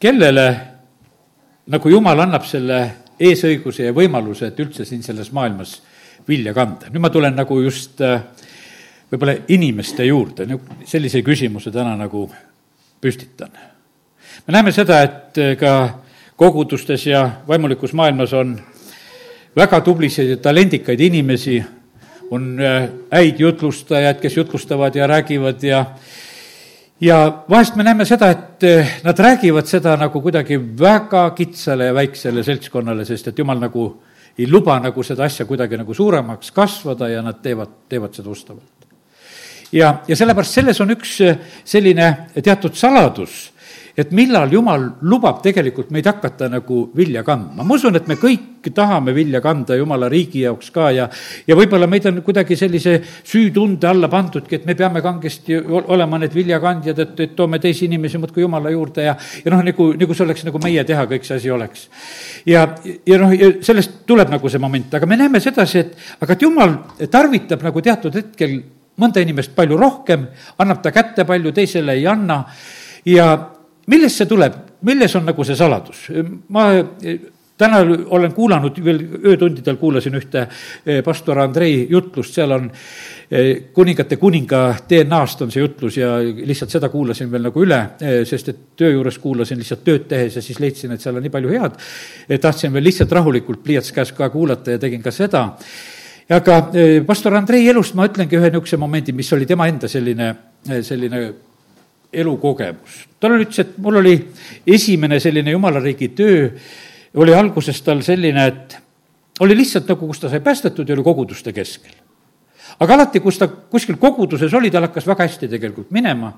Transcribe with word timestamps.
kellele 0.00 0.46
nagu 1.70 1.92
Jumal 1.92 2.24
annab 2.24 2.44
selle 2.48 2.80
eesõiguse 3.20 3.84
ja 3.84 3.94
võimaluse, 3.94 4.48
et 4.48 4.60
üldse 4.62 4.86
siin 4.88 5.02
selles 5.04 5.30
maailmas 5.36 5.76
vilja 6.28 6.54
kanda. 6.56 6.88
nüüd 6.90 7.02
ma 7.04 7.10
tulen 7.10 7.36
nagu 7.36 7.60
just 7.60 8.00
äh, 8.00 8.22
võib-olla 9.10 9.36
inimeste 9.48 10.06
juurde, 10.06 10.46
sellise 10.88 11.22
küsimuse 11.22 11.72
täna 11.74 11.96
nagu 11.98 12.28
püstitan. 13.00 13.50
me 14.46 14.52
näeme 14.56 14.72
seda, 14.72 15.02
et 15.02 15.38
äh, 15.38 15.56
ka 15.56 16.00
kogudustes 16.36 17.06
ja 17.06 17.42
vaimulikus 17.48 17.92
maailmas 17.92 18.32
on 18.32 18.56
väga 19.56 19.80
tublisid 19.80 20.30
ja 20.30 20.36
talendikaid 20.36 21.00
inimesi, 21.00 21.60
on 22.30 22.56
äh, 22.60 22.88
häid 23.12 23.40
jutlustajaid, 23.40 24.20
kes 24.20 24.36
jutlustavad 24.36 24.94
ja 24.96 25.06
räägivad 25.06 25.62
ja 25.62 25.84
ja 27.00 27.44
vahest 27.50 27.76
me 27.76 27.84
näeme 27.84 28.04
seda, 28.08 28.30
et 28.30 28.64
eh, 28.68 28.96
nad 29.04 29.18
räägivad 29.18 29.68
seda 29.68 29.96
nagu 30.00 30.20
kuidagi 30.22 30.58
väga 30.78 31.30
kitsale 31.36 31.90
ja 31.90 31.94
väiksele 31.94 32.44
seltskonnale, 32.44 33.04
sest 33.08 33.30
et 33.30 33.38
jumal 33.38 33.60
nagu 33.60 33.86
ei 34.38 34.48
luba 34.50 34.78
nagu 34.80 35.02
seda 35.04 35.24
asja 35.24 35.46
kuidagi 35.46 35.78
nagu 35.80 35.94
suuremaks 35.94 36.52
kasvada 36.56 37.08
ja 37.08 37.22
nad 37.22 37.40
teevad, 37.42 37.72
teevad 37.88 38.14
seda 38.14 38.30
ustavalt. 38.30 38.86
ja, 39.72 39.94
ja 40.08 40.16
sellepärast 40.16 40.60
selles 40.60 40.80
on 40.80 40.92
üks 40.96 41.16
eh, 41.24 41.40
selline 41.64 42.12
teatud 42.42 42.76
saladus 42.76 43.50
et 44.00 44.12
millal 44.16 44.50
Jumal 44.52 44.86
lubab 45.06 45.42
tegelikult 45.44 45.90
meid 45.94 46.06
hakata 46.08 46.48
nagu 46.50 46.86
vilja 46.96 47.22
kandma. 47.26 47.64
ma 47.64 47.74
usun, 47.74 47.96
et 47.96 48.08
me 48.08 48.16
kõik 48.20 48.70
tahame 48.74 49.14
vilja 49.16 49.40
kanda 49.40 49.76
Jumala 49.76 50.08
riigi 50.12 50.42
jaoks 50.44 50.70
ka 50.74 50.90
ja, 50.92 51.06
ja 51.46 51.56
võib-olla 51.56 51.88
meid 51.88 52.06
on 52.10 52.20
kuidagi 52.22 52.56
sellise 52.56 52.98
süütunde 53.24 53.88
alla 53.88 54.08
pandudki, 54.12 54.60
et 54.60 54.66
me 54.68 54.74
peame 54.76 55.00
kangesti 55.02 55.56
olema 55.80 56.18
need 56.20 56.34
viljakandjad, 56.36 56.98
et, 57.04 57.20
et 57.26 57.36
toome 57.36 57.58
teisi 57.62 57.86
inimesi 57.88 58.20
muudkui 58.20 58.44
Jumala 58.44 58.72
juurde 58.74 59.06
ja, 59.06 59.16
ja 59.44 59.54
noh, 59.54 59.62
nagu, 59.64 59.90
nagu 60.00 60.16
see 60.16 60.26
oleks 60.26 60.44
nagu 60.48 60.60
meie 60.62 60.84
teha, 60.84 61.06
kõik 61.10 61.28
see 61.28 61.40
asi 61.40 61.54
oleks. 61.54 61.86
ja, 62.46 62.66
ja 63.06 63.20
noh, 63.22 63.32
ja 63.36 63.54
sellest 63.64 64.02
tuleb 64.08 64.32
nagu 64.32 64.52
see 64.52 64.60
moment, 64.62 64.98
aga 64.98 65.08
me 65.08 65.20
näeme 65.20 65.40
sedasi, 65.40 65.86
et 65.86 66.20
aga 66.20 66.36
et 66.36 66.44
Jumal 66.44 66.76
tarvitab 67.10 67.64
nagu 67.64 67.82
teatud 67.84 68.16
hetkel 68.16 68.60
mõnda 69.00 69.22
inimest 69.24 69.54
palju 69.56 69.78
rohkem, 69.80 70.26
annab 70.60 70.82
ta 70.84 70.92
kätte 70.92 71.24
palju, 71.28 71.54
teisele 71.56 71.96
ei 71.96 72.06
anna 72.10 72.42
ja 73.08 73.32
millest 73.86 74.22
see 74.22 74.30
tuleb, 74.30 74.56
milles 74.86 75.14
on 75.16 75.24
nagu 75.24 75.44
see 75.44 75.56
saladus? 75.56 76.08
ma 76.48 76.70
täna 77.60 77.80
olen 78.06 78.32
kuulanud, 78.32 78.78
veel 78.84 79.00
öötundidel 79.32 79.76
kuulasin 79.80 80.16
ühte 80.16 80.46
eh, 80.46 81.00
pastor 81.04 81.38
Andrei 81.42 81.86
jutlust, 81.90 82.34
seal 82.36 82.54
on 82.56 82.70
eh, 82.70 83.50
kuningate 83.76 84.16
kuninga 84.20 84.62
DNA-st 84.88 85.44
on 85.44 85.52
see 85.52 85.62
jutlus 85.64 85.98
ja 86.00 86.14
lihtsalt 86.20 86.72
seda 86.76 86.88
kuulasin 86.92 87.30
veel 87.32 87.48
nagu 87.48 87.64
üle, 87.64 87.80
eh, 88.00 88.16
sest 88.28 88.52
et 88.52 88.62
töö 88.80 88.94
juures 88.94 89.20
kuulasin 89.20 89.60
lihtsalt 89.60 89.84
tööd 89.86 90.08
tehes 90.10 90.40
ja 90.40 90.44
siis 90.44 90.60
leidsin, 90.62 90.96
et 90.96 91.04
seal 91.04 91.20
on 91.20 91.26
nii 91.26 91.34
palju 91.36 91.52
head, 91.52 91.78
tahtsin 92.40 92.72
veel 92.72 92.88
lihtsalt 92.88 93.12
rahulikult 93.20 93.62
pliiats 93.64 93.92
käes 93.96 94.14
ka 94.16 94.30
kuulata 94.32 94.76
ja 94.76 94.82
tegin 94.82 95.04
ka 95.04 95.12
seda. 95.14 95.50
aga 96.30 96.56
pastor 97.06 97.34
Andrei 97.34 97.68
elust 97.68 97.94
ma 97.98 98.08
ütlengi 98.08 98.38
ühe 98.38 98.48
niisuguse 98.48 98.80
momendi, 98.80 99.12
mis 99.12 99.32
oli 99.36 99.46
tema 99.46 99.66
enda 99.68 99.88
selline, 99.88 100.34
selline 100.86 101.24
elukogemus. 102.12 103.06
tal 103.20 103.38
ütles, 103.38 103.58
et 103.58 103.78
mul 103.78 104.00
oli 104.00 104.14
esimene 104.66 105.20
selline 105.20 105.50
jumala 105.50 105.80
riigi 105.80 106.08
töö, 106.16 106.50
oli 107.14 107.34
alguses 107.34 107.82
tal 107.82 108.02
selline, 108.02 108.46
et 108.46 108.76
oli 109.40 109.56
lihtsalt 109.56 109.88
nagu, 109.88 110.06
kus 110.06 110.20
ta 110.20 110.30
sai 110.30 110.40
päästetud 110.40 110.88
ja 110.88 110.94
oli 110.94 111.04
koguduste 111.04 111.52
keskel. 111.52 111.92
aga 112.80 112.94
alati, 112.94 113.20
kus 113.20 113.38
ta 113.38 113.48
kuskil 113.48 113.96
koguduses 113.96 114.54
oli, 114.54 114.70
tal 114.70 114.88
hakkas 114.88 115.06
väga 115.06 115.26
hästi 115.26 115.48
tegelikult 115.48 115.90
minema, 115.90 116.32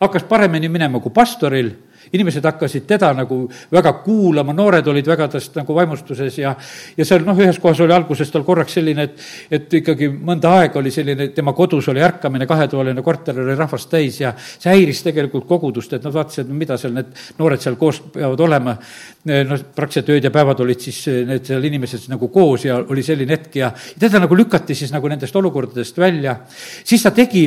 hakkas 0.00 0.24
paremini 0.28 0.68
minema 0.68 1.00
kui 1.00 1.12
pastoril 1.14 1.72
inimesed 2.12 2.44
hakkasid 2.44 2.86
teda 2.88 3.12
nagu 3.16 3.38
väga 3.72 3.92
kuulama, 4.04 4.54
noored 4.56 4.86
olid 4.92 5.06
väga 5.08 5.28
tast 5.32 5.56
nagu 5.56 5.76
vaimustuses 5.76 6.38
ja, 6.38 6.54
ja 6.96 7.06
seal 7.08 7.24
noh, 7.26 7.38
ühes 7.38 7.58
kohas 7.62 7.80
oli 7.84 7.94
alguses 7.96 8.30
tal 8.32 8.44
korraks 8.44 8.76
selline, 8.78 9.06
et, 9.08 9.24
et 9.58 9.78
ikkagi 9.80 10.10
mõnda 10.12 10.52
aega 10.60 10.80
oli 10.80 10.92
selline, 10.94 11.30
tema 11.36 11.54
kodus 11.56 11.88
oli 11.92 12.04
ärkamine, 12.04 12.48
kahetoaline 12.48 13.04
korter 13.04 13.40
oli 13.44 13.56
rahvast 13.58 13.90
täis 13.92 14.20
ja 14.20 14.34
see 14.36 14.70
häiris 14.70 15.02
tegelikult 15.08 15.48
kogudust, 15.48 15.96
et 15.96 16.04
nad 16.04 16.14
vaatasid, 16.14 16.52
mida 16.52 16.76
seal 16.80 16.94
need 16.96 17.10
noored 17.40 17.62
seal 17.62 17.80
koos 17.80 18.02
peavad 18.12 18.40
olema. 18.44 18.76
noh, 19.24 19.66
praktiliselt 19.76 20.08
ööd 20.12 20.24
ja 20.26 20.32
päevad 20.34 20.60
olid 20.64 20.80
siis 20.82 21.04
need 21.28 21.46
seal 21.46 21.64
inimesed 21.64 22.08
nagu 22.12 22.28
koos 22.32 22.66
ja 22.66 22.80
oli 22.82 23.04
selline 23.06 23.36
hetk 23.36 23.60
ja 23.60 23.72
teda 23.98 24.20
nagu 24.22 24.36
lükati 24.36 24.74
siis 24.74 24.92
nagu 24.92 25.08
nendest 25.08 25.36
olukordadest 25.36 25.98
välja. 25.98 26.36
siis 26.84 27.02
ta 27.02 27.10
tegi 27.14 27.46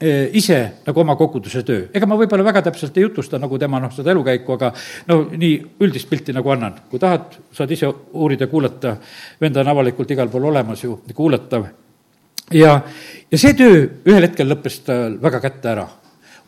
ise 0.00 0.58
nagu 0.84 1.00
oma 1.00 1.16
koguduse 1.16 1.62
töö. 1.64 1.86
ega 1.94 2.06
ma 2.06 2.18
võib-olla 2.20 2.44
väga 2.44 2.62
täpselt 2.66 2.96
ei 2.98 3.06
jutlusta 3.06 3.38
nagu 3.40 3.58
tema 3.58 3.80
noh, 3.80 3.92
seda 3.94 4.12
elukäiku, 4.12 4.52
aga 4.52 4.72
no 5.08 5.22
nii 5.32 5.54
üldist 5.80 6.10
pilti 6.10 6.34
nagu 6.36 6.50
annan. 6.52 6.74
kui 6.90 7.00
tahad, 7.00 7.38
saad 7.52 7.70
ise 7.72 7.88
uurida, 8.12 8.46
kuulata, 8.46 8.96
venda 9.40 9.60
on 9.60 9.72
avalikult 9.72 10.10
igal 10.10 10.28
pool 10.28 10.50
olemas 10.50 10.84
ju, 10.84 10.98
kuulatav. 11.14 11.64
ja, 12.52 12.80
ja 13.30 13.38
see 13.38 13.54
töö 13.56 13.86
ühel 14.04 14.28
hetkel 14.28 14.52
lõppes 14.52 14.82
tal 14.84 15.16
väga 15.22 15.40
kätte 15.40 15.72
ära. 15.72 15.88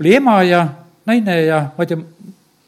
oli 0.01 0.15
ema 0.15 0.43
ja 0.43 0.67
naine 1.07 1.41
ja 1.47 1.63
ma 1.77 1.87
ei 1.87 1.95
tea, 1.95 2.05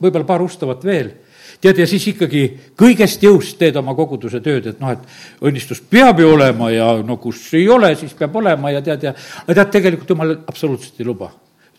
võib-olla 0.01 0.25
paar 0.25 0.43
ustavat 0.43 0.85
veel 0.85 1.12
tead, 1.60 1.82
ja 1.82 1.87
siis 1.88 2.06
ikkagi 2.12 2.44
kõigest 2.78 3.22
jõust 3.22 3.59
teed 3.60 3.76
oma 3.76 3.94
koguduse 3.98 4.41
tööd, 4.44 4.71
et 4.72 4.81
noh, 4.81 4.94
et 4.94 5.44
õnnistus 5.44 5.82
peab 5.91 6.21
ju 6.21 6.32
olema 6.32 6.71
ja 6.72 6.93
no 7.06 7.19
kus 7.21 7.43
ei 7.59 7.69
ole, 7.69 7.93
siis 8.00 8.16
peab 8.19 8.37
olema 8.41 8.72
ja 8.72 8.82
tead, 8.84 9.06
ja 9.10 9.15
aga 9.44 9.54
tead, 9.60 9.76
tegelikult 9.78 10.16
jumal 10.16 10.34
absoluutselt 10.49 11.00
ei 11.00 11.09
luba 11.09 11.31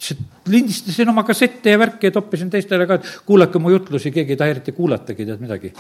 ütles, 0.02 0.12
et 0.12 0.50
lindistasin 0.50 1.10
oma 1.10 1.24
kassette 1.24 1.70
ja 1.70 1.80
värki 1.80 2.10
ja 2.10 2.12
toppisin 2.12 2.50
teistele 2.50 2.88
ka, 2.88 2.96
et 2.96 3.10
kuulake 3.26 3.60
mu 3.60 3.70
jutlusi, 3.70 4.12
keegi 4.12 4.34
ei 4.34 4.38
taha 4.38 4.56
eriti 4.56 4.72
kuulatagi, 4.72 5.26
tead 5.26 5.42
midagi. 5.42 5.74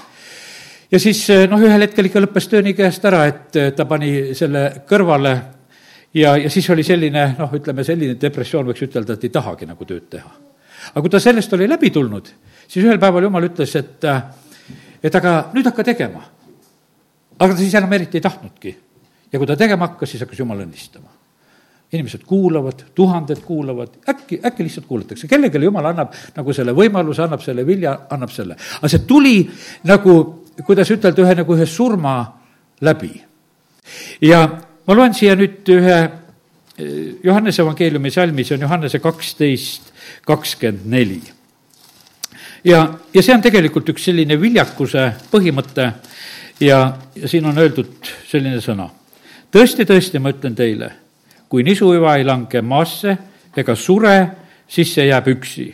ja 0.91 0.99
siis 0.99 1.27
noh, 1.49 1.59
ühel 1.59 1.81
hetkel 1.81 2.05
ikka 2.05 2.21
lõppes 2.21 2.49
töö 2.49 2.61
nii 2.61 2.73
käest 2.77 3.05
ära, 3.05 3.25
et 3.25 3.75
ta 3.75 3.85
pani 3.85 4.33
selle 4.37 4.83
kõrvale 4.87 5.33
ja, 6.13 6.37
ja 6.37 6.49
siis 6.49 6.69
oli 6.69 6.83
selline 6.83 7.35
noh, 7.37 7.53
ütleme 7.53 7.83
selline 7.83 8.17
depressioon, 8.21 8.67
võiks 8.69 8.85
ütelda, 8.85 9.13
et 9.13 9.23
ei 9.23 9.33
tahagi 9.33 9.65
nagu 9.69 9.85
tööd 9.85 10.09
teha. 10.09 10.31
aga 10.93 11.01
kui 11.01 11.09
ta 11.09 11.19
sellest 11.19 11.53
oli 11.53 11.69
läbi 11.69 11.89
tulnud, 11.89 12.31
siis 12.71 12.85
ühel 12.85 12.99
päeval 13.01 13.27
jumal 13.27 13.47
ütles, 13.49 13.73
et, 13.79 14.05
et 15.03 15.17
aga 15.19 15.33
nüüd 15.55 15.67
hakka 15.67 15.85
tegema. 15.91 16.23
aga 17.41 17.55
ta 17.55 17.59
siis 17.59 17.73
enam 17.75 17.93
eriti 17.97 18.19
ei 18.19 18.23
tahtnudki. 18.23 18.75
ja 19.31 19.39
kui 19.39 19.47
ta 19.47 19.57
tegema 19.57 19.89
hakkas, 19.89 20.13
siis 20.13 20.23
hakkas 20.23 20.39
jumal 20.39 20.63
õnnistama. 20.63 21.09
inimesed 21.91 22.23
kuulavad, 22.23 22.85
tuhanded 22.95 23.41
kuulavad, 23.43 23.97
äkki, 24.09 24.39
äkki 24.45 24.63
lihtsalt 24.63 24.87
kuulatakse, 24.87 25.27
kellelegi 25.27 25.63
jumal 25.63 25.89
annab 25.91 26.13
nagu 26.35 26.53
selle 26.53 26.71
võimaluse, 26.71 27.25
annab 27.25 27.43
selle 27.43 27.65
vilja, 27.67 27.97
annab 28.09 28.31
selle. 28.31 28.55
aga 28.55 28.87
see 28.87 29.03
tuli 29.07 29.35
nagu, 29.83 30.15
kuidas 30.65 30.91
ütelda, 30.91 31.25
ühe 31.25 31.35
nagu 31.43 31.57
ühe 31.57 31.67
surma 31.67 32.15
läbi. 32.81 33.11
ja 34.21 34.47
ma 34.87 34.95
loen 34.95 35.13
siia 35.13 35.35
nüüd 35.35 35.75
ühe 35.75 36.01
Johannese 37.21 37.61
evangeeliumi 37.61 38.09
salmi, 38.09 38.43
see 38.47 38.55
on 38.55 38.63
Johannese 38.63 38.99
kaksteist, 39.03 39.91
kakskümmend 40.25 40.87
neli 40.89 41.19
ja, 42.63 42.81
ja 43.13 43.23
see 43.23 43.35
on 43.35 43.43
tegelikult 43.43 43.89
üks 43.93 44.05
selline 44.09 44.37
viljakuse 44.41 45.07
põhimõte 45.31 45.87
ja, 46.61 46.79
ja 47.15 47.27
siin 47.29 47.45
on 47.49 47.57
öeldud 47.57 48.11
selline 48.29 48.61
sõna. 48.61 48.89
tõesti, 49.51 49.85
tõesti, 49.87 50.19
ma 50.19 50.33
ütlen 50.33 50.55
teile, 50.55 50.91
kui 51.49 51.63
nisuiva 51.63 52.15
ei 52.17 52.25
lange 52.27 52.61
maasse 52.61 53.17
ega 53.57 53.75
sure, 53.75 54.15
siis 54.67 54.93
see 54.93 55.07
jääb 55.09 55.27
üksi. 55.33 55.67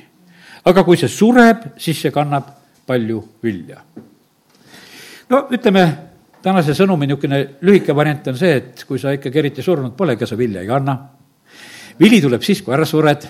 aga 0.65 0.83
kui 0.83 0.97
see 0.97 1.11
sureb, 1.11 1.73
siis 1.77 2.01
see 2.01 2.11
kannab 2.11 2.49
palju 2.87 3.23
vilja. 3.43 3.81
no 5.29 5.47
ütleme, 5.51 5.87
tänase 6.41 6.73
sõnumi 6.73 7.07
niisugune 7.07 7.43
lühike 7.61 7.95
variant 7.95 8.27
on 8.31 8.37
see, 8.37 8.55
et 8.55 8.85
kui 8.87 8.99
sa 8.99 9.11
ikkagi 9.11 9.39
eriti 9.39 9.61
surnud 9.61 9.95
pole, 9.97 10.15
ega 10.15 10.25
sa 10.25 10.37
vilja 10.37 10.61
ei 10.61 10.67
kanna. 10.67 10.97
vili 11.99 12.21
tuleb 12.21 12.41
siis, 12.41 12.61
kui 12.61 12.73
ära 12.73 12.85
sured 12.85 13.27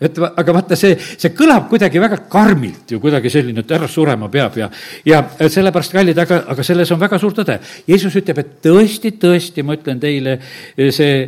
et 0.00 0.18
aga 0.22 0.54
vaata, 0.54 0.76
see, 0.78 0.94
see 0.98 1.32
kõlab 1.34 1.66
kuidagi 1.70 2.00
väga 2.02 2.20
karmilt 2.30 2.92
ju 2.94 3.00
kuidagi 3.02 3.30
selline, 3.32 3.64
et 3.64 3.72
ära 3.74 3.88
surema 3.90 4.28
peab 4.30 4.58
ja, 4.60 4.68
ja 5.08 5.22
sellepärast, 5.50 5.94
kallid, 5.96 6.18
aga, 6.22 6.42
aga 6.54 6.66
selles 6.66 6.92
on 6.94 7.00
väga 7.00 7.18
suur 7.18 7.34
tõde. 7.34 7.58
Jeesus 7.88 8.14
ütleb, 8.20 8.42
et 8.42 8.52
tõesti, 8.64 9.14
tõesti, 9.18 9.64
ma 9.66 9.78
ütlen 9.78 10.02
teile, 10.02 10.38
see 10.94 11.24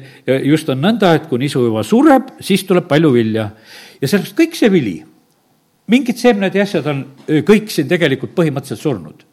just 0.46 0.70
on 0.70 0.82
nõnda, 0.82 1.16
et 1.18 1.26
kui 1.30 1.42
nisu 1.42 1.64
juba 1.66 1.82
sureb, 1.86 2.36
siis 2.42 2.62
tuleb 2.68 2.86
palju 2.90 3.14
vilja. 3.14 3.50
ja 4.00 4.08
sellest 4.08 4.36
kõik 4.38 4.54
see 4.58 4.70
vili, 4.72 5.00
mingid 5.90 6.18
seemned 6.20 6.54
ja 6.54 6.62
asjad 6.62 6.86
on 6.86 7.02
kõik 7.26 7.72
siin 7.74 7.90
tegelikult 7.90 8.36
põhimõtteliselt 8.38 8.86
surnud 8.86 9.29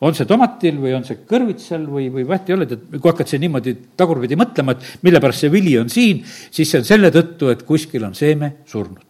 on 0.00 0.14
see 0.14 0.28
tomatil 0.30 0.78
või 0.82 0.94
on 0.98 1.06
see 1.06 1.22
kõrvitsal 1.28 1.88
või, 1.90 2.06
või 2.14 2.26
ole, 2.28 2.68
tead, 2.70 2.86
kui 2.94 3.10
hakkad 3.10 3.30
siin 3.30 3.42
niimoodi 3.46 3.74
tagurpidi 3.98 4.38
mõtlema, 4.38 4.76
et 4.76 5.04
mille 5.06 5.22
pärast 5.22 5.46
see 5.46 5.52
vili 5.52 5.74
on 5.80 5.90
siin, 5.92 6.22
siis 6.24 6.70
see 6.70 6.82
on 6.82 6.88
selle 6.88 7.10
tõttu, 7.14 7.50
et 7.50 7.66
kuskil 7.66 8.06
on 8.06 8.14
seeme 8.18 8.58
surnud 8.68 9.07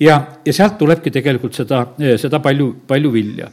ja, 0.00 0.16
ja 0.44 0.52
sealt 0.54 0.76
tulebki 0.78 1.12
tegelikult 1.14 1.56
seda, 1.56 1.82
seda 2.20 2.40
palju, 2.42 2.68
palju 2.88 3.12
vilja. 3.12 3.50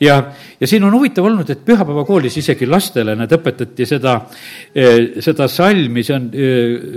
ja, 0.00 0.16
ja 0.60 0.68
siin 0.68 0.84
on 0.84 0.94
huvitav 0.96 1.26
olnud, 1.28 1.50
et 1.50 1.64
pühapäevakoolis 1.66 2.36
isegi 2.40 2.68
lastele 2.68 3.14
need 3.18 3.32
õpetati 3.36 3.86
seda, 3.88 4.16
seda 5.20 5.48
salmi, 5.48 6.04
see 6.06 6.16
on 6.16 6.28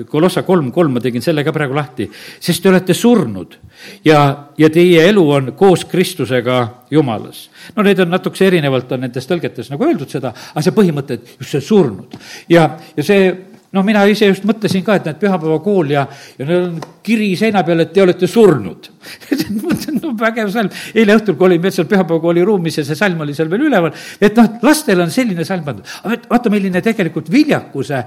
Kolossa 0.10 0.44
kolm, 0.48 0.72
kolm, 0.74 0.98
ma 0.98 1.04
tegin 1.04 1.24
selle 1.24 1.44
ka 1.46 1.54
praegu 1.56 1.78
lahti, 1.78 2.10
sest 2.40 2.64
te 2.64 2.72
olete 2.72 2.96
surnud 2.98 3.58
ja, 4.06 4.20
ja 4.58 4.70
teie 4.74 5.08
elu 5.10 5.24
on 5.38 5.54
koos 5.60 5.86
Kristusega 5.90 6.60
Jumalas. 6.92 7.50
no 7.76 7.84
need 7.84 8.00
on 8.00 8.14
natukese 8.14 8.48
erinevalt, 8.52 8.92
on 8.92 9.06
nendes 9.08 9.28
tõlgetes 9.30 9.72
nagu 9.74 9.88
öeldud 9.88 10.12
seda, 10.12 10.34
aga 10.54 10.66
see 10.66 10.76
põhimõte, 10.76 11.20
et 11.20 11.36
just 11.40 11.58
see 11.58 11.68
surnud 11.72 12.20
ja, 12.52 12.70
ja 12.98 13.06
see 13.06 13.32
noh, 13.74 13.86
mina 13.86 14.04
ise 14.10 14.30
just 14.30 14.46
mõtlesin 14.48 14.84
ka, 14.86 14.98
et 15.00 15.08
näed, 15.10 15.20
pühapäevakool 15.22 15.94
ja, 15.94 16.06
ja 16.38 16.48
neil 16.48 16.66
on 16.68 16.76
kiri 17.06 17.32
seina 17.40 17.64
peal, 17.66 17.84
et 17.84 17.94
te 17.94 18.04
olete 18.04 18.30
surnud 18.30 18.90
no 20.00 20.14
vägev 20.20 20.52
salm. 20.54 20.70
eile 20.94 21.18
õhtul, 21.18 21.38
kui 21.40 21.50
olime 21.50 21.72
seal 21.74 21.88
pühapäevakooli 21.90 22.44
ruumis 22.46 22.78
ja 22.80 22.86
see 22.88 22.98
salm 23.00 23.24
oli 23.26 23.36
seal 23.38 23.50
veel 23.52 23.68
üleval, 23.70 23.96
et 24.22 24.38
noh, 24.40 24.60
lastel 24.66 25.02
on 25.04 25.14
selline 25.14 25.46
salm 25.48 25.66
pandud. 25.66 25.96
aga 26.04 26.20
vaata, 26.30 26.54
milline 26.54 26.84
tegelikult 26.86 27.32
viljakuse 27.34 28.04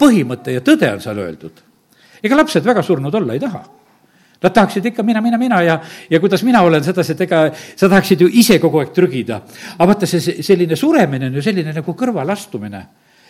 põhimõte 0.00 0.56
ja 0.56 0.64
tõde 0.64 0.94
on 0.94 1.04
seal 1.04 1.20
öeldud. 1.26 1.66
ega 2.22 2.40
lapsed 2.40 2.64
väga 2.64 2.82
surnud 2.86 3.14
olla 3.20 3.36
ei 3.36 3.44
taha 3.44 3.62
Nad 4.40 4.54
tahaksid 4.56 4.86
ikka 4.88 5.02
mina, 5.04 5.20
mina, 5.20 5.36
mina 5.38 5.58
ja, 5.62 5.74
ja 6.10 6.20
kuidas 6.20 6.42
mina 6.48 6.62
olen 6.64 6.84
sedasi, 6.84 7.12
et 7.12 7.26
ega 7.26 7.42
sa 7.52 7.90
tahaksid 7.90 8.22
ju 8.24 8.28
ise 8.40 8.56
kogu 8.58 8.80
aeg 8.80 8.94
trügida. 8.96 9.42
aga 9.76 9.88
vaata, 9.90 10.08
see 10.08 10.40
selline 10.40 10.76
suremine 10.80 11.28
on 11.28 11.36
ju 11.36 11.42
selline 11.44 11.74
nagu 11.76 11.92
kõrvalastumine 11.92 12.80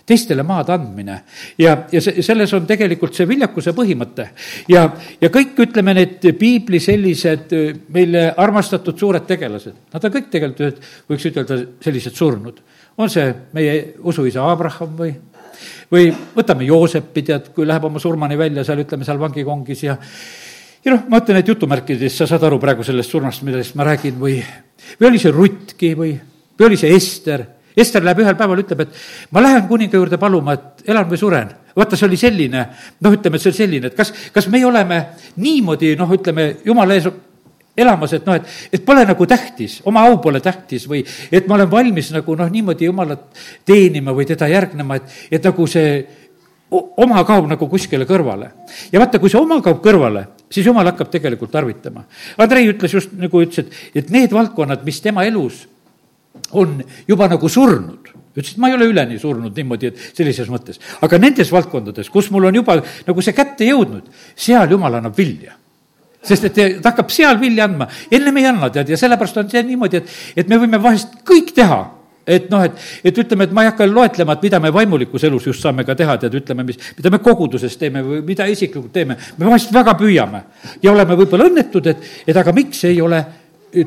teistele 0.07 0.43
maad 0.47 0.71
andmine. 0.75 1.21
ja, 1.59 1.77
ja 1.93 2.03
see, 2.03 2.23
selles 2.25 2.53
on 2.57 2.67
tegelikult 2.69 3.15
see 3.17 3.29
viljakuse 3.29 3.75
põhimõte. 3.77 4.29
ja, 4.69 4.87
ja 5.21 5.31
kõik, 5.33 5.55
ütleme, 5.67 5.95
need 5.97 6.29
piibli 6.39 6.81
sellised 6.81 7.55
meile 7.95 8.29
armastatud 8.37 8.99
suured 8.99 9.27
tegelased, 9.29 9.77
nad 9.93 10.05
on 10.05 10.15
kõik 10.17 10.31
tegelikult, 10.33 10.93
võiks 11.11 11.27
ütelda, 11.31 11.59
sellised 11.85 12.17
surnud. 12.17 12.61
on 12.99 13.11
see 13.11 13.33
meie 13.57 13.95
usuisa 14.05 14.45
Abraham 14.51 14.97
või, 14.99 15.15
või 15.93 16.11
võtame 16.37 16.67
Joosepi, 16.69 17.23
tead, 17.23 17.53
kui 17.55 17.67
läheb 17.67 17.85
oma 17.85 18.03
surmani 18.03 18.39
välja 18.39 18.65
seal, 18.65 18.85
ütleme 18.85 19.05
seal 19.05 19.21
vangikongis 19.21 19.85
ja 19.89 19.97
ja 20.85 20.95
noh, 20.95 21.07
ma 21.13 21.21
ütlen, 21.21 21.41
et 21.41 21.49
jutumärkides 21.49 22.15
sa 22.17 22.27
saad 22.29 22.45
aru 22.49 22.59
praegu 22.61 22.85
sellest 22.87 23.13
surmast, 23.13 23.45
millest 23.45 23.77
ma 23.77 23.85
räägin, 23.85 24.17
või, 24.21 24.39
või 25.01 25.11
oli 25.11 25.21
see 25.21 25.33
Ruttki 25.35 25.95
või, 25.97 26.15
või 26.57 26.71
oli 26.71 26.79
see 26.81 26.95
Ester 26.97 27.45
Ester 27.81 28.05
läheb 28.05 28.23
ühel 28.25 28.37
päeval, 28.39 28.63
ütleb, 28.65 28.85
et 28.85 29.01
ma 29.35 29.43
lähen 29.45 29.67
kuninga 29.69 29.99
juurde 29.99 30.19
paluma, 30.21 30.57
et 30.57 30.85
elan 30.91 31.09
või 31.11 31.21
suren. 31.21 31.51
vaata, 31.77 31.97
see 31.97 32.07
oli 32.09 32.19
selline, 32.19 32.67
noh, 33.01 33.13
ütleme, 33.15 33.39
et 33.39 33.43
see 33.43 33.53
oli 33.53 33.57
selline, 33.63 33.91
et 33.91 33.97
kas, 33.97 34.13
kas 34.35 34.49
meie 34.53 34.67
oleme 34.67 35.01
niimoodi, 35.41 35.95
noh, 35.97 36.11
ütleme, 36.13 36.57
jumala 36.67 36.97
ees 36.99 37.07
elamas, 37.77 38.13
et 38.17 38.27
noh, 38.27 38.37
et, 38.37 38.49
et 38.73 38.85
pole 38.85 39.05
nagu 39.07 39.27
tähtis, 39.27 39.79
oma 39.89 40.03
au 40.09 40.19
pole 40.23 40.41
tähtis 40.43 40.87
või 40.91 41.05
et 41.33 41.47
ma 41.49 41.57
olen 41.57 41.71
valmis 41.71 42.11
nagu 42.15 42.35
noh, 42.37 42.51
niimoodi 42.51 42.89
jumalat 42.91 43.29
teenima 43.67 44.15
või 44.17 44.27
teda 44.29 44.51
järgnema, 44.51 44.99
et, 44.99 45.15
et 45.39 45.47
nagu 45.47 45.67
see 45.71 45.95
oma 46.71 47.23
kaob 47.27 47.49
nagu 47.51 47.69
kuskile 47.71 48.07
kõrvale. 48.07 48.51
ja 48.93 49.01
vaata, 49.03 49.19
kui 49.19 49.31
see 49.31 49.41
oma 49.41 49.61
kaob 49.63 49.83
kõrvale, 49.85 50.27
siis 50.51 50.67
jumal 50.67 50.87
hakkab 50.91 51.11
tegelikult 51.11 51.51
tarvitama. 51.51 52.05
Andrei 52.39 52.69
ütles 52.71 52.95
just 52.95 53.15
nagu 53.19 53.43
ütles, 53.43 53.67
et, 53.67 54.03
et 54.03 54.11
need 54.15 54.35
valdkonnad, 54.35 54.85
mis 54.87 55.01
tema 55.03 55.25
elus 55.27 55.65
on 56.53 56.81
juba 57.09 57.29
nagu 57.31 57.49
surnud. 57.49 58.11
Ütles, 58.31 58.53
et 58.55 58.61
ma 58.63 58.71
ei 58.71 58.77
ole 58.77 58.87
üleni 58.93 59.19
surnud 59.19 59.57
niimoodi, 59.57 59.91
et 59.91 60.03
sellises 60.17 60.49
mõttes. 60.51 60.79
aga 61.03 61.19
nendes 61.19 61.51
valdkondades, 61.53 62.11
kus 62.11 62.31
mul 62.31 62.47
on 62.47 62.55
juba 62.55 62.79
nagu 63.07 63.23
see 63.23 63.35
kätte 63.35 63.67
jõudnud, 63.67 64.07
seal 64.37 64.71
jumal 64.71 65.01
annab 65.01 65.17
vilja. 65.17 65.57
Sest 66.23 66.45
et 66.51 66.59
ta 66.83 66.93
hakkab 66.93 67.11
seal 67.11 67.41
vilja 67.41 67.65
andma, 67.65 67.89
ennem 68.13 68.37
ei 68.37 68.47
anna, 68.47 68.69
tead, 68.71 68.93
ja 68.93 68.99
sellepärast 69.01 69.41
on 69.41 69.49
see 69.51 69.63
niimoodi, 69.65 70.03
et, 70.03 70.13
et 70.37 70.53
me 70.53 70.59
võime 70.61 70.79
vahest 70.83 71.17
kõik 71.27 71.55
teha, 71.57 71.81
et 72.29 72.51
noh, 72.53 72.63
et, 72.63 72.77
et 73.09 73.19
ütleme, 73.19 73.49
et 73.49 73.55
ma 73.57 73.65
ei 73.65 73.71
hakka 73.71 73.89
loetlema, 73.89 74.37
et 74.37 74.45
mida 74.47 74.61
me 74.61 74.71
vaimulikus 74.75 75.25
elus 75.27 75.49
just 75.49 75.65
saame 75.65 75.87
ka 75.89 75.97
teha, 75.99 76.19
tead, 76.21 76.37
ütleme, 76.43 76.67
mis, 76.69 76.79
mida 76.99 77.11
me 77.11 77.23
koguduses 77.25 77.75
teeme 77.81 78.05
või 78.05 78.21
mida 78.29 78.47
isiklikult 78.53 78.93
teeme. 78.93 79.17
me 79.39 79.49
vahest 79.49 79.73
väga 79.75 79.97
püüame. 79.99 80.45
Ja 80.85 80.93
oleme 80.93 81.17
võib-olla 81.19 81.49
õnnetud, 81.51 81.89
et, 81.91 82.07
et 82.29 82.37
aga 82.37 82.55
miks 82.55 82.85
ei 82.85 83.01
ole 83.01 83.25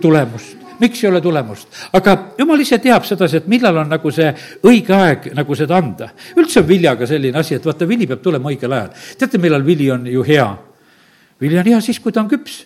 tulemust 0.02 0.63
miks 0.84 1.04
ei 1.04 1.10
ole 1.10 1.22
tulemust? 1.24 1.72
aga 1.96 2.18
jumal 2.38 2.62
ise 2.64 2.80
teab 2.84 3.08
sedasi, 3.08 3.42
et 3.42 3.48
millal 3.52 3.84
on 3.84 3.90
nagu 3.96 4.12
see 4.14 4.30
õige 4.68 4.96
aeg 4.98 5.32
nagu 5.38 5.56
seda 5.58 5.80
anda. 5.80 6.12
üldse 6.36 6.62
on 6.62 6.68
viljaga 6.68 7.08
selline 7.10 7.40
asi, 7.40 7.56
et 7.58 7.66
vaata, 7.66 7.88
vili 7.90 8.10
peab 8.10 8.22
tulema 8.24 8.52
õigel 8.52 8.78
ajal. 8.78 8.94
teate, 9.18 9.42
millal 9.42 9.66
vili 9.66 9.90
on 9.92 10.06
ju 10.08 10.28
hea? 10.28 10.52
vili 11.42 11.60
on 11.60 11.74
hea 11.74 11.82
siis, 11.82 12.00
kui 12.04 12.12
ta 12.12 12.22
on 12.24 12.30
küps 12.32 12.64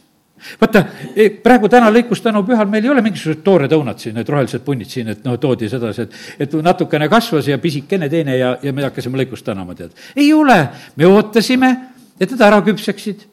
vaata, 0.61 0.83
e, 1.15 1.29
praegu 1.43 1.69
täna 1.71 1.89
lõikustänu 1.93 2.43
pühal 2.45 2.69
meil 2.69 2.85
ei 2.85 2.91
ole 2.93 3.03
mingisugused 3.05 3.41
toored 3.45 3.73
õunad 3.73 4.01
siin, 4.01 4.15
need 4.17 4.29
rohelised 4.29 4.63
punnid 4.65 4.89
siin, 4.91 5.09
et 5.13 5.23
noh, 5.25 5.37
toodi 5.41 5.69
sedasi, 5.69 6.05
et, 6.05 6.19
et 6.45 6.53
natukene 6.63 7.09
kasvas 7.09 7.49
ja 7.49 7.57
pisikene 7.61 8.09
teine 8.09 8.37
ja, 8.37 8.53
ja 8.63 8.73
me 8.73 8.85
hakkasime 8.85 9.17
lõikust 9.23 9.47
tänama, 9.47 9.75
tead. 9.77 9.97
ei 10.15 10.29
ole, 10.33 10.59
me 10.95 11.09
ootasime, 11.09 11.73
et 12.19 12.29
need 12.29 12.45
ära 12.45 12.61
küpseksid. 12.65 13.25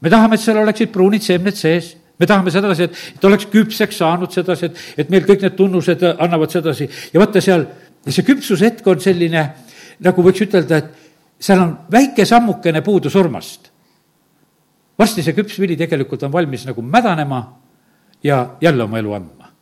me 0.00 0.10
tahame, 0.10 0.34
et 0.34 0.42
seal 0.42 0.58
oleksid 0.62 0.92
pruunid 0.94 1.22
seemned 1.22 1.58
sees 1.58 1.94
me 2.18 2.26
tahame 2.26 2.50
sedasi, 2.50 2.88
et, 2.88 3.02
et 3.16 3.24
oleks 3.24 3.46
küpseks 3.52 4.00
saanud 4.02 4.32
sedasi, 4.34 4.68
et, 4.68 4.84
et 5.04 5.10
meil 5.10 5.26
kõik 5.26 5.44
need 5.44 5.56
tunnused 5.58 6.04
annavad 6.10 6.52
sedasi 6.52 6.88
ja 7.12 7.22
vaata 7.22 7.42
seal, 7.44 7.66
see 8.08 8.26
küpsushetk 8.26 8.86
on 8.90 9.02
selline, 9.02 9.44
nagu 10.04 10.24
võiks 10.24 10.42
ütelda, 10.46 10.82
et 10.82 11.08
seal 11.38 11.62
on 11.62 11.74
väike 11.92 12.26
sammukene 12.26 12.82
puudu 12.82 13.10
surmast. 13.10 13.70
varsti 14.98 15.22
see 15.22 15.34
küps 15.34 15.60
vili 15.60 15.76
tegelikult 15.78 16.22
on 16.26 16.32
valmis 16.32 16.66
nagu 16.66 16.82
mädanema 16.82 17.42
ja 18.22 18.56
jälle 18.60 18.82
oma 18.82 18.98
elu 18.98 19.12
andma. 19.12 19.52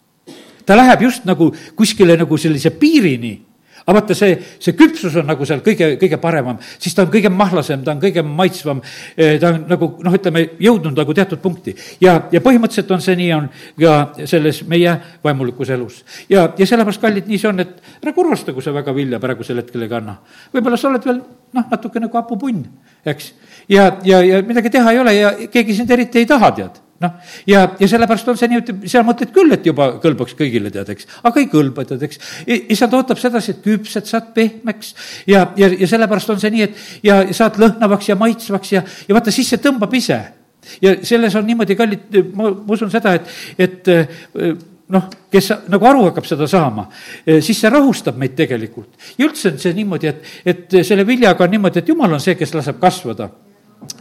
ta 0.67 0.76
läheb 0.76 1.02
just 1.02 1.25
nagu 1.25 1.55
kuskile 1.76 2.17
nagu 2.17 2.37
sellise 2.37 2.70
piirini 2.70 3.46
aga 3.87 4.00
vaata, 4.00 4.15
see, 4.19 4.35
see 4.59 4.75
küpsus 4.75 5.15
on 5.21 5.29
nagu 5.31 5.47
seal 5.47 5.61
kõige, 5.65 5.93
kõige 6.00 6.19
paremam, 6.23 6.59
siis 6.83 6.94
ta 6.94 7.05
on 7.05 7.11
kõige 7.12 7.31
mahlasem, 7.31 7.85
ta 7.87 7.94
on 7.94 8.00
kõige 8.03 8.25
maitsvam, 8.27 8.81
eh, 9.15 9.37
ta 9.43 9.53
on 9.53 9.61
nagu 9.71 9.88
noh, 10.03 10.17
ütleme, 10.19 10.43
jõudnud 10.62 10.99
nagu 10.99 11.15
teatud 11.15 11.38
punkti. 11.43 11.77
ja, 12.03 12.17
ja 12.33 12.43
põhimõtteliselt 12.43 12.91
on 12.91 13.05
see 13.05 13.17
nii, 13.21 13.31
on 13.37 13.49
ka 13.79 14.27
selles 14.27 14.65
meie 14.67 14.97
vaimulikus 15.25 15.71
elus. 15.71 16.03
ja, 16.29 16.49
ja 16.59 16.67
sellepärast, 16.67 17.00
kallid, 17.00 17.31
nii 17.31 17.38
see 17.38 17.53
on, 17.53 17.62
et 17.62 18.03
ära 18.03 18.15
kurvasta, 18.17 18.55
kui 18.56 18.65
sa 18.65 18.75
väga 18.75 18.94
vilja 18.94 19.23
praegusel 19.23 19.62
hetkel 19.62 19.87
ei 19.87 19.93
kanna. 19.93 20.19
võib-olla 20.55 20.81
sa 20.81 20.91
oled 20.91 21.06
veel 21.06 21.23
noh, 21.55 21.69
natuke 21.71 22.03
nagu 22.03 22.19
hapupunn, 22.19 22.65
eks. 23.06 23.31
ja, 23.69 23.93
ja, 24.05 24.23
ja 24.27 24.43
midagi 24.43 24.75
teha 24.75 24.97
ei 24.97 24.99
ole 25.05 25.15
ja 25.15 25.33
keegi 25.47 25.79
sind 25.79 25.94
eriti 25.94 26.25
ei 26.25 26.27
taha, 26.27 26.50
tead 26.59 26.83
noh, 27.03 27.17
ja, 27.49 27.63
ja 27.81 27.89
sellepärast 27.91 28.29
on 28.33 28.39
see 28.41 28.49
nii, 28.51 28.63
et 28.63 28.87
sa 28.91 29.03
mõtled 29.07 29.33
küll, 29.35 29.53
et 29.55 29.67
juba 29.69 29.89
kõlbaks 30.03 30.37
kõigile, 30.39 30.71
tead, 30.73 30.91
eks, 30.95 31.09
aga 31.29 31.43
ei 31.43 31.49
kõlba, 31.53 31.85
tead, 31.89 32.05
eks. 32.07 32.21
issand 32.73 32.97
ootab 32.97 33.21
sedasi, 33.21 33.57
et 33.57 33.65
küpsed 33.65 34.09
saad 34.09 34.31
pehmeks 34.37 34.95
ja, 35.29 35.47
ja, 35.61 35.71
ja 35.73 35.91
sellepärast 35.91 36.33
on 36.35 36.41
see 36.43 36.55
nii, 36.55 36.69
et 36.69 37.07
ja 37.07 37.21
saad 37.37 37.61
lõhnavaks 37.61 38.11
ja 38.13 38.19
maitsvaks 38.21 38.73
ja, 38.73 38.85
ja 39.09 39.17
vaata, 39.19 39.35
siis 39.35 39.53
see 39.53 39.63
tõmbab 39.63 39.93
ise. 39.97 40.21
ja 40.83 40.97
selles 41.07 41.35
on 41.39 41.47
niimoodi, 41.47 41.77
kallid, 41.79 42.23
ma, 42.35 42.51
ma 42.51 42.75
usun 42.75 42.91
seda, 42.93 43.13
et, 43.19 43.37
et 43.61 43.93
noh, 44.93 45.09
kes 45.33 45.50
nagu 45.73 45.88
aru 45.88 46.07
hakkab 46.09 46.26
seda 46.29 46.49
saama, 46.50 46.87
siis 47.26 47.59
see 47.61 47.73
rahustab 47.73 48.17
meid 48.21 48.37
tegelikult. 48.38 48.95
ja 49.19 49.29
üldse 49.29 49.53
on 49.53 49.61
see 49.61 49.76
niimoodi, 49.76 50.12
et, 50.12 50.38
et 50.47 50.79
selle 50.87 51.07
viljaga 51.07 51.45
on 51.45 51.59
niimoodi, 51.59 51.83
et 51.83 51.93
jumal 51.93 52.17
on 52.17 52.23
see, 52.23 52.38
kes 52.38 52.57
laseb 52.57 52.81
kasvada 52.81 53.29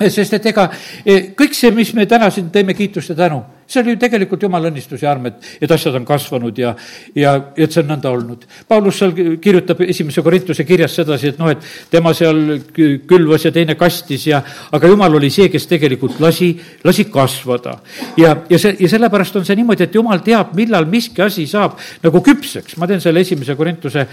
sest 0.10 0.34
et 0.38 0.46
ega 0.51 0.70
e, 1.06 1.20
kõik 1.38 1.56
see, 1.56 1.72
mis 1.75 1.94
me 1.96 2.06
täna 2.10 2.30
siin 2.34 2.50
teeme 2.54 2.74
kiitust 2.77 3.13
ja 3.13 3.15
tänu, 3.25 3.42
see 3.68 3.82
oli 3.82 3.96
ju 3.96 4.00
tegelikult 4.01 4.44
jumala 4.46 4.70
õnnistus 4.70 5.01
ja 5.01 5.10
arm, 5.12 5.25
et, 5.30 5.38
et 5.63 5.72
asjad 5.72 5.96
on 5.98 6.06
kasvanud 6.06 6.58
ja, 6.60 6.74
ja, 7.18 7.34
et 7.58 7.74
see 7.74 7.82
on 7.82 7.89
nõnda 7.94 8.12
olnud. 8.13 8.46
Paulus 8.70 9.00
seal 9.01 9.13
kirjutab 9.42 9.82
esimese 9.88 10.22
Korintuse 10.25 10.65
kirjas 10.68 10.98
sedasi, 11.00 11.32
et 11.34 11.39
noh, 11.42 11.50
et 11.51 11.65
tema 11.92 12.13
seal 12.18 12.60
külvas 12.75 13.48
ja 13.48 13.54
teine 13.56 13.77
kastis 13.80 14.27
ja, 14.30 14.42
aga 14.75 14.92
jumal 14.92 15.18
oli 15.18 15.32
see, 15.34 15.50
kes 15.54 15.65
tegelikult 15.72 16.20
lasi, 16.24 16.51
lasi 16.86 17.08
kasvada. 17.12 17.80
ja, 18.22 18.36
ja 18.50 18.62
see, 18.62 18.75
ja 18.80 18.92
sellepärast 18.92 19.42
on 19.42 19.48
see 19.48 19.58
niimoodi, 19.62 19.88
et 19.88 19.98
jumal 19.98 20.22
teab, 20.25 20.54
millal 20.58 20.86
miski 20.89 21.25
asi 21.25 21.48
saab 21.50 21.80
nagu 22.04 22.22
küpseks. 22.25 22.77
ma 22.77 22.88
teen 22.88 23.01
selle 23.01 23.25
esimese 23.25 23.56
Korintuse 23.56 24.08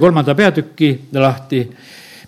kolmanda 0.00 0.34
peatüki 0.34 0.94
lahti 1.12 1.66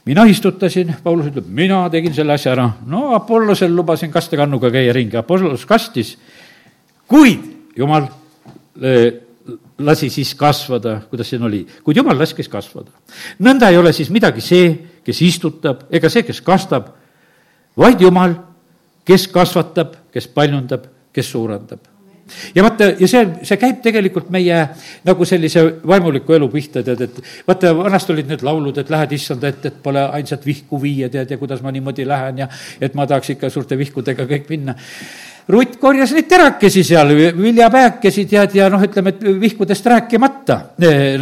mina 0.09 0.25
istutasin, 0.29 0.95
Paulus 1.05 1.29
ütleb, 1.29 1.49
mina 1.53 1.83
tegin 1.93 2.15
selle 2.17 2.33
asja 2.39 2.55
ära. 2.55 2.69
no 2.87 3.13
Apollosel 3.17 3.75
lubasin 3.77 4.13
kastekannuga 4.13 4.71
käia 4.73 4.93
ringi, 4.97 5.19
Apollos 5.21 5.67
kastis, 5.69 6.15
kuid 7.09 7.45
jumal 7.77 8.09
eh, 8.81 9.11
lasi 9.85 10.09
siis 10.13 10.33
kasvada, 10.39 10.99
kuidas 11.11 11.29
siin 11.29 11.45
oli, 11.45 11.65
kuid 11.85 12.01
jumal 12.01 12.19
laskis 12.19 12.49
kasvada. 12.49 12.91
nõnda 13.45 13.69
ei 13.71 13.81
ole 13.81 13.93
siis 13.93 14.11
midagi 14.15 14.45
see, 14.45 14.73
kes 15.05 15.23
istutab, 15.27 15.85
ega 15.91 16.09
see, 16.13 16.25
kes 16.25 16.41
kastab, 16.45 16.89
vaid 17.77 18.01
jumal, 18.01 18.35
kes 19.05 19.29
kasvatab, 19.33 19.95
kes 20.13 20.29
paljundab, 20.33 20.89
kes 21.13 21.33
suurendab 21.37 21.98
ja 22.55 22.65
vaata, 22.65 22.91
ja 22.99 23.09
see, 23.11 23.25
see 23.47 23.61
käib 23.61 23.81
tegelikult 23.85 24.31
meie 24.35 24.61
nagu 25.07 25.29
sellise 25.29 25.65
vaimuliku 25.87 26.37
elu 26.39 26.51
pihta, 26.53 26.83
tead, 26.87 27.07
et 27.09 27.23
vaata, 27.49 27.73
vanasti 27.77 28.15
olid 28.15 28.33
need 28.33 28.45
laulud, 28.47 28.79
et 28.79 28.93
lähed 28.93 29.17
issanda 29.19 29.53
ette, 29.53 29.73
et 29.73 29.81
pole 29.83 30.05
ainsat 30.21 30.47
vihku 30.47 30.81
viia, 30.83 31.11
tead, 31.13 31.31
ja 31.31 31.41
kuidas 31.41 31.63
ma 31.65 31.73
niimoodi 31.75 32.07
lähen 32.09 32.45
ja 32.45 32.51
et 32.81 32.95
ma 32.99 33.07
tahaks 33.07 33.35
ikka 33.37 33.51
suurte 33.53 33.79
vihkudega 33.79 34.29
kõik 34.29 34.53
minna 34.53 34.77
Rutt 35.49 35.79
korjas 35.81 36.11
neid 36.13 36.27
terakesi 36.29 36.83
seal, 36.85 37.15
viljapäekesi 37.39 38.27
tead 38.29 38.53
ja 38.59 38.67
noh, 38.69 38.83
ütleme, 38.85 39.15
et 39.15 39.23
vihkudest 39.41 39.87
rääkimata 39.89 40.59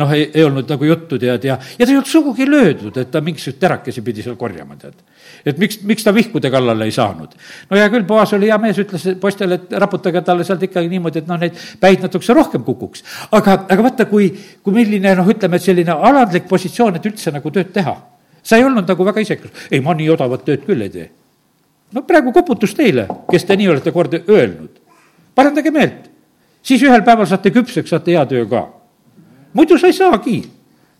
noh, 0.00 0.14
ei, 0.16 0.24
ei 0.34 0.42
olnud 0.42 0.66
nagu 0.72 0.88
juttu 0.88 1.18
tead 1.22 1.46
ja, 1.46 1.54
ja 1.54 1.86
ta 1.86 1.92
ei 1.92 1.94
olnud 1.94 2.10
sugugi 2.10 2.48
löödud, 2.48 2.98
et 2.98 3.12
ta 3.12 3.22
mingisuguseid 3.22 3.60
terakesi 3.62 4.02
pidi 4.02 4.26
seal 4.26 4.34
korjama 4.40 4.74
tead. 4.80 4.98
Et 5.46 5.58
miks, 5.62 5.80
miks 5.86 6.04
ta 6.04 6.14
vihkude 6.14 6.50
kallale 6.50 6.88
ei 6.88 6.94
saanud. 6.94 7.36
no 7.70 7.76
hea 7.78 7.88
küll, 7.92 8.06
Boas 8.08 8.32
oli 8.36 8.50
hea 8.50 8.58
mees, 8.62 8.78
ütles 8.82 9.06
poistele, 9.20 9.60
et 9.60 9.76
raputage 9.82 10.22
talle 10.26 10.44
sealt 10.44 10.62
ikkagi 10.66 10.90
niimoodi, 10.92 11.22
et 11.22 11.30
noh, 11.30 11.38
neid 11.40 11.60
päid 11.80 12.02
natukese 12.02 12.34
rohkem 12.34 12.64
kukuks. 12.66 13.04
aga, 13.30 13.60
aga 13.68 13.82
vaata, 13.82 14.08
kui, 14.10 14.32
kui 14.62 14.74
milline 14.74 15.14
noh, 15.14 15.30
ütleme, 15.30 15.56
et 15.56 15.68
selline 15.70 15.94
alandlik 15.94 16.48
positsioon, 16.48 16.98
et 16.98 17.06
üldse 17.06 17.32
nagu 17.34 17.54
tööd 17.54 17.72
teha. 17.72 17.96
sa 18.42 18.56
ei 18.56 18.64
olnud 18.64 18.88
nagu 18.88 19.04
väga 19.04 19.22
isekus, 19.22 19.70
ei, 19.70 19.80
ma 19.80 19.94
nii 19.94 20.10
odavat 20.14 20.44
tööd 20.46 20.66
küll 20.66 20.82
ei 20.82 20.90
tee 20.90 21.08
no 21.92 22.02
praegu 22.02 22.32
koputus 22.34 22.74
teile, 22.74 23.06
kes 23.30 23.46
te 23.46 23.56
nii 23.56 23.70
olete 23.74 23.92
kord 23.94 24.18
öelnud. 24.18 24.82
parandage 25.34 25.70
meelt, 25.70 26.08
siis 26.62 26.82
ühel 26.82 27.04
päeval 27.04 27.28
saate 27.28 27.52
küpseks, 27.52 27.90
saate 27.92 28.14
hea 28.16 28.24
töö 28.26 28.46
ka. 28.50 28.66
muidu 29.52 29.78
sa 29.78 29.86
ei 29.86 29.96
saagi, 29.96 30.38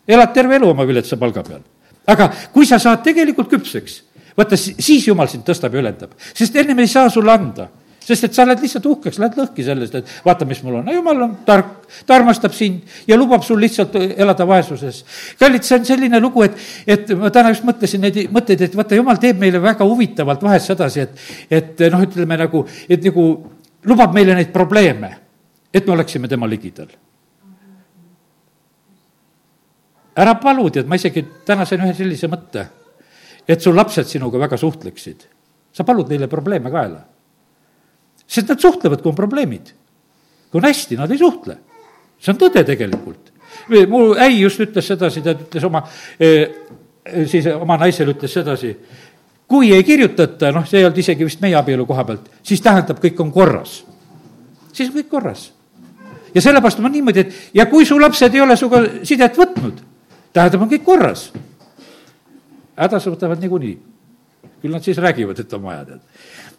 elad 0.07 0.33
terve 0.33 0.55
elu 0.55 0.69
oma 0.69 0.87
viletsa 0.87 1.17
palga 1.17 1.43
peal. 1.43 1.61
aga 2.07 2.31
kui 2.53 2.65
sa 2.65 2.79
saad 2.79 3.03
tegelikult 3.03 3.49
küpseks, 3.49 4.03
vaata 4.37 4.59
siis 4.59 5.07
jumal 5.07 5.29
sind 5.31 5.45
tõstab 5.47 5.73
ja 5.73 5.81
ülendab, 5.81 6.15
sest 6.33 6.55
ennem 6.55 6.79
ei 6.83 6.89
saa 6.91 7.09
sulle 7.13 7.33
anda 7.33 7.69
sest 8.07 8.23
et 8.23 8.35
sa 8.35 8.45
oled 8.45 8.61
lihtsalt 8.63 8.85
uhkeks, 8.87 9.17
lähed 9.19 9.35
lõhki 9.35 9.65
sellest, 9.67 9.95
et 9.99 10.11
vaata, 10.23 10.45
mis 10.47 10.61
mul 10.63 10.79
on. 10.79 10.85
no 10.87 10.93
jumal 10.95 11.25
on 11.25 11.33
tark, 11.47 11.73
ta 12.07 12.15
armastab 12.15 12.53
sind 12.55 12.85
ja 13.09 13.17
lubab 13.19 13.43
sul 13.43 13.59
lihtsalt 13.59 13.97
elada 13.99 14.47
vaesuses. 14.47 15.01
kallid, 15.39 15.65
see 15.67 15.75
on 15.75 15.87
selline 15.89 16.21
lugu, 16.23 16.45
et, 16.47 16.55
et 16.87 17.11
ma 17.19 17.31
täna 17.33 17.51
just 17.51 17.67
mõtlesin 17.67 18.05
neid 18.05 18.21
mõtteid, 18.31 18.63
et 18.63 18.77
vaata, 18.79 18.95
jumal 18.95 19.19
teeb 19.19 19.41
meile 19.41 19.59
väga 19.63 19.87
huvitavalt 19.87 20.45
vahest 20.47 20.71
sedasi, 20.71 21.03
et, 21.03 21.25
et 21.59 21.83
noh, 21.91 22.05
ütleme 22.07 22.39
nagu, 22.39 22.63
et 22.87 23.03
nagu 23.11 23.27
lubab 23.87 24.15
meile 24.15 24.37
neid 24.39 24.55
probleeme, 24.55 25.11
et 25.73 25.83
me 25.83 25.97
oleksime 25.97 26.31
tema 26.31 26.47
ligidal 26.47 26.95
ära 30.17 30.33
palu, 30.41 30.65
tead, 30.73 30.87
ma 30.89 30.97
isegi 30.97 31.21
täna 31.45 31.65
sain 31.67 31.83
ühe 31.85 31.93
sellise 31.93 32.25
mõtte, 32.31 32.63
et 33.47 33.61
su 33.61 33.73
lapsed 33.73 34.07
sinuga 34.07 34.39
väga 34.39 34.57
suhtleksid. 34.57 35.27
sa 35.71 35.83
palud 35.83 36.09
neile 36.09 36.27
probleeme 36.27 36.71
kaela 36.71 37.05
sest 38.27 38.51
nad 38.51 38.59
suhtlevad, 38.59 39.01
kui 39.01 39.09
on 39.09 39.15
probleemid. 39.15 39.73
kui 40.51 40.59
on 40.61 40.67
hästi, 40.67 40.97
nad 40.97 41.11
ei 41.11 41.17
suhtle. 41.17 41.57
see 42.19 42.33
on 42.33 42.39
tõde 42.39 42.63
tegelikult. 42.65 43.31
mu 43.89 44.13
äi 44.13 44.41
just 44.41 44.59
ütles 44.59 44.87
sedasi, 44.87 45.21
ta 45.21 45.33
ütles 45.33 45.63
oma, 45.63 45.83
eh, 46.19 46.47
siis 47.25 47.47
oma 47.55 47.77
naisele 47.77 48.13
ütles 48.13 48.33
sedasi, 48.33 48.75
kui 49.47 49.71
ei 49.73 49.83
kirjutata, 49.83 50.51
noh, 50.51 50.65
see 50.67 50.79
ei 50.79 50.85
olnud 50.85 50.97
isegi 50.97 51.25
vist 51.25 51.41
meie 51.41 51.55
abielu 51.55 51.85
koha 51.85 52.03
pealt, 52.03 52.29
siis 52.43 52.61
tähendab, 52.61 52.99
kõik 53.03 53.19
on 53.23 53.31
korras. 53.31 53.83
siis 54.73 54.89
on 54.89 54.95
kõik 54.95 55.09
korras. 55.09 55.51
ja 56.35 56.41
sellepärast 56.41 56.79
ma 56.79 56.89
niimoodi, 56.89 57.19
et 57.19 57.33
ja 57.53 57.65
kui 57.65 57.85
su 57.85 57.99
lapsed 57.99 58.33
ei 58.33 58.41
ole 58.41 58.57
sinuga 58.57 58.83
sidet 59.03 59.37
võtnud, 59.37 59.83
tähendab, 60.33 60.61
on 60.61 60.69
kõik 60.69 60.83
korras. 60.83 61.31
Hädas 62.77 63.07
võtavad 63.09 63.41
niikuinii. 63.43 63.77
küll 64.61 64.73
nad 64.73 64.85
siis 64.85 64.97
räägivad, 64.97 65.39
et 65.39 65.53
on 65.53 65.61
vaja, 65.61 65.85
tead 65.85 66.01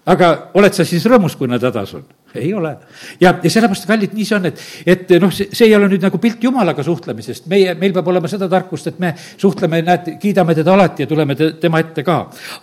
aga 0.09 0.31
oled 0.59 0.75
sa 0.75 0.87
siis 0.89 1.05
rõõmus, 1.09 1.37
kui 1.37 1.51
nad 1.51 1.63
hädas 1.65 1.95
on? 1.99 2.07
ei 2.35 2.53
ole. 2.55 2.77
ja, 3.21 3.33
ja 3.43 3.51
sellepärast, 3.51 3.87
kallid, 3.89 4.13
nii 4.13 4.25
see 4.29 4.37
on, 4.37 4.47
et, 4.51 4.61
et 4.87 5.13
noh, 5.23 5.31
see, 5.33 5.49
see 5.57 5.69
ei 5.71 5.75
ole 5.77 5.89
nüüd 5.89 6.03
nagu 6.05 6.21
pilt 6.21 6.43
Jumalaga 6.45 6.85
suhtlemisest, 6.85 7.47
meie, 7.49 7.73
meil 7.81 7.95
peab 7.97 8.11
olema 8.13 8.29
seda 8.29 8.51
tarkust, 8.53 8.91
et 8.91 9.01
me 9.01 9.15
suhtleme, 9.17 9.81
näed, 9.87 10.11
kiidame 10.21 10.57
teda 10.59 10.75
alati 10.75 11.07
ja 11.07 11.11
tuleme 11.11 11.37
te, 11.39 11.51
tema 11.63 11.81
ette 11.81 12.05
ka. 12.05 12.19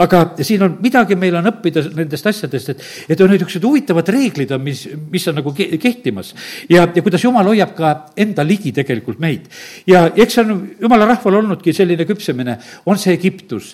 aga 0.06 0.22
siin 0.38 0.68
on, 0.68 0.78
midagi 0.86 1.18
meil 1.20 1.40
on 1.42 1.50
õppida 1.50 1.82
nendest 1.98 2.30
asjadest, 2.30 2.75
et, 2.75 2.88
et 3.16 3.25
on 3.25 3.34
niisugused 3.34 3.66
huvitavad 3.66 4.14
reeglid 4.14 4.54
on, 4.56 4.64
mis, 4.66 4.86
mis 5.12 5.28
on 5.32 5.40
nagu 5.42 5.54
kehtimas. 5.58 6.34
ja, 6.70 6.86
ja 6.86 7.06
kuidas 7.06 7.25
Jumal 7.25 7.50
hoiab 7.50 7.74
ka 7.78 7.94
enda 8.22 8.46
ligi 8.46 8.74
tegelikult 8.75 9.22
meid. 9.22 9.50
ja 9.90 10.08
eks 10.14 10.38
see 10.38 10.46
on 10.46 10.66
Jumala 10.82 11.10
rahval 11.10 11.42
olnudki 11.42 11.74
selline 11.74 12.06
küpsemine, 12.06 12.60
on 12.86 13.02
see 13.02 13.18
Egiptus. 13.18 13.74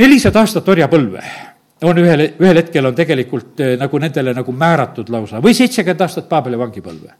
nelisada 0.00 0.40
aastat 0.40 0.68
orjapõlve 0.68 1.52
on 1.84 1.98
ühel, 2.00 2.24
ühel 2.40 2.60
hetkel 2.60 2.88
on 2.88 2.96
tegelikult 2.96 3.60
eh, 3.60 3.76
nagu 3.80 4.00
nendele 4.02 4.34
nagu 4.36 4.52
määratud 4.52 5.10
lausa. 5.12 5.42
Või 5.44 5.54
seitsekümmend 5.56 6.02
aastat 6.06 6.28
Paabeli 6.30 6.58
vangipõlve. 6.60 7.14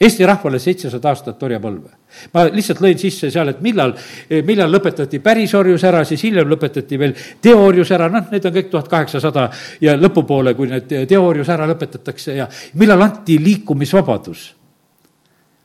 Eesti 0.00 0.24
rahvale 0.24 0.56
seitsesada 0.58 1.10
aastat 1.10 1.42
orjapõlve. 1.44 1.90
ma 2.34 2.46
lihtsalt 2.48 2.80
lõin 2.80 2.98
sisse 2.98 3.28
seal, 3.30 3.48
et 3.52 3.60
millal, 3.60 3.92
eh, 4.28 4.40
millal 4.44 4.72
lõpetati 4.72 5.20
pärisorjus 5.20 5.84
ära, 5.84 6.04
siis 6.04 6.22
hiljem 6.24 6.48
lõpetati 6.48 6.98
veel 6.98 7.12
teoorius 7.42 7.90
ära, 7.90 8.08
noh, 8.08 8.30
need 8.30 8.46
on 8.46 8.54
kõik 8.54 8.70
tuhat 8.70 8.88
kaheksasada 8.88 9.50
ja 9.80 9.96
lõpupoole, 9.96 10.54
kui 10.54 10.68
need 10.68 10.88
teoorius 11.08 11.48
ära 11.48 11.68
lõpetatakse 11.68 12.36
ja 12.36 12.48
millal 12.74 13.02
anti 13.02 13.38
liikumisvabadus 13.38 14.54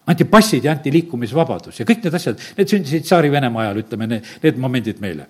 anti 0.05 0.25
passid 0.29 0.63
ja 0.63 0.71
anti 0.71 0.91
liikumisvabadus 0.93 1.79
ja 1.79 1.85
kõik 1.85 2.03
need 2.03 2.13
asjad, 2.13 2.43
need 2.57 2.69
sündisid 2.69 3.07
Tsaari-Venemaa 3.07 3.63
ajal, 3.63 3.81
ütleme, 3.81 4.07
need, 4.07 4.35
need 4.43 4.59
momendid 4.61 5.01
meile 5.01 5.25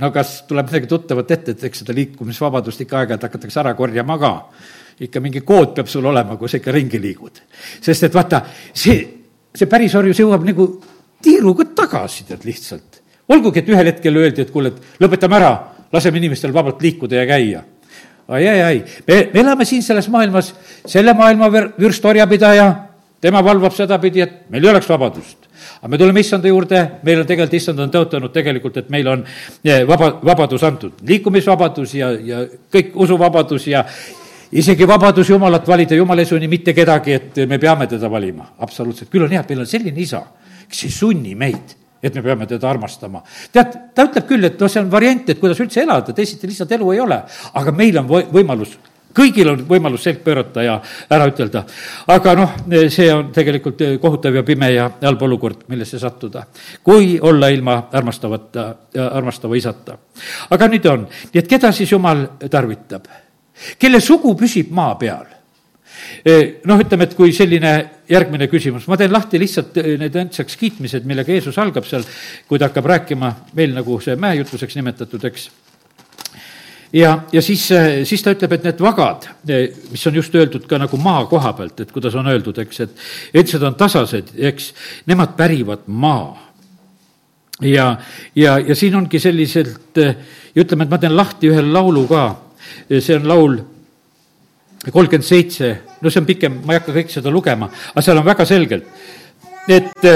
no 0.00 0.10
kas 0.12 0.42
tuleb 0.48 0.68
midagi 0.70 0.88
tuttavat 0.90 1.32
ette, 1.36 1.54
et 1.54 1.64
eks 1.68 1.82
seda 1.82 1.94
liikumisvabadust 1.96 2.84
ikka 2.84 3.02
aeg-ajalt 3.02 3.26
hakatakse 3.28 3.60
ära 3.62 3.74
korjama 3.78 4.18
ka. 4.20 4.34
ikka 5.00 5.20
mingi 5.20 5.40
kood 5.40 5.72
peab 5.74 5.88
sul 5.88 6.04
olema, 6.04 6.36
kui 6.36 6.48
sa 6.48 6.58
ikka 6.60 6.72
ringi 6.72 7.00
liigud. 7.00 7.40
sest 7.80 8.08
et 8.08 8.14
vaata, 8.14 8.42
see, 8.72 9.00
see 9.54 9.68
pärisorjus 9.68 10.20
jõuab 10.20 10.44
nagu 10.44 10.68
tiiruga 11.22 11.64
tagasi, 11.76 12.24
tead, 12.28 12.44
lihtsalt. 12.44 13.02
olgugi, 13.28 13.60
et 13.60 13.68
ühel 13.68 13.92
hetkel 13.92 14.16
öeldi, 14.16 14.42
et 14.42 14.50
kuule, 14.50 14.72
et 14.72 15.00
lõpetame 15.00 15.36
ära, 15.36 15.52
laseme 15.92 16.18
inimestel 16.18 16.52
vabalt 16.52 16.82
liikuda 16.82 17.20
ja 17.20 17.26
käia. 17.26 17.64
ai, 18.28 18.46
ai, 18.48 18.62
ai, 18.62 18.84
me, 19.06 19.20
me 19.34 19.40
elame 19.40 19.64
siin 19.64 19.82
selles 19.82 20.08
maailmas, 20.08 20.54
selle 20.86 21.14
maailma 21.14 21.50
vürstorjapidaja, 21.80 22.72
tema 23.20 23.44
valvab 23.44 23.76
sedapidi, 23.76 24.24
et 24.24 24.50
meil 24.50 24.64
ei 24.64 24.70
oleks 24.70 24.88
vabadust 24.88 25.39
aga 25.80 25.88
me 25.88 25.98
tuleme 25.98 26.20
issanda 26.20 26.48
juurde, 26.48 26.80
meil 27.02 27.22
on 27.22 27.28
tegelikult, 27.28 27.56
issand 27.56 27.80
on 27.80 27.92
tõotanud 27.92 28.32
tegelikult, 28.34 28.76
et 28.82 28.90
meil 28.92 29.08
on 29.08 29.24
eh, 29.64 29.82
vaba, 29.88 30.12
vabadus 30.28 30.64
antud, 30.68 31.00
liikumisvabadus 31.08 31.94
ja, 31.96 32.10
ja 32.20 32.42
kõik 32.72 32.92
usuvabadus 33.00 33.66
ja 33.72 33.84
isegi 34.52 34.88
vabadus 34.88 35.32
Jumalat 35.32 35.68
valida, 35.68 35.96
Jumal 35.96 36.20
ei 36.20 36.28
sunni 36.28 36.50
mitte 36.52 36.74
kedagi, 36.76 37.16
et 37.16 37.42
me 37.48 37.58
peame 37.58 37.88
teda 37.88 38.10
valima, 38.12 38.52
absoluutselt, 38.60 39.08
küll 39.12 39.24
on 39.24 39.32
hea, 39.32 39.40
et 39.40 39.54
meil 39.54 39.64
on 39.64 39.70
selline 39.70 40.04
isa, 40.04 40.24
kes 40.68 40.84
ei 40.88 40.96
sunni 41.00 41.34
meid 41.34 41.76
et 42.00 42.14
me 42.14 42.22
peame 42.24 42.46
teda 42.48 42.68
armastama. 42.70 43.20
tead, 43.52 43.74
ta 43.94 44.06
ütleb 44.08 44.24
küll, 44.28 44.44
et 44.48 44.60
noh, 44.60 44.70
see 44.72 44.80
on 44.80 44.88
variant, 44.92 45.26
et 45.28 45.40
kuidas 45.40 45.58
üldse 45.60 45.82
elada, 45.82 46.14
teisiti 46.16 46.48
lihtsalt 46.48 46.72
elu 46.72 46.94
ei 46.94 47.00
ole, 47.02 47.18
aga 47.60 47.74
meil 47.76 47.98
on 48.00 48.08
võimalus 48.08 48.78
kõigil 49.16 49.48
on 49.52 49.64
võimalus 49.68 50.04
selg 50.06 50.22
pöörata 50.24 50.64
ja 50.64 50.76
ära 51.10 51.26
ütelda. 51.30 51.64
aga 52.06 52.34
noh, 52.38 52.54
see 52.88 53.08
on 53.12 53.32
tegelikult 53.34 53.82
kohutav 54.02 54.40
ja 54.40 54.42
pime 54.46 54.72
ja 54.72 54.90
halb 55.02 55.22
olukord, 55.22 55.64
millesse 55.68 55.98
sattuda. 55.98 56.44
kui 56.82 57.18
olla 57.20 57.48
ilma 57.48 57.88
armastavata, 57.92 58.68
armastava 59.10 59.56
isata. 59.56 59.98
aga 60.50 60.68
nüüd 60.68 60.86
on, 60.86 61.08
nii 61.32 61.42
et 61.42 61.48
keda 61.48 61.72
siis 61.72 61.92
Jumal 61.92 62.26
tarvitab? 62.50 63.06
kelle 63.78 64.00
sugu 64.00 64.34
püsib 64.36 64.70
maa 64.70 64.94
peal? 64.94 65.26
E, 66.24 66.60
noh, 66.68 66.80
ütleme, 66.80 67.04
et 67.04 67.14
kui 67.16 67.32
selline 67.36 67.72
järgmine 68.08 68.46
küsimus, 68.50 68.86
ma 68.88 68.96
teen 68.96 69.12
lahti 69.12 69.40
lihtsalt 69.40 69.76
need 70.00 70.16
õndsaks 70.16 70.56
kiitmised, 70.60 71.04
millega 71.08 71.32
Jeesus 71.32 71.58
algab 71.60 71.84
seal, 71.88 72.04
kui 72.48 72.58
ta 72.58 72.70
hakkab 72.70 72.88
rääkima 72.88 73.30
meil 73.58 73.74
nagu 73.76 73.98
see 74.02 74.16
mäejutuseks 74.20 74.78
nimetatud, 74.80 75.24
eks 75.28 75.48
ja, 76.92 77.22
ja 77.32 77.42
siis, 77.42 77.68
siis 78.04 78.22
ta 78.22 78.34
ütleb, 78.34 78.54
et 78.56 78.66
need 78.66 78.82
vagad, 78.82 79.26
mis 79.90 80.06
on 80.08 80.18
just 80.18 80.34
öeldud 80.34 80.66
ka 80.70 80.78
nagu 80.80 80.98
maa 81.00 81.24
koha 81.30 81.52
pealt, 81.58 81.82
et 81.82 81.92
kuidas 81.94 82.16
on 82.18 82.30
öeldud, 82.30 82.58
eks, 82.64 82.80
et 82.86 83.42
etsed 83.42 83.62
on 83.66 83.76
tasased, 83.78 84.32
eks, 84.50 84.70
nemad 85.10 85.36
pärivad 85.38 85.86
maa. 85.86 86.34
ja, 87.62 87.92
ja, 88.34 88.58
ja 88.58 88.74
siin 88.74 88.96
ongi 88.96 89.20
selliselt, 89.20 90.00
ütleme, 90.56 90.86
et 90.86 90.90
ma 90.90 90.98
teen 90.98 91.16
lahti 91.16 91.50
ühe 91.52 91.62
laulu 91.62 92.06
ka, 92.10 92.24
see 92.98 93.16
on 93.18 93.28
laul 93.28 93.60
kolmkümmend 94.90 95.26
seitse, 95.26 95.74
no 96.00 96.10
see 96.10 96.22
on 96.22 96.26
pikem, 96.26 96.62
ma 96.64 96.74
ei 96.74 96.80
hakka 96.80 96.94
kõik 96.96 97.12
seda 97.12 97.30
lugema, 97.30 97.68
aga 97.92 98.04
seal 98.04 98.18
on 98.18 98.26
väga 98.26 98.46
selgelt, 98.48 98.88
et 99.70 100.08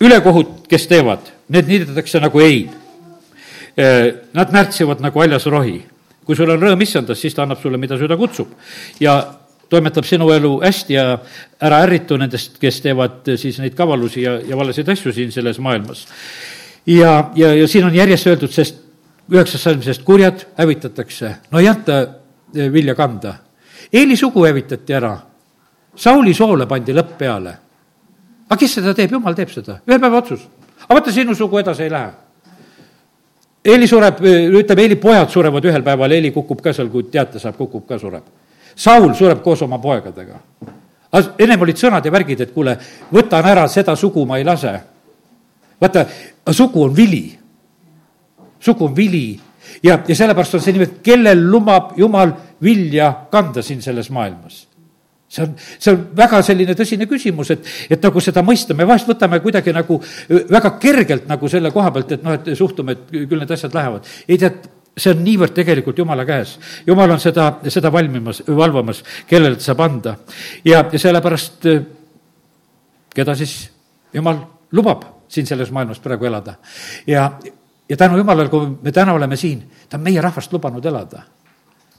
ülekohut, 0.00 0.62
kes 0.70 0.86
teevad, 0.88 1.26
need 1.52 1.68
niidetakse 1.68 2.20
nagu 2.22 2.40
ein. 2.44 2.72
Nad 4.32 4.54
närtsivad 4.54 5.02
nagu 5.04 5.20
haljas 5.20 5.44
rohi 5.52 5.82
kui 6.26 6.36
sul 6.36 6.50
on 6.50 6.60
rõõm 6.60 6.82
issandas, 6.82 7.20
siis 7.22 7.34
ta 7.34 7.44
annab 7.44 7.60
sulle, 7.62 7.78
mida 7.78 7.98
süda 7.98 8.16
kutsub. 8.18 8.50
ja 9.00 9.16
toimetab 9.70 10.06
sinu 10.06 10.28
elu 10.30 10.52
hästi 10.62 10.94
ja 10.94 11.04
ära 11.62 11.80
ärritu 11.86 12.18
nendest, 12.18 12.58
kes 12.62 12.80
teevad 12.84 13.32
siis 13.38 13.58
neid 13.62 13.74
kavalusi 13.78 14.22
ja, 14.22 14.36
ja 14.46 14.58
valesid 14.58 14.88
asju 14.88 15.12
siin 15.12 15.32
selles 15.32 15.58
maailmas. 15.58 16.06
ja, 16.86 17.30
ja, 17.34 17.54
ja 17.54 17.68
siin 17.68 17.86
on 17.86 17.94
järjest 17.94 18.26
öeldud, 18.26 18.52
sest 18.52 18.82
üheksas 19.32 19.62
salm, 19.62 19.82
sest 19.82 20.04
kurjad 20.06 20.46
hävitatakse, 20.58 21.32
no 21.50 21.62
ei 21.62 21.68
anta 21.68 22.02
eh, 22.54 22.72
vilja 22.72 22.94
kanda. 22.94 23.34
Eeli 23.92 24.16
sugu 24.16 24.44
hävitati 24.46 24.94
ära, 24.94 25.16
Sauli 25.96 26.34
soole 26.36 26.66
pandi 26.68 26.92
lõpp 26.92 27.14
peale. 27.16 27.52
aga 28.50 28.58
kes 28.60 28.74
seda 28.78 28.92
teeb, 28.94 29.14
jumal 29.16 29.34
teeb 29.34 29.48
seda, 29.48 29.78
ühe 29.88 29.98
päeva 29.98 30.18
otsus. 30.18 30.42
aga 30.84 30.98
vaata, 30.98 31.12
sinu 31.12 31.34
sugu 31.34 31.58
edasi 31.58 31.86
ei 31.86 31.90
lähe 31.90 32.25
Eeli 33.66 33.86
sureb, 33.90 34.20
ütleme, 34.22 34.82
Eeli 34.82 34.96
pojad 35.00 35.30
surevad 35.32 35.64
ühel 35.66 35.82
päeval, 35.82 36.12
Eeli 36.14 36.30
kukub 36.34 36.60
ka 36.62 36.72
seal, 36.74 36.90
kui 36.92 37.08
teate 37.10 37.40
saab, 37.42 37.56
kukub 37.58 37.86
ka, 37.88 37.98
sureb. 37.98 38.26
Saul 38.76 39.14
sureb 39.16 39.40
koos 39.42 39.62
oma 39.62 39.78
poegadega. 39.82 40.40
ennem 41.38 41.60
olid 41.60 41.76
sõnad 41.80 42.04
ja 42.04 42.12
värgid, 42.12 42.40
et 42.40 42.52
kuule, 42.52 42.76
võtan 43.12 43.44
ära, 43.44 43.66
seda 43.68 43.96
sugu 43.96 44.26
ma 44.26 44.38
ei 44.38 44.44
lase. 44.44 44.80
vaata, 45.80 46.06
sugu 46.52 46.84
on 46.84 46.96
vili. 46.96 47.38
sugu 48.60 48.84
on 48.84 48.96
vili 48.96 49.40
ja, 49.82 49.98
ja 50.08 50.14
sellepärast 50.14 50.54
on 50.54 50.60
see 50.60 50.72
niimoodi, 50.72 51.00
kellel 51.02 51.50
lubab 51.50 51.92
Jumal 51.96 52.32
vilja 52.62 53.12
kanda 53.30 53.62
siin 53.62 53.82
selles 53.82 54.10
maailmas 54.10 54.66
see 55.28 55.42
on, 55.42 55.54
see 55.58 55.92
on 55.92 56.06
väga 56.16 56.40
selline 56.46 56.74
tõsine 56.78 57.08
küsimus, 57.10 57.50
et, 57.54 57.66
et 57.90 58.02
nagu 58.02 58.22
seda 58.22 58.44
mõista, 58.46 58.76
me 58.78 58.86
vahest 58.86 59.08
võtame 59.10 59.40
kuidagi 59.42 59.74
nagu 59.74 59.98
väga 60.28 60.76
kergelt 60.82 61.26
nagu 61.30 61.50
selle 61.50 61.72
koha 61.74 61.90
pealt, 61.94 62.16
et 62.16 62.24
noh, 62.26 62.36
et 62.38 62.50
suhtume, 62.58 62.94
et 62.94 63.14
küll 63.16 63.42
need 63.42 63.54
asjad 63.56 63.74
lähevad. 63.74 64.06
ei 64.28 64.38
tead, 64.40 64.68
see 64.96 65.12
on 65.12 65.20
niivõrd 65.24 65.52
tegelikult 65.56 65.98
Jumala 65.98 66.24
käes. 66.24 66.56
Jumal 66.86 67.10
on 67.12 67.20
seda, 67.20 67.50
seda 67.68 67.90
valmimas, 67.92 68.40
valvamas, 68.48 69.02
kellele 69.28 69.58
ta 69.58 69.68
saab 69.68 69.82
anda. 69.84 70.16
ja, 70.64 70.84
ja 70.92 70.98
sellepärast, 70.98 71.68
keda 73.14 73.36
siis 73.36 73.58
Jumal 74.14 74.40
lubab 74.72 75.04
siin 75.28 75.46
selles 75.46 75.72
maailmas 75.74 75.98
praegu 76.00 76.30
elada. 76.30 76.54
ja, 77.06 77.32
ja 77.88 77.96
tänu 77.96 78.18
Jumalale, 78.22 78.48
kui 78.48 78.76
me 78.82 78.92
täna 78.92 79.12
oleme 79.12 79.36
siin, 79.36 79.64
ta 79.88 79.98
on 79.98 80.06
meie 80.06 80.20
rahvast 80.20 80.52
lubanud 80.52 80.84
elada 80.84 81.26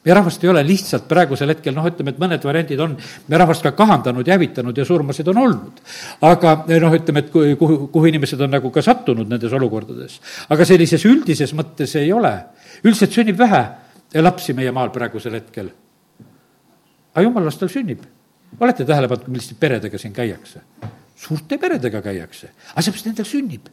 meie 0.07 0.15
rahvast 0.15 0.43
ei 0.43 0.49
ole 0.49 0.63
lihtsalt 0.63 1.07
praegusel 1.09 1.51
hetkel, 1.51 1.75
noh, 1.75 1.85
ütleme, 1.89 2.13
et 2.13 2.19
mõned 2.21 2.45
variandid 2.47 2.79
on 2.83 2.93
meie 2.95 3.39
rahvast 3.41 3.65
ka 3.65 3.73
kahandanud 3.75 4.27
ja 4.27 4.37
hävitanud 4.37 4.77
ja 4.77 4.85
surmasid 4.87 5.27
on 5.33 5.41
olnud. 5.41 5.81
aga 6.23 6.53
noh, 6.79 6.93
ütleme, 6.95 7.25
et 7.25 7.31
kuhu, 7.33 7.89
kuhu 7.91 8.05
inimesed 8.07 8.39
on 8.41 8.53
nagu 8.55 8.71
ka 8.71 8.81
sattunud 8.85 9.27
nendes 9.27 9.53
olukordades. 9.53 10.19
aga 10.49 10.65
sellises 10.65 11.03
üldises 11.05 11.51
mõttes 11.57 11.97
ei 11.99 12.13
ole. 12.15 12.31
üldiselt 12.83 13.11
sünnib 13.11 13.39
vähe 13.39 13.65
lapsi 14.23 14.55
meie 14.55 14.71
maal 14.71 14.93
praegusel 14.95 15.35
hetkel. 15.41 15.73
aga 17.13 17.25
jumala 17.27 17.51
lastel 17.51 17.71
sünnib. 17.73 18.05
olete 18.59 18.85
tähele 18.85 19.11
pannud, 19.11 19.27
milliste 19.27 19.59
peredega 19.59 19.99
siin 19.99 20.15
käiakse? 20.15 20.63
suurte 21.17 21.57
peredega 21.57 22.01
käiakse, 22.01 22.53
aga 22.71 22.85
seepärast 22.85 23.11
nendel 23.11 23.27
sünnib 23.27 23.67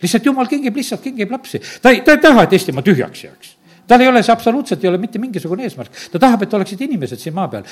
lihtsalt 0.00 0.24
jumal 0.24 0.48
kingib, 0.48 0.76
lihtsalt 0.76 1.04
kingib 1.04 1.30
lapsi. 1.30 1.60
ta 1.82 1.92
ei, 1.92 2.00
ta 2.00 2.16
ei 2.16 2.24
taha, 2.24 2.48
et 2.48 2.56
Eestimaa 2.56 2.84
tühjaks 2.84 3.24
jääks 3.28 3.55
tal 3.88 4.02
ei 4.02 4.08
ole 4.08 4.22
see 4.22 4.34
absoluutselt, 4.34 4.84
ei 4.84 4.90
ole 4.90 5.00
mitte 5.02 5.20
mingisugune 5.22 5.66
eesmärk. 5.66 5.92
ta 6.12 6.18
tahab, 6.22 6.42
et 6.46 6.54
oleksid 6.58 6.80
inimesed 6.86 7.22
siin 7.22 7.34
maa 7.34 7.48
peal. 7.52 7.66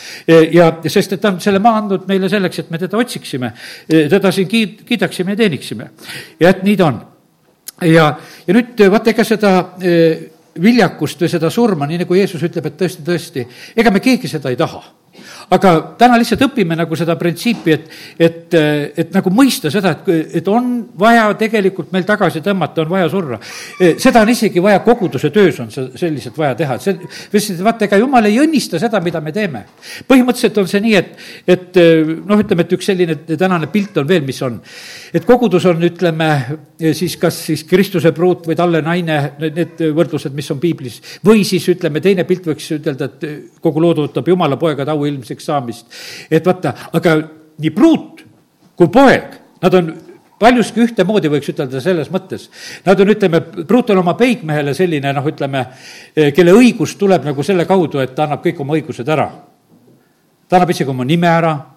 ja, 0.53 0.71
sest 0.87 1.17
et 1.17 1.21
ta 1.23 1.33
on 1.35 1.41
selle 1.41 1.63
maa 1.63 1.79
andnud 1.83 2.07
meile 2.11 2.29
selleks, 2.33 2.65
et 2.65 2.71
me 2.71 2.79
teda 2.79 2.99
otsiksime, 3.01 3.53
teda 3.89 4.33
siin 4.33 4.49
kiid-, 4.49 4.85
kiidaksime 4.89 5.35
ja 5.35 5.43
teeniksime. 5.45 5.91
ja 6.41 6.55
et 6.55 6.63
nii 6.67 6.77
ta 6.77 6.91
on. 6.91 7.01
ja, 7.91 8.11
ja 8.47 8.59
nüüd 8.59 8.85
vaata, 8.91 9.15
ega 9.15 9.27
seda 9.27 9.55
eh, 9.83 10.27
viljakust 10.63 11.25
või 11.25 11.31
seda 11.31 11.51
surma, 11.51 11.87
nii 11.91 12.05
nagu 12.05 12.15
Jeesus 12.15 12.43
ütleb, 12.47 12.71
et 12.71 12.77
tõesti, 12.79 13.07
tõesti, 13.07 13.49
ega 13.77 13.91
me 13.91 14.03
keegi 14.05 14.31
seda 14.31 14.53
ei 14.53 14.61
taha 14.61 14.83
aga 15.53 15.73
täna 15.99 16.19
lihtsalt 16.21 16.45
õpime 16.49 16.77
nagu 16.79 16.97
seda 16.97 17.17
printsiipi, 17.21 17.75
et, 17.75 17.89
et, 18.19 18.57
et 19.05 19.15
nagu 19.15 19.33
mõista 19.35 19.71
seda, 19.73 19.95
et, 19.97 20.37
et 20.41 20.49
on 20.49 20.71
vaja 20.99 21.27
tegelikult 21.41 21.93
meil 21.95 22.07
tagasi 22.09 22.43
tõmmata, 22.45 22.85
on 22.85 22.93
vaja 22.95 23.11
surra. 23.13 23.39
seda 23.79 24.23
on 24.25 24.33
isegi 24.33 24.63
vaja 24.63 24.81
koguduse 24.85 25.31
töös 25.35 25.61
on 25.61 25.71
see 25.75 25.91
selliselt 26.01 26.39
vaja 26.39 26.55
teha, 26.59 26.79
et 26.79 26.87
see, 26.87 27.57
vaata, 27.65 27.89
ega 27.89 27.99
jumal 28.01 28.29
ei 28.29 28.39
õnnista 28.43 28.81
seda, 28.83 29.01
mida 29.05 29.21
me 29.21 29.33
teeme. 29.35 29.65
põhimõtteliselt 30.09 30.61
on 30.63 30.71
see 30.71 30.83
nii, 30.85 30.95
et, 31.01 31.13
et 31.57 31.81
noh, 32.25 32.41
ütleme, 32.41 32.67
et 32.67 32.77
üks 32.79 32.91
selline 32.91 33.19
tänane 33.35 33.69
pilt 33.73 33.99
on 34.01 34.09
veel, 34.09 34.25
mis 34.27 34.41
on. 34.47 34.61
et 35.15 35.27
kogudus 35.29 35.67
on, 35.71 35.83
ütleme 35.85 36.31
siis 36.93 37.17
kas 37.21 37.39
siis 37.47 37.65
Kristuse 37.69 38.13
pruut 38.13 38.47
või 38.49 38.57
talle 38.59 38.81
naine, 38.85 39.19
need 39.45 39.81
võrdlused, 39.95 40.35
mis 40.35 40.51
on 40.55 40.61
piiblis, 40.63 41.01
või 41.25 41.45
siis 41.47 41.67
ütleme, 41.73 42.03
teine 42.05 42.25
pilt 42.29 42.49
võiks 42.51 42.71
ütelda, 42.79 43.11
et 43.11 43.61
kogu 43.63 43.83
lood 43.83 44.03
ootab 44.05 44.29
Jumala 44.29 44.59
poega 44.61 44.87
auilmseks 44.95 45.34
õigeks 45.35 45.51
saamist. 45.51 45.87
et 46.31 46.45
vaata, 46.47 46.75
aga 46.93 47.17
nii 47.59 47.71
pruut 47.71 48.25
kui 48.77 48.89
poeg, 48.89 49.35
nad 49.63 49.75
on 49.75 49.93
paljuski 50.39 50.83
ühtemoodi, 50.83 51.31
võiks 51.31 51.49
ütelda 51.53 51.81
selles 51.81 52.11
mõttes. 52.11 52.49
Nad 52.85 53.01
on, 53.01 53.11
ütleme, 53.15 53.41
pruut 53.41 53.91
on 53.91 54.03
oma 54.03 54.15
peigmehele 54.19 54.75
selline, 54.75 55.13
noh, 55.15 55.27
ütleme, 55.27 55.67
kelle 56.35 56.53
õigus 56.53 56.97
tuleb 56.99 57.25
nagu 57.25 57.43
selle 57.43 57.65
kaudu, 57.65 58.01
et 58.03 58.15
ta 58.15 58.27
annab 58.27 58.43
kõik 58.45 58.61
oma 58.61 58.75
õigused 58.75 59.09
ära. 59.09 59.31
ta 60.49 60.57
annab 60.57 60.71
isegi 60.71 60.91
oma 60.91 61.05
nime 61.05 61.29
ära. 61.29 61.74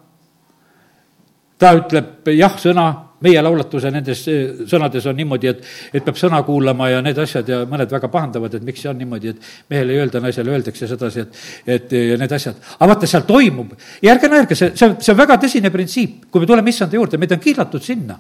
Ta 1.58 1.74
ütleb 1.78 2.30
jah-sõna 2.38 2.88
meie 3.26 3.42
laulatuse 3.42 3.90
nendes 3.94 4.22
eh, 4.30 4.64
sõnades 4.70 5.06
on 5.10 5.16
niimoodi, 5.18 5.50
et, 5.50 5.64
et 5.96 6.06
peab 6.06 6.20
sõna 6.20 6.40
kuulama 6.46 6.92
ja 6.92 7.02
need 7.06 7.18
asjad 7.22 7.50
ja 7.50 7.60
mõned 7.70 7.90
väga 7.92 8.10
pahandavad, 8.14 8.58
et 8.58 8.66
miks 8.66 8.84
see 8.84 8.92
on 8.92 9.00
niimoodi, 9.02 9.34
et 9.34 9.50
mehele 9.74 9.96
ei 9.96 10.02
öelda, 10.04 10.22
naisele 10.22 10.54
öeldakse 10.54 10.90
sedasi, 10.92 11.26
et, 11.26 11.42
et 11.78 11.98
ja 11.98 12.20
need 12.22 12.36
asjad. 12.38 12.62
aga 12.78 12.90
vaata, 12.94 13.10
seal 13.10 13.26
toimub 13.28 13.74
ja 14.06 14.14
ärge 14.14 14.30
naerge, 14.30 14.58
see, 14.60 14.74
see 14.78 14.90
on, 14.90 14.98
see 15.02 15.14
on 15.16 15.20
väga 15.24 15.40
tõsine 15.42 15.74
printsiip, 15.74 16.28
kui 16.32 16.44
me 16.44 16.50
tuleme 16.50 16.74
issanda 16.74 17.00
juurde, 17.00 17.22
meid 17.22 17.34
on 17.34 17.42
kiilatud 17.42 17.84
sinna. 17.84 18.20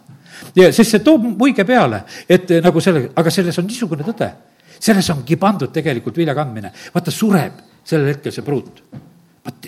ja 0.57 0.71
sest 0.73 0.95
see 0.95 1.05
toob 1.05 1.29
muige 1.29 1.65
peale, 1.65 2.03
et 2.25 2.57
eh, 2.57 2.63
nagu 2.65 2.81
selle, 2.81 3.11
aga 3.15 3.33
selles 3.33 3.61
on 3.61 3.69
niisugune 3.69 4.07
tõde. 4.07 4.31
selles 4.79 5.09
ongi 5.09 5.37
pandud 5.37 5.73
tegelikult 5.73 6.17
vilja 6.17 6.33
kandmine. 6.33 6.73
vaata, 6.93 7.13
sureb 7.13 7.61
sellel 7.85 8.15
hetkel 8.15 8.33
see 8.33 8.41
pruut. 8.41 8.81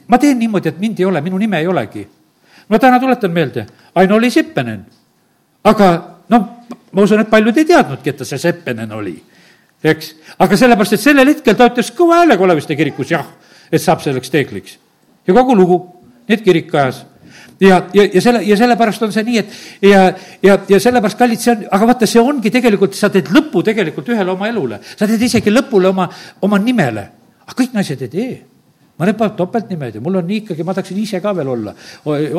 ma 0.08 0.17
teen 0.17 0.39
niimoodi, 0.39 0.73
et 0.73 0.79
mind 0.79 0.99
ei 0.99 1.05
ole, 1.05 1.21
minu 1.21 1.38
nime 1.38 1.62
ei 1.62 1.67
olegi. 1.67 2.08
Ma 2.69 2.79
täna 2.79 2.99
tuletan 2.99 3.32
meelde, 3.34 3.65
Aino-Liis 3.95 4.38
Ippenen 4.38 4.86
aga 5.63 5.89
noh, 6.29 6.47
ma 6.91 7.03
usun, 7.03 7.23
et 7.23 7.32
paljud 7.32 7.58
ei 7.58 7.67
teadnudki, 7.67 8.12
et 8.12 8.19
ta 8.21 8.27
see 8.27 8.41
Seppenen 8.41 8.91
oli, 8.95 9.15
eks. 9.84 10.13
aga 10.39 10.58
sellepärast, 10.58 10.97
et 10.97 11.03
sellel 11.03 11.34
hetkel 11.34 11.58
ta 11.58 11.69
ütles 11.71 11.91
kõva 11.95 12.21
häälega 12.21 12.45
Oleviste 12.45 12.77
kirikus 12.79 13.13
jah, 13.13 13.27
et 13.71 13.82
saab 13.82 14.03
selleks 14.03 14.32
teegliks. 14.34 14.77
ja 15.27 15.36
kogu 15.36 15.55
lugu, 15.55 15.79
nii 16.27 16.38
et 16.38 16.45
kirik 16.45 16.73
ajas 16.73 17.03
ja, 17.60 17.84
ja, 17.93 18.05
ja 18.13 18.21
selle, 18.21 18.43
ja 18.47 18.58
sellepärast 18.58 19.03
on 19.03 19.13
see 19.13 19.25
nii, 19.27 19.43
et 19.43 19.89
ja, 19.89 20.03
ja, 20.43 20.60
ja 20.69 20.79
sellepärast, 20.79 21.19
kallid, 21.19 21.41
see 21.43 21.55
on, 21.55 21.65
aga 21.71 21.91
vaata, 21.91 22.10
see 22.10 22.23
ongi 22.23 22.53
tegelikult, 22.53 22.95
sa 22.97 23.12
teed 23.13 23.32
lõpu 23.36 23.63
tegelikult 23.65 24.13
ühele 24.13 24.36
oma 24.36 24.49
elule. 24.49 24.79
sa 24.95 25.08
teed 25.08 25.27
isegi 25.27 25.53
lõpule 25.53 25.91
oma, 25.91 26.08
oma 26.45 26.62
nimele. 26.62 27.10
aga 27.45 27.58
kõik 27.58 27.75
naised 27.75 28.08
ei 28.08 28.13
tee 28.13 28.32
mõned 29.00 29.16
panevad 29.20 29.38
topeltnimed 29.40 29.96
ja 29.96 30.02
mul 30.04 30.20
on 30.20 30.28
nii 30.28 30.42
ikkagi, 30.44 30.66
ma 30.68 30.76
tahaksin 30.76 30.98
ise 31.00 31.22
ka 31.24 31.32
veel 31.36 31.48
olla 31.54 31.74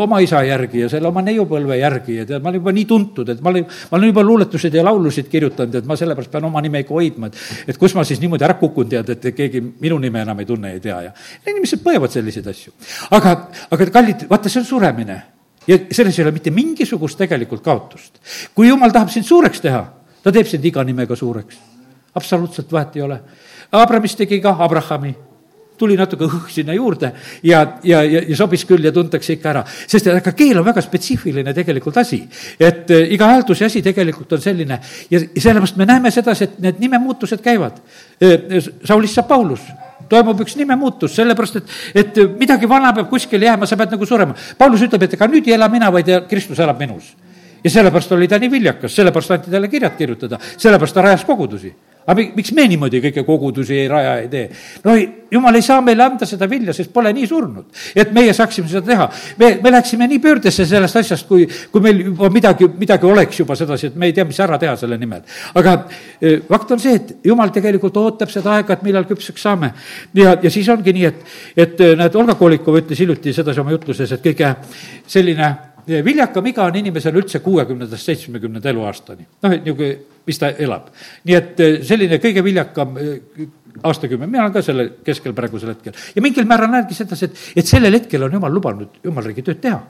oma 0.02 0.20
isa 0.20 0.42
järgi 0.44 0.84
ja 0.84 0.90
selle 0.92 1.08
oma 1.08 1.22
neiupõlve 1.24 1.78
järgi 1.80 2.18
ja 2.18 2.26
tead, 2.28 2.42
ma 2.44 2.50
olen 2.50 2.60
juba 2.60 2.74
nii 2.76 2.86
tuntud, 2.90 3.32
et 3.32 3.40
ma 3.40 3.52
olen, 3.52 3.64
ma 3.64 3.98
olen 3.98 4.12
juba 4.12 4.24
luuletuseid 4.26 4.76
ja 4.76 4.84
laulusid 4.84 5.30
kirjutanud, 5.32 5.80
et 5.80 5.88
ma 5.88 5.96
sellepärast 5.96 6.32
pean 6.32 6.48
oma 6.50 6.60
nime 6.64 6.82
ikka 6.84 6.94
hoidma, 6.96 7.30
et, 7.30 7.40
et 7.72 7.80
kus 7.80 7.96
ma 7.96 8.04
siis 8.04 8.20
niimoodi 8.20 8.44
ära 8.44 8.58
kukun, 8.60 8.90
tead, 8.92 9.12
et 9.16 9.28
keegi 9.36 9.62
minu 9.80 9.98
nime 10.02 10.20
enam 10.26 10.42
ei 10.42 10.48
tunne, 10.48 10.74
ei 10.76 10.82
tea 10.84 10.98
ja 11.08 11.14
inimesed 11.46 11.80
põevad 11.84 12.12
selliseid 12.12 12.52
asju. 12.52 12.74
aga, 13.16 13.36
aga 13.70 13.88
kallid, 13.94 14.26
vaata, 14.28 14.52
see 14.52 14.60
on 14.60 14.68
suremine 14.68 15.16
ja 15.68 15.80
selles 15.90 16.18
ei 16.18 16.26
ole 16.26 16.34
mitte 16.36 16.52
mingisugust 16.52 17.18
tegelikult 17.20 17.64
kaotust. 17.64 18.20
kui 18.54 18.68
jumal 18.68 18.92
tahab 18.92 19.08
sind 19.08 19.24
suureks 19.24 19.64
teha, 19.64 19.82
ta 20.22 20.32
teeb 20.32 20.48
sind 20.48 20.64
iga 20.64 20.84
nimega 20.84 21.16
suureks. 21.16 21.56
absoluutselt 22.14 22.72
vahet 22.72 22.96
ei 22.96 23.02
ole. 23.02 23.20
Abramis 23.72 24.16
tegi 24.18 24.40
ka 24.42 24.56
Abrahami 24.58 25.14
tuli 25.80 25.96
natuke 25.98 26.28
õhk 26.28 26.52
sinna 26.52 26.76
juurde 26.76 27.12
ja, 27.42 27.62
ja, 27.82 28.02
ja, 28.04 28.22
ja 28.28 28.38
sobis 28.38 28.66
küll 28.68 28.84
ja 28.84 28.92
tuntakse 28.94 29.36
ikka 29.36 29.52
ära. 29.54 29.64
sest 29.66 30.10
aga 30.12 30.34
keel 30.36 30.60
on 30.60 30.66
väga 30.66 30.84
spetsiifiline 30.84 31.54
tegelikult 31.56 32.00
asi. 32.02 32.22
et 32.58 32.90
äh, 32.90 33.12
iga 33.16 33.30
häälduse 33.32 33.66
asi 33.68 33.82
tegelikult 33.82 34.36
on 34.36 34.44
selline 34.44 34.80
ja 35.10 35.20
sellepärast 35.20 35.78
me 35.80 35.88
näeme 35.88 36.10
sedasi, 36.14 36.44
et 36.44 36.58
need 36.60 36.80
nimemuutused 36.80 37.40
käivad. 37.44 37.80
Äh, 38.20 38.60
Saulist 38.84 39.16
saab 39.16 39.28
Paulus 39.28 39.64
toimub 40.10 40.40
üks 40.42 40.56
nimemuutus, 40.58 41.14
sellepärast 41.14 41.60
et, 41.60 41.74
et 42.02 42.16
midagi 42.38 42.68
vana 42.68 42.90
peab 42.96 43.10
kuskile 43.10 43.46
jääma, 43.46 43.68
sa 43.68 43.78
pead 43.78 43.92
nagu 43.94 44.06
surema. 44.08 44.34
Paulus 44.58 44.82
ütleb, 44.86 45.04
et 45.06 45.14
ega 45.14 45.28
nüüd 45.30 45.46
ei 45.46 45.54
ela 45.54 45.68
mina, 45.70 45.90
vaid 45.94 46.10
Kristus 46.30 46.58
elab 46.58 46.80
minus. 46.82 47.14
ja 47.64 47.70
sellepärast 47.70 48.12
oli 48.16 48.28
ta 48.28 48.38
nii 48.40 48.50
viljakas, 48.50 48.94
sellepärast 48.96 49.36
anti 49.36 49.50
talle 49.52 49.68
kirjad 49.68 49.96
kirjutada, 49.96 50.38
sellepärast 50.56 50.94
ta 50.96 51.02
rajas 51.04 51.24
kogudusi 51.28 51.74
aga 52.06 52.26
miks 52.36 52.52
me 52.56 52.66
niimoodi 52.70 53.00
kõiki 53.04 53.24
kogudusi 53.26 53.76
ei 53.82 53.88
raja, 53.90 54.16
ei 54.22 54.28
tee? 54.32 54.46
no 54.84 54.94
jumal 55.30 55.54
ei 55.54 55.62
saa 55.62 55.80
meile 55.84 56.04
anda 56.04 56.26
seda 56.26 56.48
vilja, 56.50 56.74
sest 56.76 56.92
pole 56.94 57.12
nii 57.14 57.28
surnud, 57.28 57.68
et 57.94 58.12
meie 58.16 58.32
saaksime 58.36 58.68
seda 58.70 58.82
teha. 58.86 59.08
me, 59.38 59.50
me 59.62 59.72
läheksime 59.74 60.08
nii 60.10 60.18
pöördesse 60.22 60.66
sellest 60.66 61.00
asjast, 61.02 61.28
kui, 61.28 61.46
kui 61.72 61.84
meil 61.84 62.02
juba 62.08 62.30
midagi, 62.32 62.68
midagi 62.80 63.06
oleks 63.06 63.42
juba 63.42 63.56
sedasi, 63.58 63.90
et 63.90 63.96
me 64.00 64.10
ei 64.10 64.16
tea, 64.16 64.26
mis 64.28 64.40
ära 64.40 64.58
teha 64.58 64.76
selle 64.80 64.98
nimel. 65.00 65.22
aga 65.54 65.76
eh, 66.20 66.40
fakt 66.48 66.76
on 66.76 66.82
see, 66.82 66.98
et 66.98 67.16
jumal 67.30 67.52
tegelikult 67.54 67.96
ootab 68.00 68.32
seda 68.32 68.56
aega, 68.58 68.78
et 68.78 68.86
millal 68.86 69.06
küpseks 69.08 69.48
saame. 69.48 69.72
ja, 70.14 70.36
ja 70.42 70.50
siis 70.50 70.68
ongi 70.72 70.94
nii, 70.96 71.08
et, 71.10 71.24
et 71.56 71.80
eh, 71.80 71.96
näed, 71.98 72.20
Olga 72.20 72.34
Kolikov 72.38 72.80
ütles 72.82 73.00
hiljuti 73.00 73.34
sedasi 73.36 73.62
oma 73.62 73.76
jutluses, 73.76 74.12
et 74.16 74.24
kõige 74.24 74.54
selline 75.10 75.56
viljakam 76.04 76.46
iga 76.46 76.66
on 76.68 76.76
inimesel 76.76 77.16
üldse 77.16 77.40
kuuekümnendast 77.42 78.06
seitsmekümnenda 78.06 78.70
eluaastani. 78.70 79.26
noh, 79.42 79.52
et 79.52 79.64
niisugune, 79.64 79.96
mis 80.30 80.38
ta 80.40 80.52
elab. 80.58 80.92
nii 81.26 81.38
et 81.38 81.64
eh, 81.64 81.80
selline 81.86 82.20
kõige 82.22 82.44
viljakam 82.46 82.96
eh, 83.00 83.48
aastakümme, 83.82 84.28
mina 84.28 84.46
olen 84.46 84.54
ka 84.54 84.62
selle 84.64 84.86
keskel 85.06 85.34
praegusel 85.36 85.74
hetkel. 85.74 85.98
ja 86.14 86.22
mingil 86.22 86.48
määral 86.48 86.72
näengi 86.72 86.96
sedasi, 86.96 87.30
et, 87.30 87.44
et 87.62 87.74
sellel 87.74 87.98
hetkel 87.98 88.28
on 88.28 88.38
jumal 88.38 88.54
lubanud 88.54 89.02
jumalriigi 89.04 89.46
tööd 89.46 89.60
teha. 89.66 89.82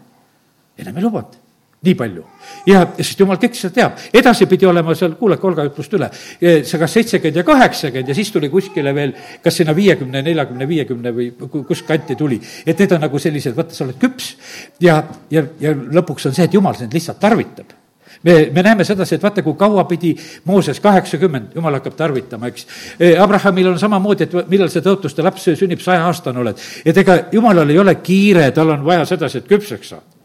enam 0.81 0.99
ei 0.99 1.09
lubanud 1.09 1.39
nii 1.81 1.95
palju. 1.97 2.25
ja, 2.69 2.83
sest 2.99 3.21
jumal 3.23 3.39
kõik 3.41 3.57
seda 3.57 3.73
teab. 3.79 4.05
edasi 4.13 4.47
pidi 4.51 4.69
olema 4.69 4.95
seal, 4.99 5.15
kuulake 5.21 5.47
Olga 5.49 5.65
jutlust 5.69 5.97
üle, 5.97 6.11
see 6.13 6.81
kas 6.83 6.97
seitsekümmend 6.99 7.41
ja 7.41 7.45
kaheksakümmend 7.49 8.13
ja 8.13 8.17
siis 8.17 8.33
tuli 8.35 8.51
kuskile 8.53 8.95
veel 8.95 9.15
kas 9.45 9.61
sinna 9.63 9.75
viiekümne, 9.77 10.23
neljakümne, 10.27 10.69
viiekümne 10.69 11.15
või 11.17 11.31
kus 11.69 11.83
kanti 11.89 12.17
tuli. 12.21 12.41
et 12.67 12.79
need 12.79 12.97
on 12.97 13.05
nagu 13.07 13.19
sellised, 13.19 13.57
vaata, 13.57 13.77
sa 13.77 13.87
oled 13.87 14.01
küps 14.01 14.35
ja, 14.81 15.03
ja, 15.33 15.47
ja 15.61 15.73
lõpuks 15.73 16.29
on 16.29 16.37
see, 16.37 16.45
et 16.45 16.55
jumal 16.55 16.77
sind 16.77 16.93
lihtsalt 16.93 17.21
tarvitab 17.23 17.80
me, 18.23 18.51
me 18.53 18.63
näeme 18.63 18.85
sedasi, 18.85 19.15
et 19.15 19.23
vaata, 19.23 19.43
kui 19.43 19.57
kaua 19.59 19.85
pidi 19.89 20.15
Mooses 20.45 20.81
kaheksakümmend, 20.81 21.55
jumal 21.55 21.79
hakkab 21.79 21.97
tarvitama, 21.97 22.51
eks. 22.53 22.67
E, 23.01 23.17
Abrahamil 23.19 23.73
on 23.73 23.79
samamoodi, 23.81 24.29
et 24.29 24.39
millal 24.53 24.71
see 24.73 24.85
tõotuste 24.85 25.25
laps 25.25 25.51
sünnib, 25.55 25.83
sajaaastane 25.85 26.41
oled. 26.41 26.65
et 26.85 27.05
ega 27.05 27.19
jumalal 27.33 27.71
ei 27.71 27.79
ole 27.79 27.95
kiire, 28.05 28.51
tal 28.57 28.77
on 28.77 28.85
vaja 28.85 29.05
sedasi, 29.09 29.43
et 29.43 29.51
küpseks 29.51 29.95
saad 29.95 30.17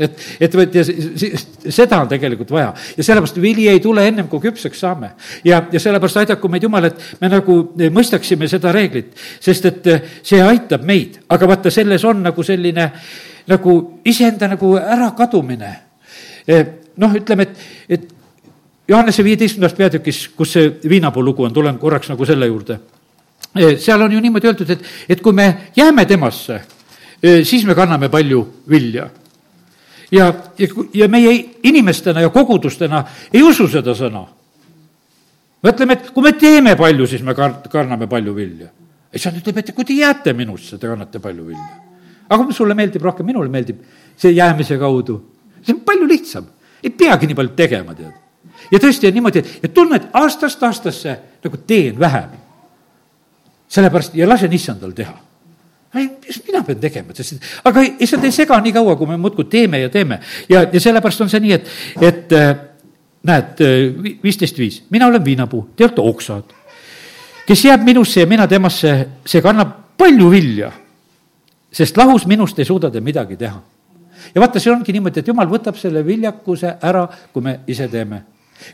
et, 0.00 0.16
et 0.40 0.54
vot 0.56 0.74
ja 0.74 0.84
seda 0.84 2.00
on 2.00 2.08
tegelikult 2.08 2.52
vaja 2.54 2.70
ja 2.96 3.04
sellepärast 3.04 3.40
vili 3.42 3.66
ei 3.68 3.80
tule 3.84 4.06
ennem, 4.08 4.28
kui 4.32 4.40
küpseks 4.46 4.80
saame. 4.80 5.12
ja, 5.44 5.62
ja 5.72 5.80
sellepärast 5.80 6.22
aidaku 6.22 6.48
meid 6.48 6.64
Jumal, 6.64 6.88
et 6.88 7.20
me 7.20 7.28
nagu 7.32 7.56
mõistaksime 7.92 8.48
seda 8.48 8.72
reeglit, 8.72 9.12
sest 9.40 9.68
et 9.68 9.90
see 10.22 10.40
aitab 10.42 10.84
meid, 10.88 11.20
aga 11.28 11.48
vaata, 11.50 11.72
selles 11.72 12.04
on 12.08 12.24
nagu 12.24 12.44
selline 12.46 12.90
nagu 13.50 13.76
iseenda 14.06 14.48
nagu 14.50 14.74
ärakadumine 14.80 15.72
e, 16.46 16.64
noh, 17.00 17.14
ütleme, 17.16 17.48
et, 17.48 17.68
et 17.88 18.08
Johannese 18.90 19.24
viieteistkümnendas 19.24 19.76
peatükis, 19.78 20.24
kus 20.34 20.56
see 20.56 20.70
viinapuu 20.90 21.22
lugu 21.22 21.44
on, 21.46 21.54
tulen 21.54 21.78
korraks 21.78 22.10
nagu 22.10 22.26
selle 22.26 22.48
juurde. 22.50 22.80
E, 23.54 23.76
seal 23.82 24.02
on 24.02 24.12
ju 24.12 24.20
niimoodi 24.22 24.50
öeldud, 24.50 24.72
et, 24.74 24.82
et 25.14 25.22
kui 25.22 25.34
me 25.36 25.46
jääme 25.76 26.06
temasse, 26.10 26.58
e, 27.22 27.40
siis 27.46 27.64
me 27.68 27.76
kanname 27.78 28.10
palju 28.10 28.42
vilja. 28.70 29.08
ja, 30.10 30.26
ja, 30.58 30.68
ja 30.94 31.08
meie 31.08 31.32
inimestena 31.62 32.20
ja 32.20 32.30
kogudustena 32.34 33.04
ei 33.32 33.42
usu 33.46 33.68
seda 33.70 33.94
sõna. 33.94 34.26
mõtleme, 35.62 35.92
et 35.92 36.10
kui 36.10 36.22
me 36.22 36.32
teeme 36.32 36.76
palju, 36.76 37.06
siis 37.06 37.22
me 37.22 37.34
kanname 37.34 38.06
palju 38.06 38.34
vilja. 38.34 38.68
issand 39.14 39.38
ütleb, 39.38 39.58
et 39.58 39.74
kui 39.74 39.84
te 39.84 39.94
jääte 39.94 40.32
minusse, 40.32 40.78
te 40.78 40.86
kannate 40.86 41.18
palju 41.18 41.46
vilja. 41.46 41.68
aga 42.28 42.52
sulle 42.52 42.74
meeldib 42.74 43.02
rohkem, 43.02 43.26
minule 43.26 43.48
meeldib 43.48 43.84
see 44.16 44.32
jäämise 44.34 44.78
kaudu. 44.78 45.22
see 45.62 45.74
on 45.74 45.84
palju 45.86 46.06
lihtsam 46.06 46.46
ei 46.82 46.90
peagi 46.90 47.28
nii 47.28 47.36
palju 47.36 47.54
tegema, 47.56 47.94
tead. 47.94 48.12
ja 48.70 48.78
tõesti 48.78 49.08
on 49.08 49.16
niimoodi, 49.16 49.42
et 49.62 49.74
tunned 49.74 50.08
aastast 50.20 50.62
aastasse 50.62 51.16
nagu 51.44 51.56
teen 51.66 51.98
vähem. 51.98 52.30
sellepärast 53.68 54.14
ja 54.14 54.28
lasen 54.28 54.52
issandal 54.52 54.92
teha. 54.92 55.14
mis 55.94 56.42
mina 56.46 56.62
pean 56.62 56.80
tegema, 56.80 57.14
sest 57.14 57.42
aga 57.64 57.82
issand 57.98 58.24
ei 58.24 58.32
sega 58.32 58.60
nii 58.60 58.72
kaua, 58.72 58.96
kui 58.96 59.06
me 59.06 59.16
muudkui 59.16 59.44
teeme 59.44 59.80
ja 59.80 59.88
teeme. 59.88 60.20
ja, 60.48 60.66
ja 60.72 60.80
sellepärast 60.80 61.20
on 61.20 61.30
see 61.30 61.40
nii, 61.40 61.52
et, 61.52 61.68
et 62.00 62.32
äh, 62.32 62.54
näed, 63.22 63.60
äh, 63.60 64.14
viisteist 64.22 64.58
viis, 64.58 64.82
mina 64.90 65.06
olen 65.06 65.24
viinapuu, 65.24 65.70
te 65.76 65.84
olete 65.84 66.00
oksad. 66.00 66.56
kes 67.46 67.64
jääb 67.64 67.82
minusse 67.82 68.20
ja 68.20 68.26
mina 68.26 68.46
temasse, 68.46 69.08
see 69.26 69.42
kannab 69.42 69.74
palju 69.98 70.30
vilja, 70.30 70.72
sest 71.72 71.96
lahus 71.96 72.26
minust 72.26 72.58
ei 72.58 72.64
suuda 72.64 72.90
te 72.90 73.00
midagi 73.00 73.36
teha 73.36 73.60
ja 74.34 74.42
vaata, 74.42 74.60
see 74.60 74.72
ongi 74.72 74.92
niimoodi, 74.96 75.22
et 75.22 75.32
jumal 75.32 75.48
võtab 75.50 75.78
selle 75.80 76.04
viljakuse 76.06 76.76
ära, 76.82 77.06
kui 77.32 77.44
me 77.44 77.60
ise 77.70 77.88
teeme 77.88 78.22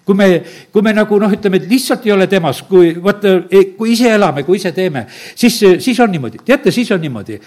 kui 0.04 0.16
me, 0.18 0.26
kui 0.72 0.82
me 0.82 0.92
nagu 0.94 1.18
noh, 1.22 1.32
ütleme, 1.32 1.60
et 1.60 1.68
lihtsalt 1.70 2.06
ei 2.08 2.12
ole 2.14 2.26
temas, 2.30 2.62
kui 2.66 2.94
vaata, 3.02 3.36
kui 3.78 3.92
ise 3.94 4.10
elame, 4.16 4.42
kui 4.46 4.58
ise 4.58 4.72
teeme, 4.74 5.04
siis, 5.38 5.60
siis 5.82 6.00
on 6.02 6.10
niimoodi, 6.10 6.42
teate, 6.44 6.72
siis 6.74 6.90
on 6.94 7.00
niimoodi. 7.00 7.38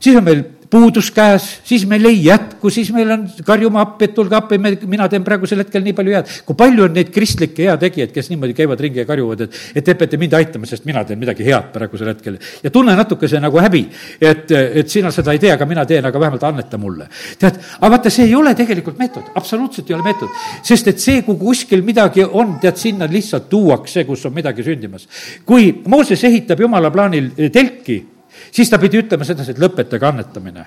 siis 0.00 0.16
on 0.16 0.24
meil 0.24 0.42
puudus 0.70 1.10
käes, 1.14 1.46
siis 1.64 1.84
meil 1.88 2.04
ei 2.08 2.18
jätku, 2.24 2.70
siis 2.72 2.90
meil 2.94 3.10
on, 3.12 3.24
karjume 3.46 3.80
appi, 3.80 4.08
et 4.08 4.14
tulge 4.16 4.36
appi, 4.38 4.58
me, 4.62 4.72
mina 4.88 5.08
teen 5.12 5.24
praegusel 5.26 5.60
hetkel 5.62 5.84
nii 5.84 5.94
palju 5.96 6.14
head. 6.16 6.32
kui 6.46 6.58
palju 6.58 6.86
on 6.86 6.94
neid 6.96 7.10
kristlikke 7.14 7.68
heategijaid, 7.68 8.12
kes 8.14 8.30
niimoodi 8.32 8.56
käivad 8.56 8.80
ringi 8.82 9.02
ja 9.02 9.06
karjuvad, 9.08 9.46
et, 9.46 9.60
et 9.74 9.84
te 9.86 9.94
peate 9.98 10.18
mind 10.20 10.36
aitama, 10.38 10.68
sest 10.68 10.86
mina 10.88 11.04
teen 11.04 11.20
midagi 11.20 11.46
head 11.46 11.70
praegusel 11.74 12.10
hetkel. 12.12 12.38
ja 12.62 12.72
tunne 12.74 12.96
natukese 12.96 13.40
nagu 13.42 13.60
häbi, 13.62 13.84
et, 14.20 14.50
et 14.50 14.90
sina 14.90 15.12
seda 15.14 15.36
ei 15.36 15.42
tee, 15.42 15.52
aga 15.54 15.68
mina 15.68 15.86
teen, 15.86 16.04
aga 16.06 16.20
vähemalt 16.20 16.48
anneta 16.48 16.80
mulle. 16.80 17.08
tead, 17.38 17.60
aga 17.78 17.92
vaata, 17.96 18.12
see 18.12 18.26
ei 18.30 18.34
ole 18.34 18.54
tegelikult 18.58 18.98
meetod, 18.98 19.30
absoluutselt 19.36 19.90
ei 19.90 19.98
ole 19.98 20.08
meetod. 20.08 20.42
sest 20.66 20.92
et 20.92 21.02
see, 21.02 21.22
kui 21.26 21.38
kuskil 21.40 21.84
midagi 21.86 22.24
on, 22.26 22.58
tead, 22.62 22.80
sinna 22.80 23.08
lihtsalt 23.10 23.48
tuuakse, 23.52 24.04
kus 24.08 24.26
on 24.26 24.34
midagi 24.34 24.66
sündimas. 24.66 25.08
kui 25.44 25.72
Mooses 25.86 26.22
ehitab 26.24 26.60
jumala 26.60 26.90
plaanil 26.90 27.32
telki 27.52 28.15
siis 28.50 28.70
ta 28.70 28.78
pidi 28.82 29.00
ütlema 29.02 29.24
sedasi, 29.24 29.54
et 29.54 29.62
lõpetage 29.62 30.08
annetamine. 30.08 30.66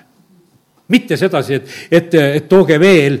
mitte 0.88 1.16
sedasi, 1.16 1.54
et, 1.54 1.68
et, 1.90 2.14
et 2.14 2.48
tooge 2.48 2.80
veel. 2.80 3.20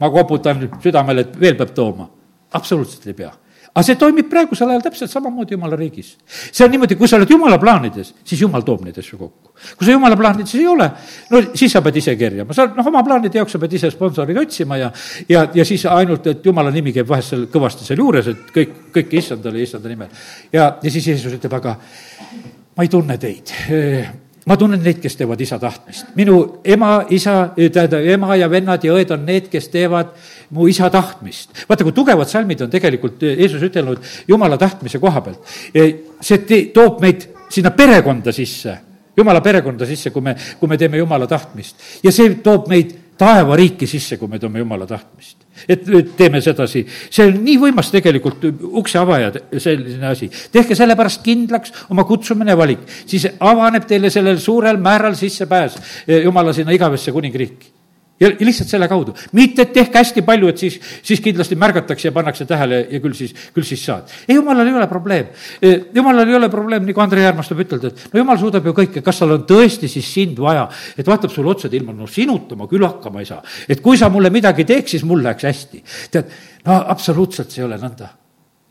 ma 0.00 0.10
koputan 0.10 0.68
südamele, 0.82 1.20
et 1.20 1.40
veel 1.40 1.56
peab 1.56 1.74
tooma. 1.74 2.08
absoluutselt 2.52 3.06
ei 3.06 3.14
pea 3.14 3.32
aga 3.78 3.84
see 3.86 3.98
toimib 3.98 4.26
praegusel 4.30 4.72
ajal 4.72 4.82
täpselt 4.88 5.12
samamoodi 5.12 5.54
jumala 5.54 5.76
riigis. 5.78 6.16
see 6.26 6.64
on 6.64 6.72
niimoodi, 6.72 6.96
kui 6.98 7.08
sa 7.08 7.16
oled 7.16 7.30
jumala 7.30 7.58
plaanides, 7.62 8.10
siis 8.26 8.42
jumal 8.42 8.64
toob 8.66 8.82
neid 8.86 8.98
asju 8.98 9.18
kokku. 9.18 9.52
kui 9.78 9.86
sa 9.86 9.94
jumala 9.94 10.16
plaanides 10.18 10.54
ei 10.58 10.66
ole, 10.66 10.88
no 11.30 11.42
siis 11.54 11.72
sa 11.72 11.82
pead 11.84 12.00
ise 12.00 12.16
kerjama, 12.18 12.56
sa 12.56 12.66
noh, 12.66 12.90
oma 12.90 13.04
plaanide 13.06 13.38
jaoks 13.38 13.54
sa 13.54 13.62
pead 13.62 13.78
ise 13.78 13.92
sponsoreid 13.94 14.42
otsima 14.42 14.80
ja 14.80 14.90
ja, 15.28 15.46
ja 15.54 15.64
siis 15.68 15.86
ainult, 15.86 16.26
et 16.26 16.44
jumala 16.44 16.74
nimi 16.74 16.94
käib 16.96 17.08
vahest 17.08 17.34
seal 17.34 17.48
kõvasti 17.52 17.86
seal 17.86 18.02
juures, 18.02 18.30
et 18.34 18.54
kõik, 18.54 18.76
kõike 18.98 19.20
issandale, 19.22 19.62
issanda 19.62 19.92
nimel. 19.92 20.10
ja, 20.52 20.72
ja 20.82 20.90
siis 20.90 21.12
Jeesus 21.12 21.38
ütleb, 21.38 21.58
aga 21.60 21.76
ma 22.78 22.86
ei 22.86 22.88
tunne 22.88 23.18
teid 23.18 23.50
ma 24.48 24.56
tunnen 24.56 24.80
neid, 24.80 25.00
kes 25.02 25.16
teevad 25.18 25.40
isa 25.44 25.58
tahtmist. 25.60 26.14
minu 26.16 26.38
ema, 26.64 27.02
isa, 27.12 27.50
tähendab, 27.56 28.06
ema 28.14 28.36
ja 28.38 28.48
vennad 28.50 28.84
ja 28.84 28.94
õed 28.96 29.12
on 29.12 29.26
need, 29.28 29.50
kes 29.52 29.68
teevad 29.72 30.14
mu 30.56 30.68
isa 30.70 30.88
tahtmist. 30.92 31.66
vaata, 31.68 31.84
kui 31.84 31.96
tugevad 31.96 32.30
salmid 32.30 32.64
on 32.64 32.72
tegelikult 32.72 33.22
Jeesus 33.28 33.66
ütelnud 33.68 34.00
jumala 34.28 34.56
tahtmise 34.60 35.00
koha 35.02 35.20
pealt. 35.24 35.56
see 36.20 36.44
te, 36.48 36.62
toob 36.74 37.02
meid 37.04 37.28
sinna 37.52 37.74
perekonda 37.76 38.32
sisse, 38.32 38.78
jumala 39.16 39.42
perekonda 39.44 39.86
sisse, 39.88 40.12
kui 40.14 40.24
me, 40.24 40.36
kui 40.60 40.68
me 40.68 40.80
teeme 40.80 41.02
jumala 41.02 41.28
tahtmist. 41.28 41.76
ja 42.02 42.12
see 42.12 42.38
toob 42.44 42.72
meid 42.72 42.96
taevariiki 43.18 43.86
sisse, 43.86 44.16
kui 44.18 44.30
me 44.30 44.38
toome 44.38 44.62
jumala 44.62 44.86
tahtmist. 44.86 45.46
et 45.68 45.82
teeme 46.16 46.40
sedasi, 46.40 46.84
see 46.86 47.24
on 47.26 47.40
nii 47.42 47.56
võimas 47.58 47.88
tegelikult 47.90 48.44
ukse 48.78 48.98
avaja, 49.00 49.32
selline 49.58 50.06
asi. 50.06 50.30
tehke 50.52 50.76
sellepärast 50.78 51.24
kindlaks 51.24 51.72
oma 51.90 52.04
kutsumine 52.06 52.54
ja 52.54 52.58
valik, 52.58 52.84
siis 53.06 53.26
avaneb 53.40 53.88
teile 53.88 54.10
sellel 54.10 54.38
suurel 54.38 54.78
määral 54.82 55.18
sissepääs 55.18 55.80
jumala 56.22 56.54
sinna 56.54 56.76
igavesse 56.76 57.12
kuningriiki 57.12 57.77
ja 58.20 58.30
lihtsalt 58.40 58.70
selle 58.70 58.88
kaudu, 58.90 59.14
mitte 59.36 59.64
et 59.64 59.72
tehke 59.74 60.00
hästi 60.00 60.24
palju, 60.26 60.50
et 60.52 60.62
siis, 60.64 60.78
siis 61.06 61.22
kindlasti 61.24 61.58
märgatakse 61.58 62.08
ja 62.08 62.14
pannakse 62.14 62.46
tähele 62.48 62.80
ja 62.90 63.00
küll 63.02 63.16
siis, 63.16 63.34
küll 63.54 63.66
siis 63.66 63.84
saad. 63.84 64.10
ei, 64.28 64.36
jumalal 64.36 64.66
ei 64.66 64.74
ole 64.74 64.88
probleem. 64.90 65.32
Jumalal 65.94 66.28
ei 66.28 66.38
ole 66.38 66.50
probleem, 66.52 66.86
nagu 66.88 67.04
Andrei 67.04 67.26
armastab 67.28 67.62
ütelda, 67.64 67.92
et 67.92 68.12
no 68.12 68.22
jumal 68.22 68.40
suudab 68.40 68.66
ju 68.66 68.76
kõike, 68.76 69.02
kas 69.04 69.22
tal 69.22 69.36
on 69.38 69.46
tõesti 69.48 69.90
siis 69.90 70.12
sind 70.18 70.38
vaja, 70.42 70.66
et 70.98 71.06
vaatab 71.06 71.32
sulle 71.34 71.54
otsa 71.54 71.70
ilma, 71.72 71.94
no 71.94 72.06
sinuta 72.10 72.58
ma 72.58 72.68
küll 72.70 72.86
hakkama 72.86 73.22
ei 73.22 73.28
saa. 73.30 73.42
et 73.68 73.82
kui 73.82 73.98
sa 73.98 74.10
mulle 74.12 74.30
midagi 74.34 74.66
teeks, 74.68 74.96
siis 74.96 75.04
mul 75.06 75.22
läheks 75.22 75.50
hästi. 75.50 75.84
tead, 76.10 76.32
no 76.66 76.82
absoluutselt 76.88 77.50
see 77.52 77.62
ei 77.62 77.70
ole 77.70 77.78
nõnda 77.80 78.10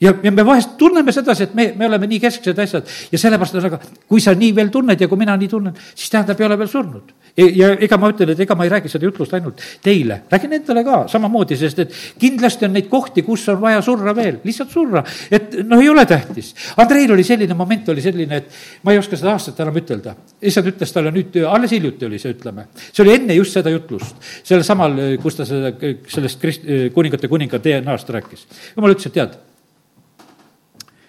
ja, 0.01 0.13
ja 0.23 0.31
me 0.31 0.45
vahest 0.45 0.75
tunneme 0.77 1.11
sedasi, 1.11 1.47
et 1.47 1.53
me, 1.57 1.67
me 1.77 1.87
oleme 1.87 2.07
nii 2.09 2.19
kesksed 2.21 2.59
asjad 2.61 2.89
ja 3.11 3.19
sellepärast 3.19 3.57
on 3.57 3.67
aga, 3.69 3.79
kui 4.09 4.21
sa 4.21 4.33
nii 4.37 4.53
veel 4.55 4.69
tunned 4.73 5.01
ja 5.01 5.09
kui 5.09 5.19
mina 5.19 5.35
nii 5.39 5.49
tunnen, 5.51 5.77
siis 5.95 6.11
tähendab, 6.13 6.39
ei 6.41 6.47
ole 6.47 6.57
veel 6.59 6.69
surnud. 6.71 7.13
ja 7.37 7.71
ega 7.85 7.97
ma 8.01 8.11
ütlen, 8.13 8.33
et 8.33 8.43
ega 8.45 8.57
ma 8.57 8.67
ei 8.67 8.73
räägi 8.73 8.91
seda 8.93 9.07
jutlust 9.07 9.33
ainult 9.37 9.63
teile, 9.83 10.21
räägin 10.31 10.53
endale 10.59 10.83
ka 10.85 10.99
samamoodi, 11.11 11.57
sest 11.57 11.81
et 11.83 11.97
kindlasti 12.19 12.67
on 12.69 12.75
neid 12.77 12.89
kohti, 12.91 13.25
kus 13.25 13.47
on 13.53 13.61
vaja 13.61 13.81
surra 13.85 14.13
veel, 14.17 14.39
lihtsalt 14.45 14.73
surra. 14.73 15.03
et 15.31 15.59
noh, 15.63 15.81
ei 15.81 15.89
ole 15.89 16.05
tähtis. 16.09 16.53
Andreil 16.77 17.11
oli 17.17 17.25
selline 17.25 17.57
moment, 17.57 17.89
oli 17.89 18.05
selline, 18.05 18.41
et 18.43 18.85
ma 18.85 18.93
ei 18.93 19.01
oska 19.01 19.17
seda 19.17 19.33
aastat 19.33 19.65
enam 19.65 19.81
ütelda. 19.81 20.15
issand 20.41 20.73
ütles 20.73 20.93
talle 20.93 21.13
nüüd, 21.15 21.41
alles 21.49 21.73
hiljuti 21.73 22.05
oli 22.05 22.21
see, 22.21 22.37
ütleme. 22.37 22.69
see 22.91 23.03
oli 23.05 23.17
enne 23.17 23.37
just 23.37 23.57
seda 23.57 23.73
jutlust, 23.73 24.15
sellel 24.43 24.65
samal, 24.67 24.97
kus 25.21 25.41
ta 25.41 25.45
seda, 25.49 25.73
sellest 26.13 26.41
krist-, 26.41 26.65
kuningate 26.93 27.29
kuninga 27.31 27.61
DNA-st 27.61 28.17
rääkis. 28.17 28.47
jumal 28.75 28.93
ütles, 28.93 29.09
et 29.09 29.17
tead 29.17 29.37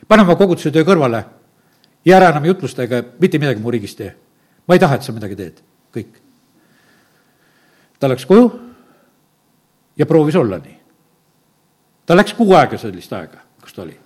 pane 0.08 0.24
oma 0.24 0.36
koguduse 0.36 0.72
töö 0.72 0.86
kõrvale 0.88 1.22
ja 2.04 2.16
ära 2.16 2.32
enam 2.32 2.48
jutlustega 2.48 3.02
mitte 3.20 3.40
midagi 3.40 3.62
mu 3.62 3.70
riigis 3.70 3.94
tee. 3.96 4.14
ma 4.68 4.74
ei 4.74 4.80
taha, 4.80 4.96
et 4.96 5.04
sa 5.04 5.12
midagi 5.12 5.36
teed, 5.36 5.60
kõik. 5.94 6.18
ta 8.00 8.08
läks 8.08 8.26
koju 8.26 8.50
ja 9.98 10.06
proovis 10.06 10.36
olla 10.36 10.58
nii. 10.58 10.76
ta 12.06 12.16
läks 12.16 12.34
kuu 12.38 12.54
aega 12.54 12.78
sellist 12.78 13.12
aega, 13.12 13.42
kus 13.62 13.74
ta 13.74 13.82
oli. 13.82 13.96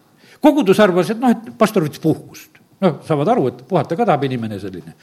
kogudus 0.40 0.80
arvas, 0.80 1.10
et 1.10 1.20
noh, 1.20 1.30
et 1.30 1.52
pastor 1.58 1.86
võttis 1.86 2.02
puhkust. 2.02 2.58
noh, 2.80 2.98
saavad 3.06 3.28
aru, 3.28 3.48
et 3.48 3.66
puhata 3.68 3.96
ka 3.96 4.06
tahab 4.06 4.24
inimene 4.24 4.58
selline. 4.60 4.94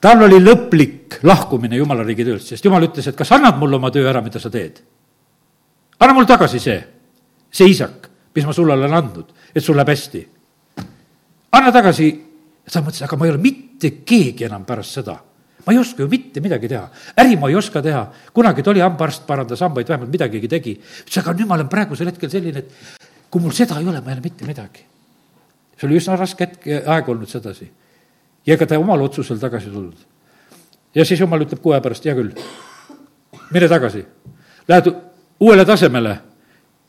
tal 0.00 0.22
oli 0.22 0.40
lõplik 0.40 1.20
lahkumine 1.22 1.76
jumala 1.76 2.06
riigi 2.06 2.24
töölt, 2.24 2.46
sest 2.46 2.64
jumal 2.64 2.86
ütles, 2.86 3.06
et 3.06 3.16
kas 3.16 3.32
annad 3.36 3.58
mulle 3.58 3.76
oma 3.76 3.90
töö 3.90 4.08
ära, 4.08 4.22
mida 4.24 4.40
sa 4.40 4.50
teed? 4.50 4.80
anna 5.98 6.14
mulle 6.14 6.30
tagasi 6.30 6.60
see, 6.62 6.78
see 7.50 7.68
isak, 7.74 8.08
mis 8.34 8.46
ma 8.46 8.52
sulle 8.54 8.72
olen 8.72 8.94
andnud 8.94 9.34
et 9.54 9.64
sul 9.64 9.76
läheb 9.76 9.88
hästi. 9.88 10.28
anna 11.52 11.72
tagasi. 11.72 12.24
ta 12.68 12.82
mõtles, 12.84 13.02
aga 13.04 13.16
ma 13.16 13.24
ei 13.24 13.32
ole 13.32 13.40
mitte 13.40 13.90
keegi 14.04 14.44
enam 14.44 14.64
pärast 14.64 14.98
seda. 14.98 15.16
ma 15.66 15.72
ei 15.72 15.78
oska 15.78 16.02
ju 16.02 16.08
mitte 16.08 16.40
midagi 16.40 16.68
teha, 16.68 16.88
äri 17.16 17.36
ma 17.36 17.48
ei 17.48 17.56
oska 17.56 17.82
teha, 17.82 18.06
kunagi 18.32 18.62
ta 18.62 18.70
oli 18.70 18.80
hambaarst, 18.80 19.26
parandas 19.26 19.60
hambaid, 19.60 19.88
vähemalt 19.88 20.10
midagigi 20.10 20.48
tegi. 20.48 20.78
ütles, 21.04 21.18
aga 21.18 21.32
nüüd 21.32 21.48
ma 21.48 21.54
olen 21.54 21.68
praegusel 21.68 22.06
hetkel 22.12 22.30
selline, 22.30 22.58
et 22.58 23.00
kui 23.30 23.40
mul 23.40 23.52
seda 23.52 23.80
ei 23.80 23.88
ole, 23.88 24.00
ma 24.00 24.12
ei 24.12 24.18
ole 24.18 24.24
mitte 24.24 24.46
midagi. 24.46 24.84
see 25.78 25.86
oli 25.86 25.96
üsna 25.96 26.16
raske 26.16 26.44
hetk, 26.44 26.68
aeg 26.86 27.08
olnud 27.08 27.28
sedasi. 27.28 27.70
ja 28.46 28.54
ega 28.54 28.66
ta 28.66 28.78
omal 28.78 29.02
otsusel 29.02 29.38
tagasi 29.38 29.70
tulnud. 29.70 29.96
ja 30.94 31.04
siis 31.04 31.20
jumal 31.20 31.40
ütleb 31.40 31.62
kuu 31.62 31.72
aja 31.72 31.80
pärast, 31.80 32.04
hea 32.04 32.14
küll, 32.14 32.32
mine 33.50 33.68
tagasi, 33.68 34.04
lähed 34.68 34.92
uuele 35.40 35.64
tasemele, 35.64 36.18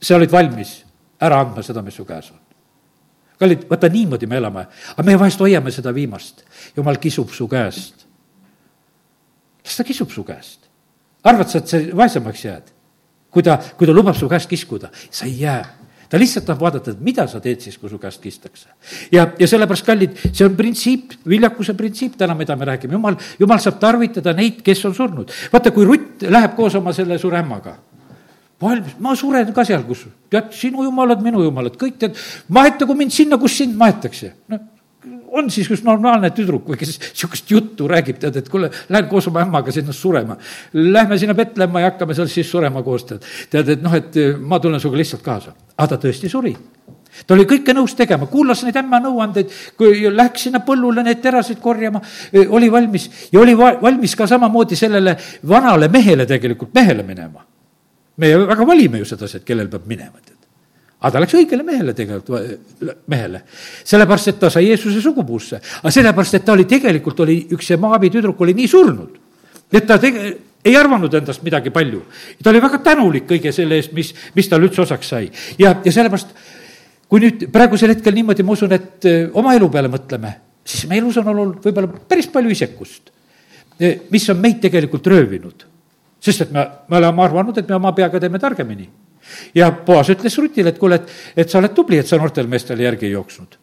sa 0.02 0.16
olid 0.16 0.32
valmis 0.32 0.84
ära 1.22 1.40
andma 1.40 1.64
seda, 1.64 1.82
mis 1.82 1.96
su 1.96 2.06
käes 2.06 2.32
on 2.32 2.49
kallid, 3.40 3.66
vaata 3.70 3.90
niimoodi 3.92 4.28
me 4.28 4.38
elame, 4.40 4.66
aga 4.96 5.06
me 5.08 5.18
vahest 5.20 5.40
hoiame 5.40 5.72
seda 5.72 5.94
viimast. 5.96 6.44
jumal 6.78 7.00
kisub 7.00 7.32
su 7.32 7.48
käest. 7.48 8.06
las 9.64 9.78
ta 9.78 9.84
kisub 9.84 10.12
su 10.12 10.24
käest. 10.24 10.70
arvad 11.24 11.50
sa, 11.50 11.58
et 11.58 11.68
sa 11.68 11.82
vaesemaks 11.96 12.46
jääd? 12.46 12.72
kui 13.30 13.44
ta, 13.44 13.60
kui 13.78 13.88
ta 13.88 13.94
lubab 13.94 14.16
su 14.16 14.30
käest 14.30 14.50
kiskuda, 14.50 14.90
sa 15.12 15.26
ei 15.26 15.40
jää 15.40 15.80
ta 16.10 16.18
lihtsalt 16.18 16.46
tahab 16.46 16.62
vaadata, 16.62 16.92
et 16.92 17.02
mida 17.06 17.28
sa 17.30 17.40
teed 17.40 17.62
siis, 17.62 17.78
kui 17.78 17.90
su 17.90 18.00
käest 18.02 18.22
kistakse. 18.22 18.70
ja, 19.12 19.28
ja 19.40 19.48
sellepärast, 19.48 19.86
kallid, 19.86 20.16
see 20.34 20.46
on 20.46 20.56
printsiip, 20.58 21.14
viljakuse 21.30 21.76
printsiip 21.78 22.18
täna, 22.18 22.34
mida 22.36 22.56
me 22.56 22.66
räägime, 22.66 22.98
jumal, 22.98 23.18
jumal 23.40 23.62
saab 23.62 23.78
tarvitada 23.80 24.34
neid, 24.34 24.64
kes 24.66 24.86
on 24.90 24.96
surnud. 24.96 25.32
vaata, 25.54 25.72
kui 25.72 25.86
Rutt 25.86 26.26
läheb 26.26 26.56
koos 26.58 26.76
oma 26.76 26.94
selle 26.98 27.20
suremmaga 27.22 27.78
valmis, 28.62 28.98
ma 29.00 29.16
suren 29.16 29.54
ka 29.56 29.66
seal, 29.68 29.86
kus, 29.88 30.06
tead, 30.32 30.52
sinu 30.56 30.84
jumalad, 30.88 31.24
minu 31.24 31.44
jumalad, 31.46 31.78
kõik 31.80 32.00
tead, 32.02 32.20
mahetagu 32.52 32.98
mind 32.98 33.16
sinna, 33.16 33.40
kus 33.42 33.58
sind 33.62 33.78
maetakse. 33.80 34.34
noh, 34.52 34.68
on 35.32 35.50
siis 35.54 35.70
üks 35.72 35.84
normaalne 35.86 36.32
tüdruk 36.36 36.68
või 36.72 36.80
kes 36.80 36.96
niisugust 36.98 37.52
juttu 37.52 37.88
räägib, 37.90 38.18
tead, 38.22 38.40
et 38.42 38.50
kuule, 38.52 38.72
lähen 38.90 39.08
koos 39.12 39.30
oma 39.30 39.44
ämmaga 39.46 39.72
sinna 39.72 39.94
surema. 39.96 40.38
Lähme 40.74 41.18
sinna 41.22 41.36
Petlemma 41.38 41.84
ja 41.84 41.92
hakkame 41.92 42.18
seal 42.18 42.30
siis 42.32 42.50
surema 42.52 42.84
koos, 42.84 43.06
tead. 43.08 43.28
tead, 43.52 43.76
et 43.76 43.84
noh, 43.86 43.96
et 43.96 44.18
ma 44.42 44.60
tulen 44.60 44.82
sinuga 44.82 45.00
lihtsalt 45.00 45.24
kaasa. 45.26 45.56
aga 45.78 45.96
ta 45.96 46.02
tõesti 46.08 46.30
suri 46.30 46.56
ta 47.26 47.34
oli 47.34 47.46
kõike 47.50 47.74
nõus 47.74 47.96
tegema, 47.98 48.28
kuulas 48.30 48.62
neid 48.64 48.76
ämma 48.80 49.00
nõuandeid, 49.02 49.54
kui 49.78 50.10
läks 50.14 50.46
sinna 50.46 50.62
põllule 50.66 51.04
neid 51.04 51.22
terasid 51.24 51.60
korjama, 51.60 52.02
oli 52.50 52.70
valmis 52.72 53.10
ja 53.32 53.40
oli 53.42 53.56
valmis 53.58 54.16
ka 54.16 54.28
samamoodi 54.30 54.78
sellele 54.78 55.16
vanale 55.48 55.90
mehele 55.90 56.28
tegelikult, 56.30 56.74
mehele 56.76 57.04
minema 57.04 57.49
me 58.20 58.34
väga 58.52 58.68
valime 58.68 59.00
ju 59.00 59.08
sedasi, 59.08 59.40
et 59.40 59.48
kellel 59.48 59.70
peab 59.72 59.88
minema, 59.88 60.20
tead. 60.20 60.36
aga 61.00 61.14
ta 61.14 61.22
läks 61.24 61.38
õigele 61.40 61.64
mehele 61.64 61.96
tegelikult, 61.96 63.00
mehele. 63.08 63.44
sellepärast, 63.88 64.34
et 64.34 64.40
ta 64.42 64.52
sai 64.52 64.68
Jeesuse 64.68 65.02
sugupuusse, 65.04 65.62
aga 65.80 65.94
sellepärast, 65.96 66.36
et 66.40 66.46
ta 66.46 66.56
oli 66.58 66.68
tegelikult, 66.70 67.24
oli 67.24 67.40
üks 67.56 67.72
see 67.72 67.80
Maabi 67.80 68.12
tüdruk 68.12 68.42
oli 68.44 68.56
nii 68.58 68.68
surnud, 68.68 69.16
et 69.72 69.88
ta 69.88 70.00
tege-, 70.02 70.34
ei 70.66 70.76
arvanud 70.76 71.14
endast 71.22 71.46
midagi 71.48 71.72
palju. 71.72 72.04
ta 72.44 72.52
oli 72.52 72.64
väga 72.66 72.82
tänulik 72.84 73.30
kõige 73.30 73.56
selle 73.56 73.80
eest, 73.80 73.96
mis, 73.96 74.12
mis 74.36 74.52
tal 74.52 74.68
üldse 74.68 74.84
osaks 74.84 75.14
sai. 75.16 75.32
ja, 75.58 75.78
ja 75.86 75.96
sellepärast, 75.96 76.36
kui 77.08 77.24
nüüd 77.24 77.48
praegusel 77.54 77.96
hetkel 77.96 78.20
niimoodi, 78.20 78.44
ma 78.44 78.58
usun, 78.58 78.76
et 78.76 79.08
eh, 79.08 79.24
oma 79.32 79.56
elu 79.56 79.72
peale 79.72 79.92
mõtleme, 79.92 80.36
siis 80.68 80.84
meie 80.92 81.00
elus 81.00 81.18
on 81.24 81.32
olnud 81.32 81.64
võib-olla 81.64 82.04
päris 82.12 82.28
palju 82.34 82.52
isekust, 82.52 83.14
eh, 83.80 84.02
mis 84.12 84.28
on 84.30 84.44
meid 84.44 84.60
tegelikult 84.68 85.08
röövinud 85.08 85.69
sest 86.20 86.48
et 86.48 86.52
me, 86.56 86.66
me 86.90 87.00
oleme 87.00 87.24
arvanud, 87.24 87.58
et 87.58 87.70
me 87.70 87.80
oma 87.80 87.94
peaga 87.96 88.20
teeme 88.20 88.40
targemini. 88.40 88.90
ja 89.56 89.72
Boas 89.86 90.10
ütles 90.10 90.38
Rutile, 90.40 90.74
et 90.74 90.78
kuule, 90.80 91.00
et, 91.00 91.18
et 91.38 91.50
sa 91.50 91.60
oled 91.60 91.74
tubli, 91.76 92.00
et 92.00 92.08
sa 92.08 92.18
noortele 92.18 92.50
meestele 92.50 92.84
järgi 92.84 93.08
ei 93.08 93.16
jooksnud. 93.16 93.58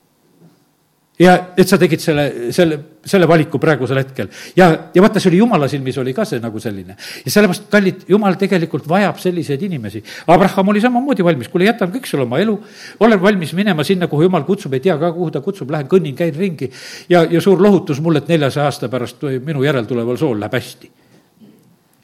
ja 1.19 1.33
et 1.57 1.69
sa 1.69 1.79
tegid 1.81 2.01
selle, 2.01 2.53
selle, 2.53 2.77
selle 3.05 3.29
valiku 3.29 3.59
praegusel 3.61 3.99
hetkel. 4.01 4.29
ja, 4.57 4.69
ja 4.95 5.05
vaata, 5.05 5.21
see 5.21 5.31
oli 5.31 5.43
jumala 5.43 5.69
silmis, 5.69 5.99
oli 5.99 6.15
ka 6.17 6.25
see 6.25 6.41
nagu 6.41 6.61
selline. 6.61 6.97
ja 6.97 7.31
sellepärast, 7.35 7.69
kallid, 7.73 8.05
jumal 8.09 8.37
tegelikult 8.41 8.89
vajab 8.89 9.21
selliseid 9.21 9.63
inimesi. 9.69 10.03
Abraham 10.27 10.73
oli 10.73 10.81
samamoodi 10.81 11.25
valmis, 11.25 11.53
kuule, 11.53 11.69
jätan 11.69 11.93
kõik 11.93 12.09
sulle 12.09 12.25
oma 12.25 12.41
elu, 12.41 12.59
olen 13.01 13.23
valmis 13.23 13.53
minema 13.57 13.85
sinna, 13.85 14.09
kuhu 14.13 14.29
jumal 14.29 14.49
kutsub, 14.49 14.77
ei 14.77 14.85
tea 14.85 14.97
ka, 15.01 15.13
kuhu 15.13 15.33
ta 15.33 15.45
kutsub, 15.45 15.73
lähen 15.73 15.89
kõnnin, 15.93 16.17
käin 16.17 16.37
ringi. 16.37 16.71
ja, 17.09 17.25
ja 17.25 17.41
suur 17.41 17.61
lohutus 17.61 18.01
mulle, 18.01 18.25
et 18.25 18.33
neljasaja 18.33 18.71
aasta 18.71 18.93
pärast 18.93 19.29
minu 19.45 19.65
järeltuleval 19.65 20.21
sool 20.21 20.41
läheb 20.41 20.57
hästi 20.57 20.97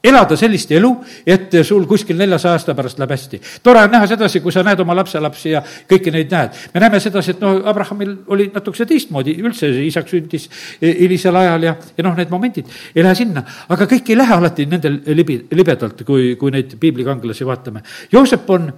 elada 0.04 0.36
sellist 0.36 0.70
elu, 0.74 0.90
et 1.26 1.54
sul 1.66 1.86
kuskil 1.90 2.18
neljasaja 2.18 2.58
aasta 2.58 2.74
pärast 2.74 2.98
läheb 2.98 3.14
hästi. 3.14 3.40
tore 3.62 3.82
on 3.86 3.90
näha 3.90 4.06
sedasi, 4.06 4.40
kui 4.40 4.52
sa 4.52 4.62
näed 4.66 4.80
oma 4.80 4.96
lapselapsi 4.98 5.50
ja 5.54 5.62
kõiki 5.62 6.12
neid 6.12 6.30
näed. 6.30 6.60
me 6.74 6.80
näeme 6.80 7.00
sedasi, 7.00 7.30
et 7.30 7.40
noh, 7.40 7.62
Abrahamil 7.70 8.16
oli 8.26 8.50
natukese 8.54 8.86
teistmoodi, 8.86 9.36
üldse 9.42 9.70
isaks 9.86 10.10
sündis 10.10 10.48
hilisel 10.82 11.36
ajal 11.36 11.68
ja, 11.68 11.76
ja 11.96 12.04
noh, 12.04 12.16
need 12.18 12.30
momendid 12.30 12.70
ei 12.94 13.02
lähe 13.02 13.14
sinna. 13.14 13.44
aga 13.68 13.86
kõik 13.86 14.10
ei 14.10 14.18
lähe 14.18 14.34
alati 14.34 14.66
nendel 14.66 15.00
libi, 15.14 15.42
libedalt, 15.50 16.02
kui, 16.06 16.34
kui 16.36 16.50
neid 16.50 16.76
piiblikangelasi 16.80 17.46
vaatame. 17.46 17.82
Joosep 18.12 18.50
on 18.50 18.72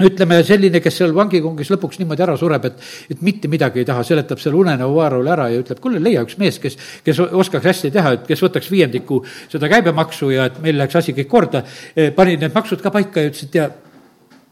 ütleme, 0.00 0.38
selline, 0.46 0.80
kes 0.82 0.96
seal 1.02 1.12
vangikongis 1.14 1.70
lõpuks 1.72 1.98
niimoodi 2.00 2.24
ära 2.24 2.36
sureb, 2.40 2.64
et, 2.68 2.78
et 3.12 3.20
mitte 3.24 3.50
midagi 3.52 3.82
ei 3.82 3.88
taha, 3.88 4.04
seletab 4.06 4.40
selle 4.40 4.56
unenäo 4.56 4.88
Vaarole 4.94 5.32
ära 5.34 5.48
ja 5.52 5.60
ütleb, 5.60 5.82
kuule, 5.84 6.00
leia 6.02 6.22
üks 6.24 6.38
mees, 6.40 6.58
kes, 6.62 6.78
kes 7.04 7.20
oskaks 7.26 7.68
hästi 7.68 7.92
teha, 7.92 8.14
et 8.16 8.24
kes 8.28 8.42
võtaks 8.42 8.70
viiendiku 8.72 9.20
seda 9.52 9.68
käibemaksu 9.72 10.30
ja 10.32 10.48
et 10.48 10.58
meil 10.64 10.78
läheks 10.80 10.96
asi 11.02 11.14
kõik 11.16 11.28
korda. 11.30 11.62
Eh, 11.94 12.10
pani 12.16 12.38
need 12.40 12.56
maksud 12.56 12.82
ka 12.82 12.94
paika 12.94 13.20
ja 13.22 13.32
ütles, 13.32 13.44
et 13.48 13.60
ja 13.60 13.68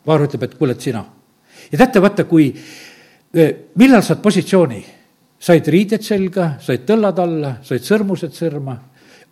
Vaar 0.06 0.24
ütleb, 0.24 0.46
et 0.46 0.54
kuule, 0.56 0.76
et 0.76 0.84
sina. 0.84 1.02
ja 1.70 1.78
teate, 1.78 2.00
vaata, 2.00 2.24
kui, 2.28 2.52
eh, 3.34 3.50
millal 3.80 4.04
saad 4.04 4.22
positsiooni, 4.22 4.84
said 5.40 5.68
riided 5.68 6.04
selga, 6.04 6.54
said 6.60 6.86
tõllad 6.88 7.20
alla, 7.20 7.56
said 7.64 7.84
sõrmused 7.84 8.36
sõrma, 8.36 8.76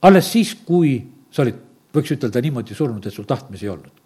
alles 0.03 0.33
siis, 0.33 0.55
kui 0.65 0.99
sa 1.31 1.45
olid, 1.45 1.65
võiks 1.93 2.13
ütelda 2.17 2.41
niimoodi 2.45 2.77
surnud, 2.77 3.07
et 3.07 3.13
sul 3.13 3.29
tahtmisi 3.29 3.67
ei 3.67 3.73
olnudki 3.73 3.98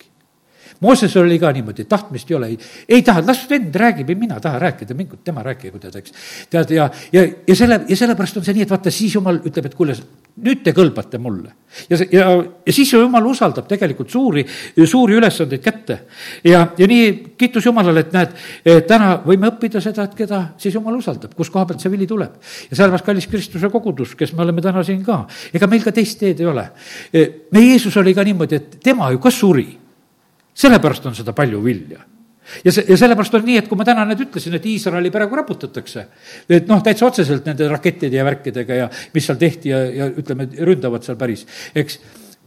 Mooses 0.83 1.15
oli 1.17 1.39
ka 1.39 1.53
niimoodi, 1.55 1.85
tahtmist 1.87 2.31
ei 2.31 2.37
ole, 2.37 2.47
ei, 2.51 2.59
ei 2.89 3.03
taha, 3.07 3.23
las 3.27 3.45
vend 3.51 3.77
räägib 3.79 4.09
ja 4.11 4.17
mina 4.19 4.41
tahan 4.43 4.61
rääkida, 4.61 4.97
mingu 4.99 5.21
tema 5.25 5.45
rääkigu, 5.47 5.79
tead, 5.79 5.95
eks. 6.01 6.15
tead, 6.51 6.71
ja, 6.75 6.89
ja, 7.15 7.23
ja 7.47 7.57
selle, 7.57 7.85
ja 7.89 7.97
sellepärast 7.97 8.41
on 8.41 8.45
see 8.47 8.57
nii, 8.57 8.67
et 8.67 8.73
vaata, 8.73 8.91
siis 8.91 9.15
jumal 9.15 9.39
ütleb, 9.47 9.69
et 9.69 9.77
kuule, 9.79 9.95
nüüd 10.43 10.63
te 10.65 10.73
kõlbate 10.75 11.21
mulle. 11.23 11.53
ja, 11.91 11.99
ja, 12.13 12.25
ja 12.67 12.73
siis 12.75 12.91
jumal 12.93 13.27
usaldab 13.31 13.69
tegelikult 13.71 14.11
suuri, 14.11 14.43
suuri 14.85 15.15
ülesandeid 15.21 15.63
kätte. 15.63 15.99
ja, 16.45 16.65
ja 16.79 16.89
nii 16.91 17.37
kiitus 17.39 17.69
Jumalale, 17.69 18.03
et 18.03 18.17
näed, 18.17 18.35
täna 18.89 19.13
võime 19.27 19.53
õppida 19.53 19.81
seda, 19.81 20.09
et 20.09 20.17
keda 20.19 20.41
siis 20.59 20.75
Jumal 20.75 20.97
usaldab, 20.99 21.37
kus 21.39 21.51
koha 21.51 21.69
pealt 21.69 21.85
see 21.85 21.93
vili 21.93 22.09
tuleb. 22.11 22.41
ja 22.71 22.75
sellepärast, 22.75 23.07
kallis 23.07 23.29
Kristuse 23.31 23.71
kogudus, 23.71 24.17
kes 24.19 24.35
me 24.35 24.43
oleme 24.43 24.65
täna 24.65 24.83
siin 24.83 25.05
ka, 25.07 25.23
ega 25.55 25.71
meil 25.71 25.87
ka 25.87 25.95
teist 25.95 26.19
teed 26.19 26.43
ei 26.43 26.51
ole. 26.51 26.67
meie 27.13 27.69
Jeesus 27.69 27.97
oli 28.03 28.15
ka 28.19 28.27
niimoodi, 28.27 28.59
et 28.59 28.77
tema 28.83 29.13
ju 29.15 29.23
ka 29.23 29.31
suri 29.31 29.69
sellepärast 30.55 31.07
on 31.09 31.15
seda 31.17 31.35
palju 31.37 31.63
vilja 31.65 32.03
ja 32.65 32.73
see, 32.75 32.85
ja 32.89 32.97
sellepärast 32.99 33.37
on 33.39 33.45
nii, 33.47 33.59
et 33.63 33.69
kui 33.71 33.79
ma 33.79 33.87
täna 33.87 34.05
nüüd 34.09 34.25
ütlesin, 34.27 34.57
et 34.59 34.67
Iisraeli 34.69 35.13
praegu 35.15 35.39
raputatakse, 35.39 36.07
et 36.51 36.67
noh, 36.71 36.83
täitsa 36.85 37.07
otseselt 37.09 37.47
nende 37.49 37.69
rakettide 37.71 38.19
ja 38.19 38.27
värkidega 38.27 38.81
ja 38.83 38.89
mis 39.15 39.29
seal 39.29 39.39
tehti 39.41 39.73
ja, 39.73 39.83
ja 40.03 40.09
ütleme, 40.11 40.49
ründavad 40.67 41.07
seal 41.07 41.19
päris, 41.21 41.47
eks. 41.75 42.01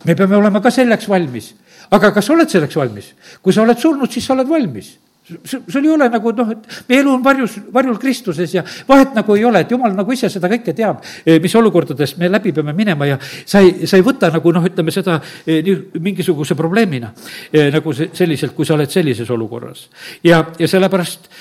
me 0.05 0.15
peame 0.15 0.37
olema 0.37 0.61
ka 0.61 0.73
selleks 0.73 1.09
valmis. 1.09 1.53
aga 1.95 2.11
kas 2.11 2.27
sa 2.27 2.33
oled 2.33 2.51
selleks 2.51 2.75
valmis? 2.75 3.13
kui 3.41 3.53
sa 3.53 3.63
oled 3.63 3.79
surnud, 3.79 4.11
siis 4.11 4.25
sa 4.27 4.35
oled 4.35 4.49
valmis 4.49 4.95
sul 5.43 5.85
ei 5.85 5.89
ole 5.89 6.07
nagu 6.09 6.31
noh, 6.37 6.49
et 6.53 6.67
meie 6.89 7.01
elu 7.01 7.11
on 7.15 7.23
varjus, 7.23 7.57
varjul 7.73 7.97
Kristuses 8.01 8.53
ja 8.53 8.63
vahet 8.87 9.15
nagu 9.17 9.35
ei 9.35 9.45
ole, 9.45 9.63
et 9.65 9.71
jumal 9.73 9.93
nagu 9.97 10.13
ise 10.13 10.29
seda 10.29 10.49
kõike 10.51 10.75
teab, 10.77 11.01
eh, 11.25 11.39
mis 11.41 11.55
olukordades 11.57 12.15
me 12.21 12.29
läbi 12.29 12.53
peame 12.53 12.75
minema 12.77 13.07
ja 13.09 13.17
sa 13.21 13.63
ei, 13.65 13.87
sa 13.89 13.97
ei 13.97 14.05
võta 14.05 14.29
nagu 14.33 14.53
noh, 14.53 14.65
ütleme 14.69 14.93
seda 14.93 15.17
eh, 15.45 15.63
nii 15.65 16.03
mingisuguse 16.05 16.57
probleemina 16.57 17.09
eh, 17.51 17.71
nagu 17.73 17.93
see, 17.93 18.11
selliselt, 18.13 18.53
kui 18.53 18.65
sa 18.65 18.75
oled 18.77 18.91
sellises 18.91 19.29
olukorras. 19.33 19.87
ja, 20.23 20.43
ja 20.59 20.67
sellepärast, 20.69 21.31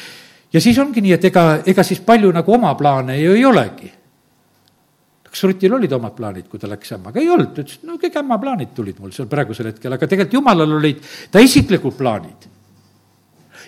ja 0.53 0.65
siis 0.65 0.81
ongi 0.81 1.05
nii, 1.05 1.19
et 1.19 1.29
ega, 1.29 1.45
ega 1.67 1.85
siis 1.85 2.01
palju 2.01 2.33
nagu 2.33 2.57
oma 2.57 2.73
plaane 2.81 3.19
ju 3.21 3.37
ei 3.37 3.45
olegi 3.45 3.93
kas 5.35 5.45
Rutil 5.51 5.73
olid 5.75 5.93
omad 5.93 6.15
plaanid, 6.15 6.49
kui 6.49 6.63
ta 6.63 6.71
läks 6.71 6.95
ämmaga? 6.95 7.21
ei 7.21 7.29
olnud, 7.29 7.53
ta 7.53 7.67
ütles, 7.67 7.85
no 7.85 8.01
kõik 8.01 8.17
ämma 8.23 8.41
plaanid 8.41 8.73
tulid 8.73 9.01
mul 9.03 9.13
seal 9.13 9.29
praegusel 9.29 9.73
hetkel, 9.73 9.93
aga 9.93 10.09
tegelikult 10.09 10.41
jumalal 10.41 10.77
olid 10.79 11.05
ta 11.29 11.43
isiklikud 11.43 11.99
plaanid 11.99 12.54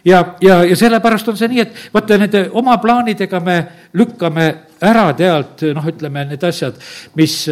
ja, 0.05 0.23
ja, 0.41 0.63
ja 0.65 0.77
sellepärast 0.77 1.29
on 1.29 1.37
see 1.37 1.51
nii, 1.53 1.67
et 1.67 1.85
vaata, 1.95 2.19
nende 2.19 2.47
oma 2.53 2.79
plaanidega 2.83 3.41
me 3.41 3.59
lükkame 3.97 4.49
ära 4.85 5.11
tealt 5.17 5.67
noh, 5.75 5.87
ütleme 5.93 6.27
need 6.31 6.43
asjad, 6.45 6.81
mis, 7.17 7.45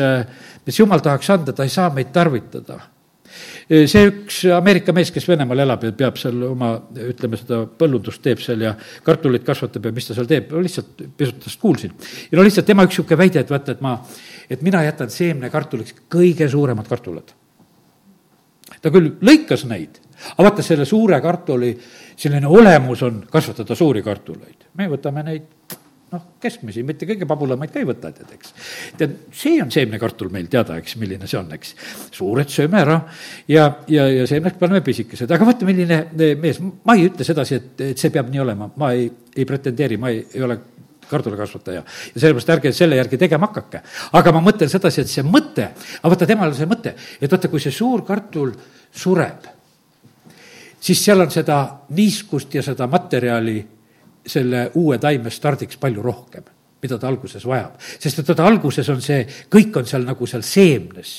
mis 0.66 0.80
jumal 0.80 1.04
tahaks 1.04 1.30
anda, 1.30 1.52
ta 1.52 1.64
ei 1.64 1.72
saa 1.72 1.90
meid 1.94 2.12
tarvitada 2.12 2.80
see 3.68 4.08
üks 4.08 4.40
Ameerika 4.52 4.92
mees, 4.96 5.10
kes 5.14 5.26
Venemaal 5.28 5.62
elab 5.64 5.84
ja 5.86 5.92
peab 5.96 6.18
seal 6.20 6.42
oma, 6.50 6.74
ütleme 7.08 7.38
seda 7.40 7.62
põllundust 7.80 8.22
teeb 8.24 8.42
seal 8.44 8.64
ja 8.66 8.74
kartuleid 9.06 9.44
kasvatab 9.46 9.88
ja 9.88 9.94
mis 9.94 10.08
ta 10.08 10.16
seal 10.16 10.28
teeb, 10.28 10.52
lihtsalt 10.64 11.04
pisut 11.16 11.40
tast 11.46 11.60
kuulsin. 11.62 11.94
ja 12.30 12.38
no 12.38 12.44
lihtsalt 12.44 12.68
tema 12.68 12.84
üks 12.84 12.98
niisugune 12.98 13.20
väide, 13.20 13.40
et 13.40 13.52
vaata, 13.52 13.74
et 13.74 13.84
ma, 13.84 13.96
et 14.50 14.62
mina 14.66 14.84
jätan 14.84 15.12
seemnekartuliks 15.12 15.96
kõige 16.12 16.48
suuremad 16.50 16.88
kartulid. 16.90 17.32
ta 18.82 18.92
küll 18.92 19.14
lõikas 19.24 19.64
neid, 19.70 20.00
aga 20.32 20.48
vaata, 20.48 20.64
selle 20.66 20.84
suure 20.88 21.20
kartuli 21.20 21.72
selline 22.16 22.46
olemus 22.46 23.02
on 23.02 23.24
kasvatada 23.30 23.74
suuri 23.74 24.02
kartuleid. 24.02 24.70
me 24.74 24.88
võtame 24.90 25.24
neid 25.26 25.80
noh, 26.14 26.24
keskmisi, 26.42 26.84
mitte 26.86 27.06
kõige 27.08 27.26
pabulamaid 27.28 27.72
ka 27.74 27.80
ei 27.80 27.88
võta, 27.88 28.10
tead, 28.14 28.34
eks. 28.36 28.52
tead, 28.98 29.16
see 29.34 29.58
on 29.62 29.72
seemnekartul 29.74 30.30
meil 30.34 30.46
teada, 30.52 30.76
eks, 30.80 30.96
milline 31.00 31.28
see 31.30 31.38
on, 31.40 31.50
eks. 31.56 31.74
suured 32.14 32.52
sööme 32.52 32.80
ära 32.80 33.00
ja, 33.50 33.66
ja, 33.90 34.06
ja 34.20 34.28
seemneks 34.30 34.60
paneme 34.60 34.84
pisikesed, 34.86 35.30
aga 35.34 35.48
vaata, 35.48 35.66
milline 35.68 36.04
mees, 36.40 36.60
ma 36.84 36.96
ei 36.98 37.08
ütle 37.08 37.26
sedasi, 37.26 37.58
et, 37.58 37.84
et 37.90 38.00
see 38.04 38.14
peab 38.14 38.30
nii 38.32 38.44
olema, 38.44 38.70
ma 38.80 38.92
ei, 38.94 39.08
ei 39.34 39.48
pretendeeri, 39.48 39.98
ma 40.00 40.12
ei, 40.14 40.22
ei 40.34 40.46
ole 40.46 40.60
kartulikasvataja. 41.08 41.82
ja 42.14 42.20
sellepärast 42.20 42.54
ärge 42.56 42.72
selle 42.72 42.96
järgi 42.96 43.18
tegema 43.20 43.50
hakake. 43.50 43.82
aga 44.12 44.32
ma 44.32 44.44
mõtlen 44.44 44.70
sedasi, 44.72 45.04
et 45.04 45.12
see 45.12 45.26
mõte, 45.26 45.70
aga 46.00 46.14
vaata, 46.14 46.30
temal 46.30 46.54
see 46.56 46.70
mõte, 46.70 46.94
et 47.20 47.30
vaata, 47.30 47.50
kui 47.52 47.62
see 47.62 47.74
suur 47.74 48.04
kartul 48.06 48.54
sureb, 48.94 49.50
siis 50.84 51.04
seal 51.04 51.24
on 51.24 51.30
seda 51.32 51.60
niiskust 51.96 52.54
ja 52.54 52.62
seda 52.62 52.86
materjali 52.90 53.58
selle 54.26 54.66
uue 54.80 54.98
taime 55.00 55.30
stardiks 55.32 55.78
palju 55.80 56.02
rohkem, 56.02 56.44
mida 56.82 56.98
ta 56.98 57.08
alguses 57.08 57.44
vajab. 57.46 57.78
sest 57.80 58.18
et 58.18 58.28
vaata, 58.28 58.46
alguses 58.48 58.88
on 58.92 59.00
see, 59.04 59.24
kõik 59.52 59.76
on 59.80 59.88
seal 59.88 60.04
nagu 60.04 60.26
seal 60.28 60.44
seemnes 60.44 61.14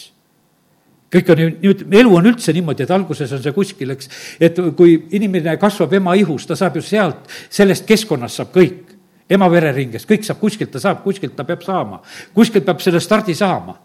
kõik 1.16 1.30
on 1.32 1.42
ju, 1.42 1.50
nüüd, 1.62 1.84
elu 1.96 2.16
on 2.18 2.28
üldse 2.32 2.54
niimoodi, 2.56 2.84
et 2.84 2.92
alguses 2.92 3.32
on 3.32 3.42
see 3.44 3.54
kuskil, 3.56 3.94
eks, 3.96 4.10
et 4.44 4.60
kui 4.78 4.98
inimene 5.16 5.56
kasvab 5.62 5.94
ema 5.96 6.16
ihus, 6.20 6.48
ta 6.50 6.58
saab 6.60 6.80
ju 6.80 6.84
sealt, 6.84 7.30
sellest 7.54 7.86
keskkonnast 7.88 8.42
saab 8.42 8.52
kõik 8.56 8.96
ema 9.32 9.48
vereringes, 9.52 10.06
kõik 10.10 10.26
saab 10.26 10.42
kuskilt, 10.42 10.74
ta 10.74 10.82
saab, 10.82 11.02
kuskilt 11.06 11.36
ta 11.38 11.46
peab 11.48 11.64
saama, 11.66 12.02
kuskilt 12.36 12.66
peab 12.68 12.84
selle 12.84 13.02
stardi 13.04 13.36
saama. 13.38 13.80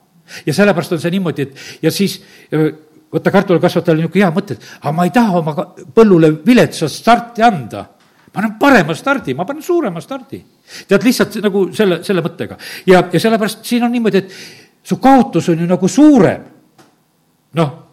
ja 0.46 0.54
sellepärast 0.54 0.92
on 0.92 1.00
see 1.02 1.10
niimoodi, 1.10 1.42
et 1.42 1.82
ja 1.82 1.90
siis 1.90 2.20
võtta 3.10 3.32
kartulikasvatajal 3.34 3.98
niisugune 3.98 4.24
hea 4.24 4.30
mõte, 4.34 4.56
et 4.56 4.68
aga 4.80 4.92
ma 4.94 5.06
ei 5.06 5.14
taha 5.14 5.40
oma 5.40 5.66
põllule 5.94 6.32
viletsat 6.46 6.92
starti 6.92 7.42
anda. 7.42 7.86
ma 8.30 8.42
annan 8.42 8.58
parema 8.58 8.94
stardi, 8.94 9.34
ma 9.34 9.44
panen 9.44 9.62
suurema 9.62 10.00
stardi. 10.00 10.44
tead, 10.88 11.02
lihtsalt 11.02 11.40
nagu 11.42 11.68
selle, 11.74 12.02
selle 12.04 12.22
mõttega. 12.22 12.58
ja, 12.86 13.02
ja 13.12 13.20
sellepärast 13.20 13.64
siin 13.64 13.84
on 13.84 13.92
niimoodi, 13.92 14.18
et 14.18 14.32
su 14.82 14.96
kaotus 14.96 15.48
on 15.48 15.58
ju 15.58 15.66
nagu 15.66 15.88
suurem. 15.88 16.42
noh 17.54 17.90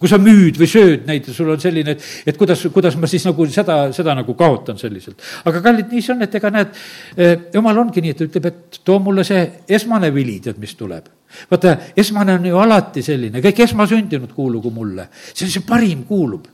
kui 0.00 0.08
sa 0.08 0.16
müüd 0.16 0.56
või 0.56 0.68
sööd 0.70 1.02
neid 1.08 1.28
sul 1.28 1.50
on 1.52 1.60
selline, 1.60 1.92
et, 1.92 2.04
et 2.32 2.36
kuidas, 2.40 2.62
kuidas 2.72 2.96
ma 2.96 3.08
siis 3.10 3.26
nagu 3.28 3.44
seda, 3.52 3.92
seda 3.92 4.14
nagu 4.16 4.32
kaotan 4.34 4.80
selliselt. 4.80 5.20
aga 5.44 5.60
kallid, 5.60 5.90
nii 5.92 6.04
see 6.04 6.14
on, 6.14 6.24
et 6.24 6.36
ega 6.40 6.50
näed, 6.54 6.78
eh, 7.20 7.34
jumal 7.52 7.82
ongi 7.84 8.00
nii, 8.00 8.14
et 8.14 8.22
ta 8.22 8.24
ütleb, 8.24 8.48
et 8.48 8.80
too 8.80 8.96
mulle 9.04 9.26
see 9.28 9.42
esmane 9.68 10.08
vili, 10.14 10.38
tead, 10.40 10.56
mis 10.62 10.72
tuleb. 10.78 11.12
Vaata, 11.50 11.76
esmane 11.96 12.38
on 12.38 12.48
ju 12.50 12.58
alati 12.58 13.02
selline, 13.02 13.42
kõik 13.44 13.64
esmasündinud 13.66 14.32
kuulugu 14.34 14.72
mulle, 14.74 15.08
see 15.32 15.46
on 15.46 15.54
see 15.56 15.66
parim 15.66 16.04
kuulub, 16.08 16.48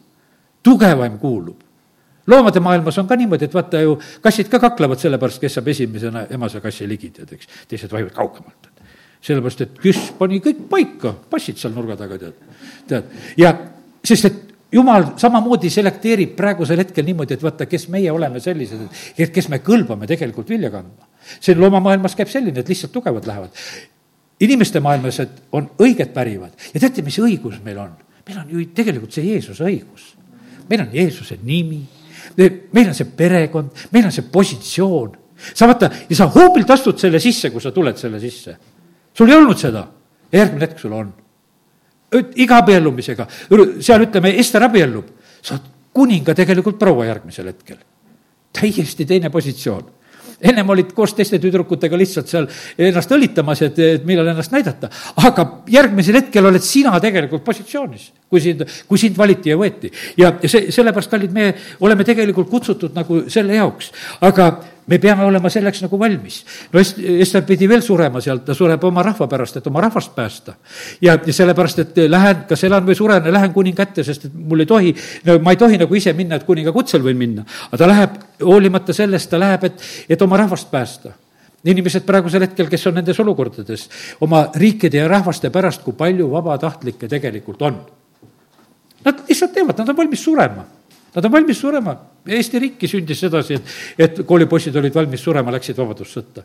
tugevaim 0.63 1.19
kuulub 1.23 1.63
loomade 2.27 2.61
maailmas 2.61 2.99
on 2.99 3.07
ka 3.07 3.17
niimoodi, 3.17 3.47
et 3.47 3.55
vaata 3.55 3.81
ju 3.85 3.99
kassid 4.23 4.49
ka 4.51 4.59
kaklevad 4.59 4.99
selle 4.99 5.19
pärast, 5.23 5.39
kes 5.43 5.59
saab 5.59 5.69
esimesena 5.71 6.27
emase 6.35 6.61
kassi 6.61 6.89
ligi, 6.89 7.13
tead, 7.15 7.37
eks. 7.37 7.53
teised 7.71 7.93
vahivad 7.93 8.15
kaugemalt 8.17 8.73
sellepärast, 9.27 9.63
et 9.65 9.79
kes 9.83 10.03
pani 10.19 10.41
kõik 10.45 10.67
paika, 10.71 11.15
passid 11.31 11.59
seal 11.61 11.75
nurga 11.75 11.97
taga, 11.99 12.19
tead. 12.21 12.61
tead, 12.89 13.17
ja 13.41 13.53
sest, 14.07 14.29
et 14.29 14.55
jumal 14.77 15.13
samamoodi 15.21 15.71
selekteerib 15.73 16.37
praegusel 16.39 16.83
hetkel 16.83 17.07
niimoodi, 17.07 17.37
et 17.37 17.43
vaata, 17.43 17.67
kes 17.71 17.89
meie 17.93 18.13
oleme 18.13 18.43
sellised, 18.43 18.87
et 19.19 19.33
kes 19.35 19.51
me 19.53 19.61
kõlbame 19.65 20.09
tegelikult 20.11 20.51
vilja 20.53 20.71
kandma. 20.75 21.09
see 21.41 21.57
loomamaailmas 21.59 22.15
käib 22.15 22.31
selline, 22.31 22.61
et 22.61 22.69
lihtsalt 22.69 22.93
tugevad 22.95 23.27
lähevad. 23.27 23.65
Inimeste 24.41 24.81
maailmas, 24.85 25.21
et 25.25 25.43
on 25.57 25.69
õiged 25.81 26.13
pärivad 26.15 26.53
ja 26.75 26.81
teate, 26.81 27.05
mis 27.07 27.19
õigus 27.23 27.61
meil 27.65 27.79
on? 27.81 27.93
meil 28.27 28.41
on 28.43 28.49
ju 28.51 28.65
tegelikult 28.75 29.15
see 29.15 29.29
Jeesuse 29.31 29.65
õigus. 29.65 30.15
meil 30.69 30.83
on 30.83 30.89
Jeesuse 30.93 31.39
nimi, 31.43 31.83
meil 32.37 32.89
on 32.89 32.95
see 32.95 33.09
perekond, 33.17 33.71
meil 33.93 34.09
on 34.09 34.13
see 34.13 34.27
positsioon. 34.33 35.17
sa 35.55 35.69
vaata, 35.69 35.91
ja 36.09 36.17
sa 36.17 36.31
hoobilt 36.33 36.71
astud 36.71 36.99
selle 36.99 37.21
sisse, 37.21 37.51
kui 37.51 37.61
sa 37.61 37.73
tuled 37.73 37.97
selle 37.97 38.21
sisse 38.21 38.57
sul 39.17 39.31
ei 39.31 39.37
olnud 39.37 39.59
seda, 39.59 39.87
järgmine 40.33 40.67
hetk 40.67 40.81
sul 40.81 40.93
on. 40.97 41.13
iga 42.37 42.61
abiellumisega, 42.63 43.27
seal 43.83 44.05
ütleme, 44.07 44.31
Ester 44.41 44.63
abiellub, 44.63 45.09
sa 45.43 45.57
oled 45.57 45.73
kuninga 45.97 46.35
tegelikult 46.37 46.79
proua 46.79 47.09
järgmisel 47.09 47.49
hetkel. 47.51 47.79
täiesti 48.53 49.05
teine 49.05 49.31
positsioon 49.31 49.85
ennem 50.41 50.71
olid 50.71 50.93
koos 50.97 51.15
teiste 51.17 51.39
tüdrukutega 51.43 51.99
lihtsalt 51.99 52.31
seal 52.31 52.49
ennast 52.79 53.13
õlitamas, 53.17 53.63
et, 53.67 53.79
et 53.79 54.07
millal 54.09 54.29
ennast 54.33 54.53
näidata. 54.53 54.91
aga 55.25 55.47
järgmisel 55.73 56.21
hetkel 56.21 56.51
oled 56.51 56.65
sina 56.65 56.97
tegelikult 57.01 57.45
positsioonis, 57.45 58.11
kui 58.31 58.41
sind, 58.43 58.65
kui 58.89 58.99
sind 58.99 59.19
valiti 59.19 59.53
ja 59.53 59.59
võeti. 59.59 59.91
ja, 60.19 60.33
ja 60.43 60.49
see, 60.51 60.71
sellepärast, 60.75 61.11
kallid, 61.11 61.35
me 61.35 61.53
oleme 61.87 62.05
tegelikult 62.05 62.51
kutsutud 62.51 62.97
nagu 62.97 63.25
selle 63.31 63.55
jaoks. 63.55 63.93
aga 64.27 64.49
me 64.87 64.99
peame 65.03 65.25
olema 65.27 65.51
selleks 65.51 65.83
nagu 65.85 65.99
valmis. 65.99 66.41
no 66.73 66.81
Est-, 66.81 66.99
Ester 67.23 67.45
pidi 67.47 67.69
veel 67.71 67.83
surema 67.83 68.21
sealt, 68.21 68.45
ta 68.47 68.55
sureb 68.55 68.85
oma 68.85 69.05
rahva 69.07 69.29
pärast, 69.31 69.57
et 69.61 69.67
oma 69.67 69.81
rahvast 69.85 70.15
päästa. 70.15 70.57
ja, 71.01 71.19
ja 71.27 71.33
sellepärast, 71.33 71.85
et 71.85 72.01
lähen, 72.11 72.47
kas 72.49 72.65
elan 72.65 72.87
või 72.87 72.99
suren, 72.99 73.31
lähen 73.33 73.53
kuninga 73.55 73.87
ette, 73.87 74.05
sest 74.07 74.27
et 74.29 74.35
mul 74.35 74.65
ei 74.65 74.71
tohi, 74.71 74.95
no 75.27 75.39
ma 75.43 75.55
ei 75.55 75.61
tohi 75.61 75.79
nagu 75.79 75.95
ise 75.95 76.13
minna, 76.13 76.41
et 76.41 76.49
kuninga 76.49 76.75
kutsel 76.75 77.05
võin 77.07 77.19
minna. 77.19 77.47
aga 77.71 77.83
ta 77.85 77.91
läheb, 77.93 78.19
hoolimata 78.43 78.97
sellest, 78.97 79.31
ta 79.31 79.39
läheb, 79.39 79.71
et, 79.71 79.87
et 80.09 80.27
oma 80.27 80.43
rahvast 80.43 80.71
päästa 80.71 81.15
inimesed 81.67 82.05
praegusel 82.07 82.45
hetkel, 82.47 82.69
kes 82.71 82.85
on 82.87 82.95
nendes 83.01 83.19
olukordades, 83.19 83.89
oma 84.23 84.45
riikide 84.55 85.01
ja 85.01 85.09
rahvaste 85.11 85.51
pärast, 85.51 85.83
kui 85.83 85.97
palju 85.99 86.29
vabatahtlikke 86.31 87.09
tegelikult 87.11 87.65
on. 87.67 87.81
Nad 89.07 89.25
lihtsalt 89.29 89.55
teevad, 89.55 89.79
nad 89.79 89.95
on 89.95 89.99
valmis 90.03 90.25
surema 90.25 90.67
Nad 91.17 91.25
on 91.25 91.33
valmis 91.33 91.57
surema. 91.57 91.95
Eesti 92.29 92.59
riiki 92.61 92.89
sündis 92.91 93.23
sedasi, 93.25 93.57
et, 93.57 93.75
et 94.05 94.19
koolipoisid 94.29 94.75
olid 94.77 94.93
valmis 94.93 95.23
surema, 95.25 95.55
läksid 95.55 95.79
vabadussõtta 95.81 96.43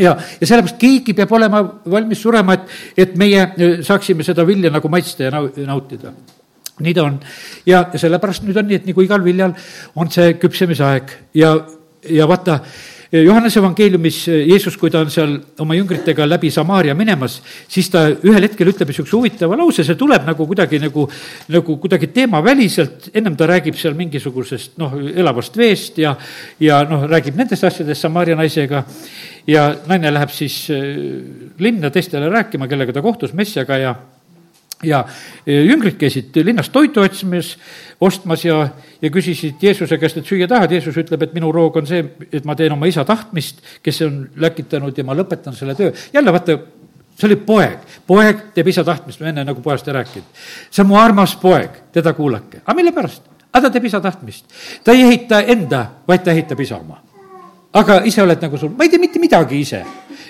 ja, 0.00 0.14
ja 0.40 0.46
sellepärast 0.46 0.78
keegi 0.80 1.14
peab 1.16 1.32
olema 1.36 1.62
valmis 1.92 2.22
surema, 2.22 2.56
et, 2.56 2.70
et 3.04 3.18
meie 3.20 3.42
e, 3.42 3.72
saaksime 3.84 4.24
seda 4.24 4.46
vilja 4.48 4.70
nagu 4.72 4.88
maitsta 4.92 5.26
ja 5.26 5.42
nautida. 5.66 6.14
nii 6.80 6.94
ta 6.94 7.04
on. 7.04 7.18
ja, 7.66 7.84
sellepärast 7.96 8.46
nüüd 8.46 8.56
on 8.56 8.68
nii, 8.70 8.80
et 8.80 8.88
nagu 8.88 9.04
igal 9.04 9.24
viljal 9.24 9.52
on 9.94 10.10
see 10.10 10.34
küpsemisaeg 10.40 11.12
ja, 11.36 11.52
ja 12.08 12.28
vaata, 12.28 12.60
Johannese 13.12 13.58
evangeeliumis 13.60 14.18
Jeesus, 14.48 14.76
kui 14.80 14.88
ta 14.90 15.02
on 15.04 15.10
seal 15.12 15.34
oma 15.60 15.76
jüngritega 15.76 16.24
läbi 16.24 16.48
Samaaria 16.50 16.94
minemas, 16.96 17.34
siis 17.68 17.90
ta 17.92 18.06
ühel 18.08 18.46
hetkel 18.46 18.70
ütleb 18.72 18.88
niisuguse 18.88 19.18
huvitava 19.18 19.58
lause, 19.60 19.84
see 19.84 19.98
tuleb 20.00 20.24
nagu 20.24 20.46
kuidagi 20.48 20.80
nagu, 20.80 21.04
nagu 21.52 21.76
kuidagi 21.82 22.08
teemaväliselt, 22.14 23.10
ennem 23.12 23.36
ta 23.36 23.50
räägib 23.50 23.76
seal 23.76 23.98
mingisugusest 23.98 24.80
noh, 24.80 24.96
elavast 25.12 25.60
veest 25.60 26.00
ja, 26.00 26.14
ja 26.62 26.80
noh, 26.88 27.04
räägib 27.10 27.36
nendest 27.36 27.68
asjadest 27.68 28.00
Samaaria 28.00 28.38
naisega 28.38 28.86
ja 29.46 29.68
naine 29.90 30.14
läheb 30.16 30.32
siis 30.32 30.62
äh, 30.72 30.80
linna 31.60 31.92
teistele 31.92 32.32
rääkima, 32.32 32.70
kellega 32.70 32.96
ta 32.96 33.04
kohtus 33.04 33.36
Messiaga 33.36 33.76
ja 33.82 33.94
ja 34.82 35.04
jüngrid 35.46 35.96
käisid 36.00 36.36
linnas 36.44 36.68
toitu 36.74 37.00
otsimas, 37.00 37.54
ostmas 38.00 38.44
ja, 38.44 38.68
ja 39.02 39.10
küsisid 39.10 39.62
Jeesuse 39.62 39.98
käest, 39.98 40.18
et 40.18 40.28
süüa 40.28 40.48
tahad, 40.50 40.72
Jeesus 40.74 40.96
ütleb, 40.98 41.22
et 41.22 41.34
minu 41.36 41.52
roog 41.54 41.78
on 41.80 41.86
see, 41.86 42.02
et 42.32 42.46
ma 42.48 42.56
teen 42.58 42.74
oma 42.74 42.88
isa 42.90 43.04
tahtmist, 43.06 43.62
kes 43.82 44.02
on 44.06 44.22
läkitanud 44.42 44.98
ja 44.98 45.04
ma 45.06 45.16
lõpetan 45.18 45.56
selle 45.56 45.76
töö. 45.78 45.92
jälle 46.12 46.34
vaata, 46.34 46.58
see 47.18 47.28
oli 47.30 47.38
poeg, 47.46 47.78
poeg 48.06 48.48
teeb 48.54 48.72
isa 48.72 48.84
tahtmist, 48.84 49.22
ma 49.22 49.30
enne 49.30 49.46
nagu 49.46 49.62
poest 49.62 49.88
ei 49.88 49.96
rääkinud. 49.98 50.42
see 50.70 50.82
on 50.82 50.90
mu 50.90 50.98
armas 50.98 51.36
poeg, 51.36 51.82
teda 51.92 52.12
kuulake. 52.18 52.62
aga 52.64 52.76
mille 52.76 52.92
pärast? 52.92 53.22
aga 53.52 53.68
ta 53.68 53.70
teeb 53.70 53.90
isa 53.90 54.00
tahtmist. 54.00 54.46
ta 54.84 54.92
ei 54.92 55.02
ehita 55.06 55.42
enda, 55.54 55.86
vaid 56.08 56.24
ta 56.24 56.34
ehitab 56.34 56.60
isa 56.60 56.76
oma. 56.76 57.02
aga 57.72 58.02
ise 58.04 58.22
oled 58.22 58.42
nagu 58.42 58.58
sul, 58.58 58.74
ma 58.76 58.84
ei 58.84 58.90
tee 58.90 58.98
mitte 59.02 59.22
midagi 59.22 59.60
ise. 59.60 59.84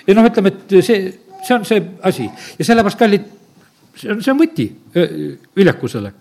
ja 0.07 0.15
noh, 0.15 0.27
ütleme, 0.29 0.53
et 0.53 0.83
see, 0.83 1.07
see 1.43 1.55
on 1.55 1.65
see 1.65 1.81
asi 2.03 2.29
ja 2.59 2.65
sellepärast, 2.65 2.99
kallid 2.99 3.31
see 3.95 4.11
on, 4.11 4.21
see 4.23 4.33
on 4.33 4.39
võti 4.39 4.67
viljakusele. 5.55 6.13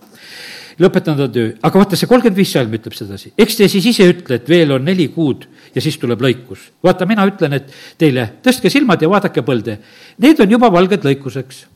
lõpetan 0.82 1.18
ta 1.18 1.28
töö, 1.28 1.52
aga 1.62 1.82
vaata, 1.82 1.96
see 1.96 2.08
kolmkümmend 2.08 2.38
viis 2.38 2.52
salm 2.54 2.72
ütleb 2.74 2.94
sedasi, 2.96 3.34
eks 3.38 3.58
te 3.58 3.68
siis 3.68 3.86
ise 3.92 4.06
ütle, 4.08 4.40
et 4.40 4.48
veel 4.48 4.72
on 4.72 4.84
neli 4.84 5.08
kuud 5.12 5.44
ja 5.74 5.82
siis 5.84 5.98
tuleb 6.00 6.22
lõikus. 6.24 6.70
vaata, 6.84 7.06
mina 7.06 7.26
ütlen, 7.28 7.58
et 7.58 7.70
teile 7.98 8.28
tõstke 8.44 8.70
silmad 8.72 9.02
ja 9.02 9.10
vaadake 9.12 9.44
põlde, 9.46 9.78
need 10.18 10.40
on 10.40 10.50
juba 10.50 10.72
valged 10.72 11.04
lõikuseks. 11.04 11.66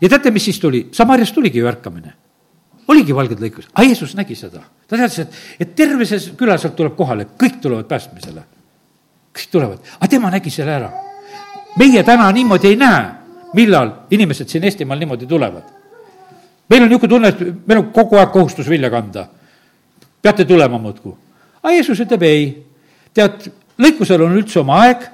ja 0.00 0.08
teate, 0.08 0.30
mis 0.30 0.44
siis 0.44 0.60
tuli? 0.60 0.88
Samarias 0.92 1.32
tuligi 1.32 1.58
ju 1.58 1.68
ärkamine 1.68 2.16
oligi 2.90 3.14
valged 3.14 3.38
lõikus, 3.38 3.68
aga 3.74 3.86
Jeesus 3.86 4.16
nägi 4.18 4.34
seda. 4.34 4.64
ta 4.88 4.96
teadis, 4.96 5.20
et, 5.22 5.36
et 5.62 5.74
terve 5.76 6.06
see 6.08 6.34
küla 6.38 6.56
sealt 6.58 6.74
tuleb 6.78 6.96
kohale, 6.98 7.28
kõik 7.38 7.60
tulevad 7.62 7.86
päästmisele. 7.90 8.42
kõik 9.36 9.52
tulevad, 9.52 9.78
aga 9.98 10.10
tema 10.10 10.30
nägi 10.30 10.50
selle 10.50 10.74
ära. 10.74 10.90
meie 11.78 12.02
täna 12.02 12.30
niimoodi 12.32 12.72
ei 12.72 12.76
näe 12.76 13.19
millal 13.54 13.92
inimesed 14.10 14.48
siin 14.48 14.64
Eestimaal 14.64 14.98
niimoodi 14.98 15.26
tulevad? 15.26 15.62
meil 16.70 16.82
on 16.82 16.88
niisugune 16.88 17.10
tunne, 17.10 17.28
et 17.28 17.66
meil 17.66 17.80
on 17.82 17.88
kogu 17.92 18.18
aeg 18.20 18.30
kohustus 18.32 18.68
vilja 18.68 18.90
kanda. 18.90 19.26
peate 20.22 20.44
tulema 20.44 20.78
muudkui. 20.78 21.12
aga 21.62 21.74
Jeesus 21.74 22.00
ütleb 22.00 22.22
ei. 22.22 22.64
tead, 23.14 23.50
lõikusel 23.78 24.22
on 24.22 24.36
üldse 24.38 24.60
oma 24.60 24.80
aeg 24.84 25.06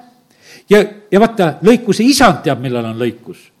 ja, 0.69 0.83
ja 1.11 1.19
vaata, 1.19 1.53
lõikuse 1.65 2.05
isand 2.05 2.43
teab, 2.45 2.61
millal 2.61 2.85
on 2.85 2.97
lõikus. 2.99 3.51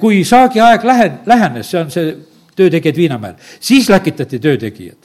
kui 0.00 0.24
saagi 0.24 0.60
aeg 0.60 0.84
lähen-, 0.84 1.20
lähenes, 1.26 1.70
see 1.70 1.80
on 1.80 1.90
see 1.90 2.16
töötegijad 2.56 2.96
Viinamäel, 2.96 3.34
siis 3.60 3.88
läkitati 3.88 4.38
töötegijad. 4.38 4.98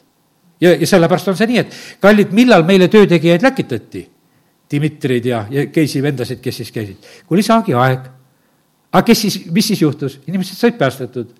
ja, 0.62 0.76
ja 0.76 0.88
sellepärast 0.88 1.28
on 1.28 1.38
see 1.38 1.48
nii, 1.52 1.60
et 1.64 1.78
kallid, 2.02 2.34
millal 2.36 2.64
meile 2.68 2.88
töötegijaid 2.88 3.44
läkitati? 3.44 4.08
Dmitrid 4.72 5.26
ja, 5.28 5.46
ja 5.52 5.66
Keisi 5.68 6.00
vendasid, 6.04 6.40
kes 6.40 6.62
siis 6.62 6.72
käisid. 6.72 7.08
kui 7.28 7.36
oli 7.36 7.44
saagiaeg, 7.44 8.06
aga 8.92 9.06
kes 9.06 9.22
siis, 9.22 9.40
mis 9.52 9.68
siis 9.68 9.82
juhtus? 9.82 10.20
inimesed 10.28 10.58
said 10.58 10.78
päästetud. 10.78 11.32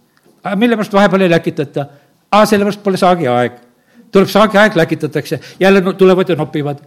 aga 0.44 0.56
mille 0.56 0.76
pärast 0.76 0.94
vahepeal 0.94 1.28
ei 1.28 1.30
läkitata? 1.30 1.86
aa, 2.32 2.46
sellepärast 2.46 2.84
pole 2.84 2.98
saagiaeg. 2.98 3.60
tuleb 4.12 4.30
saagiaeg, 4.30 4.76
läkitatakse, 4.76 5.40
jälle 5.60 5.94
tulevad 5.94 6.30
ja 6.30 6.36
nopivad. 6.36 6.80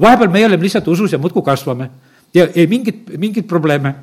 vahepeal 0.00 0.30
meie 0.30 0.46
oleme 0.46 0.62
lihtsalt 0.62 0.88
usus 0.88 1.12
ja 1.12 1.18
muudkui 1.18 1.42
kasvame 1.42 1.90
ja 2.34 2.48
ei 2.54 2.66
mingit, 2.66 3.04
mingeid 3.18 3.46
probleeme, 3.48 3.94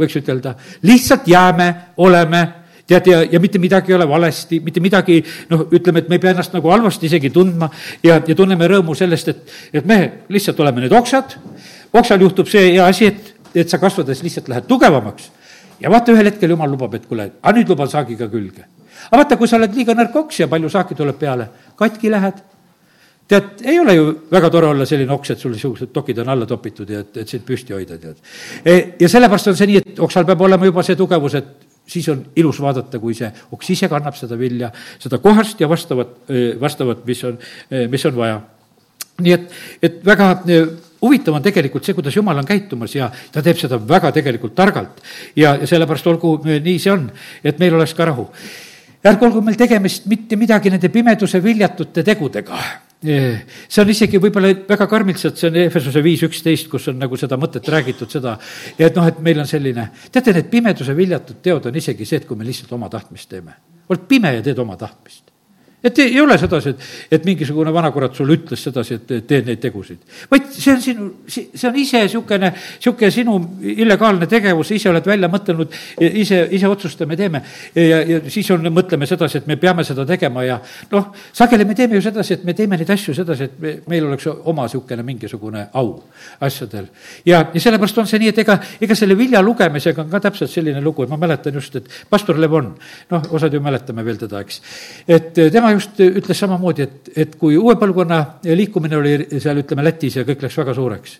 võiks 0.00 0.16
ütelda. 0.20 0.54
lihtsalt 0.82 1.28
jääme, 1.28 1.74
oleme 1.96 2.42
tead, 2.86 3.06
ja, 3.06 3.22
ja 3.32 3.40
mitte 3.40 3.58
midagi 3.62 3.92
ei 3.92 3.96
ole 3.96 4.08
valesti, 4.08 4.60
mitte 4.64 4.80
midagi, 4.82 5.20
noh, 5.50 5.66
ütleme, 5.70 6.02
et 6.02 6.08
me 6.10 6.18
ei 6.18 6.22
pea 6.22 6.34
ennast 6.34 6.54
nagu 6.56 6.72
halvasti 6.72 7.06
isegi 7.06 7.30
tundma 7.34 7.70
ja, 8.02 8.20
ja 8.26 8.36
tunneme 8.36 8.68
rõõmu 8.70 8.96
sellest, 8.98 9.30
et, 9.30 9.52
et 9.80 9.86
me 9.86 10.00
lihtsalt 10.32 10.60
oleme 10.60 10.84
need 10.84 10.94
oksad. 10.96 11.36
oksal 11.92 12.26
juhtub 12.26 12.50
see 12.50 12.72
hea 12.72 12.86
asi, 12.86 13.12
et, 13.12 13.34
et 13.54 13.70
sa 13.70 13.78
kasvades 13.82 14.24
lihtsalt 14.26 14.50
lähed 14.50 14.66
tugevamaks. 14.70 15.30
Ja 15.80 15.90
vaata, 15.90 16.12
ühel 16.12 16.30
hetkel 16.30 16.54
jumal 16.54 16.70
lubab, 16.70 16.94
et 16.94 17.08
kuule, 17.08 17.30
aga 17.40 17.56
nüüd 17.56 17.72
luban 17.72 17.90
saagiga 17.90 18.28
külge. 18.30 18.66
aga 19.08 19.22
vaata, 19.22 19.36
kui 19.36 19.48
sa 19.48 19.56
oled 19.56 19.74
liiga 19.74 19.96
nõrk 19.96 20.16
oks 20.24 20.40
ja 20.40 20.48
palju 20.48 20.70
saaki 20.70 20.94
tuleb 20.98 21.18
peale, 21.18 21.48
katki 21.78 22.10
lähed 22.10 22.42
tead, 23.30 23.62
ei 23.62 23.78
ole 23.78 23.94
ju 23.94 24.06
väga 24.30 24.50
tore 24.50 24.66
olla 24.66 24.86
selline 24.86 25.12
oks, 25.14 25.30
et 25.30 25.38
sul 25.38 25.54
niisugused 25.54 25.92
dokid 25.94 26.18
on 26.18 26.32
alla 26.32 26.46
topitud 26.50 26.90
ja 26.90 27.04
et, 27.04 27.16
et 27.22 27.30
sind 27.30 27.44
püsti 27.46 27.74
hoida, 27.76 27.98
tead. 28.02 28.18
E, 28.64 28.76
ja 29.00 29.10
sellepärast 29.10 29.52
on 29.52 29.58
see 29.58 29.70
nii, 29.70 29.82
et 29.82 30.00
oksal 30.02 30.26
peab 30.26 30.42
olema 30.46 30.66
juba 30.66 30.82
see 30.86 30.98
tugevus, 30.98 31.36
et 31.38 31.68
siis 31.90 32.08
on 32.10 32.24
ilus 32.38 32.58
vaadata, 32.62 32.98
kui 33.02 33.14
see 33.18 33.30
oks 33.54 33.70
ise 33.76 33.88
kannab 33.90 34.18
seda 34.18 34.38
vilja, 34.38 34.72
seda 35.02 35.20
kohast 35.22 35.62
ja 35.62 35.70
vastavat, 35.70 36.16
e, 36.26 36.46
vastavat, 36.60 37.04
mis 37.06 37.22
on, 37.28 37.38
e, 37.70 37.86
mis 37.92 38.06
on 38.10 38.18
vaja. 38.18 38.40
nii 39.20 39.36
et, 39.36 39.50
et 39.84 39.98
väga 40.04 40.32
huvitav 41.02 41.34
on 41.34 41.44
tegelikult 41.44 41.86
see, 41.86 41.96
kuidas 41.96 42.16
jumal 42.16 42.38
on 42.40 42.48
käitumas 42.48 42.94
ja 42.94 43.10
ta 43.32 43.42
teeb 43.42 43.58
seda 43.60 43.80
väga 43.88 44.12
tegelikult 44.12 44.54
targalt. 44.54 45.00
ja, 45.36 45.56
ja 45.60 45.66
sellepärast 45.66 46.06
olgu, 46.06 46.36
nii 46.44 46.78
see 46.78 46.92
on, 46.92 47.08
et 47.44 47.58
meil 47.58 47.74
oleks 47.74 47.94
ka 47.94 48.04
rahu. 48.10 48.28
ärgu 49.04 49.26
olgu 49.26 49.42
meil 49.42 49.56
tegemist 49.56 50.06
mitte 50.06 50.36
midagi 50.36 50.70
nende 50.70 50.88
pimeduse 50.88 51.42
viljatute 51.42 52.04
tegudega 52.04 52.60
see 53.00 53.80
on 53.80 53.88
isegi 53.88 54.20
võib-olla 54.20 54.50
väga 54.68 54.86
karmilt, 54.86 55.22
see 55.22 55.48
on 55.48 55.56
Efesuse 55.62 56.02
viis 56.04 56.20
üksteist, 56.26 56.68
kus 56.68 56.90
on 56.92 56.98
nagu 57.00 57.16
seda 57.16 57.38
mõtet 57.40 57.68
räägitud, 57.72 58.10
seda, 58.12 58.36
et 58.76 58.96
noh, 58.96 59.08
et 59.08 59.22
meil 59.24 59.40
on 59.40 59.48
selline, 59.48 59.86
teate, 60.12 60.34
need 60.36 60.50
pimeduse 60.52 60.96
viljatud 60.96 61.40
teod 61.40 61.70
on 61.70 61.80
isegi 61.80 62.04
see, 62.04 62.20
et 62.20 62.28
kui 62.28 62.36
me 62.36 62.44
lihtsalt 62.44 62.76
oma 62.76 62.92
tahtmist 62.92 63.30
teeme. 63.32 63.56
oled 63.88 64.04
pime 64.08 64.34
ja 64.36 64.42
teed 64.44 64.58
oma 64.60 64.76
tahtmist 64.76 65.29
et 65.82 65.98
ei 65.98 66.20
ole 66.20 66.36
sedasi, 66.38 66.74
et, 66.74 66.88
et 67.16 67.24
mingisugune 67.24 67.72
vanakurat 67.72 68.14
sulle 68.14 68.36
ütles 68.36 68.60
sedasi, 68.68 68.98
et 68.98 69.26
tee 69.26 69.40
neid 69.46 69.60
tegusid. 69.62 70.02
vaid 70.30 70.50
see 70.52 70.72
on 70.74 70.82
sinu, 70.84 71.06
see 71.28 71.68
on 71.68 71.78
ise 71.80 72.02
niisugune, 72.04 72.50
niisugune 72.52 73.10
sinu 73.14 73.36
illegaalne 73.76 74.28
tegevus, 74.28 74.72
ise 74.76 74.90
oled 74.90 75.06
välja 75.06 75.30
mõtelnud, 75.32 75.72
ise, 76.00 76.42
ise 76.56 76.68
otsustame, 76.68 77.16
teeme. 77.16 77.42
ja, 77.74 78.02
ja 78.04 78.20
siis 78.28 78.50
on, 78.52 78.68
mõtleme 78.74 79.08
sedasi, 79.08 79.40
et 79.40 79.48
me 79.48 79.56
peame 79.60 79.84
seda 79.88 80.04
tegema 80.08 80.44
ja 80.44 80.58
noh, 80.92 81.10
sageli 81.32 81.64
me 81.64 81.76
teeme 81.78 81.96
ju 81.96 82.04
sedasi, 82.04 82.36
et 82.36 82.44
me 82.44 82.54
teeme 82.58 82.76
neid 82.80 82.92
asju 82.92 83.16
sedasi, 83.16 83.48
et 83.48 83.58
me, 83.62 83.74
meil 83.88 84.10
oleks 84.10 84.28
oma 84.30 84.68
niisugune 84.68 85.06
mingisugune 85.06 85.66
au 85.80 85.94
asjadel. 86.44 86.90
ja, 87.24 87.46
ja 87.54 87.60
sellepärast 87.60 88.02
on 88.04 88.10
see 88.10 88.20
nii, 88.20 88.34
et 88.34 88.42
ega, 88.44 88.58
ega 88.80 88.98
selle 88.98 89.16
vilja 89.16 89.40
lugemisega 89.42 90.04
on 90.04 90.12
ka 90.12 90.20
täpselt 90.28 90.52
selline 90.52 90.84
lugu, 90.84 91.06
et 91.06 91.12
ma 91.12 91.16
mäletan 91.20 91.56
just, 91.56 91.80
et 91.80 91.88
pastor 92.10 92.38
Levon, 92.38 92.74
noh, 93.10 93.32
osad 93.32 93.54
ju 93.54 93.64
mäletame 93.64 94.04
veel 94.04 94.20
teda, 94.20 94.44
eks, 94.44 94.60
et 95.08 95.32
tema 95.52 95.69
tema 95.70 95.78
just 95.78 96.00
ütles 96.02 96.40
samamoodi, 96.42 96.86
et, 96.86 97.10
et 97.24 97.36
kui 97.38 97.56
uue 97.58 97.76
põlvkonna 97.78 98.20
liikumine 98.58 98.98
oli 98.98 99.14
seal, 99.38 99.60
ütleme, 99.62 99.84
Lätis 99.86 100.18
ja 100.18 100.24
kõik 100.28 100.42
läks 100.44 100.58
väga 100.60 100.74
suureks, 100.76 101.14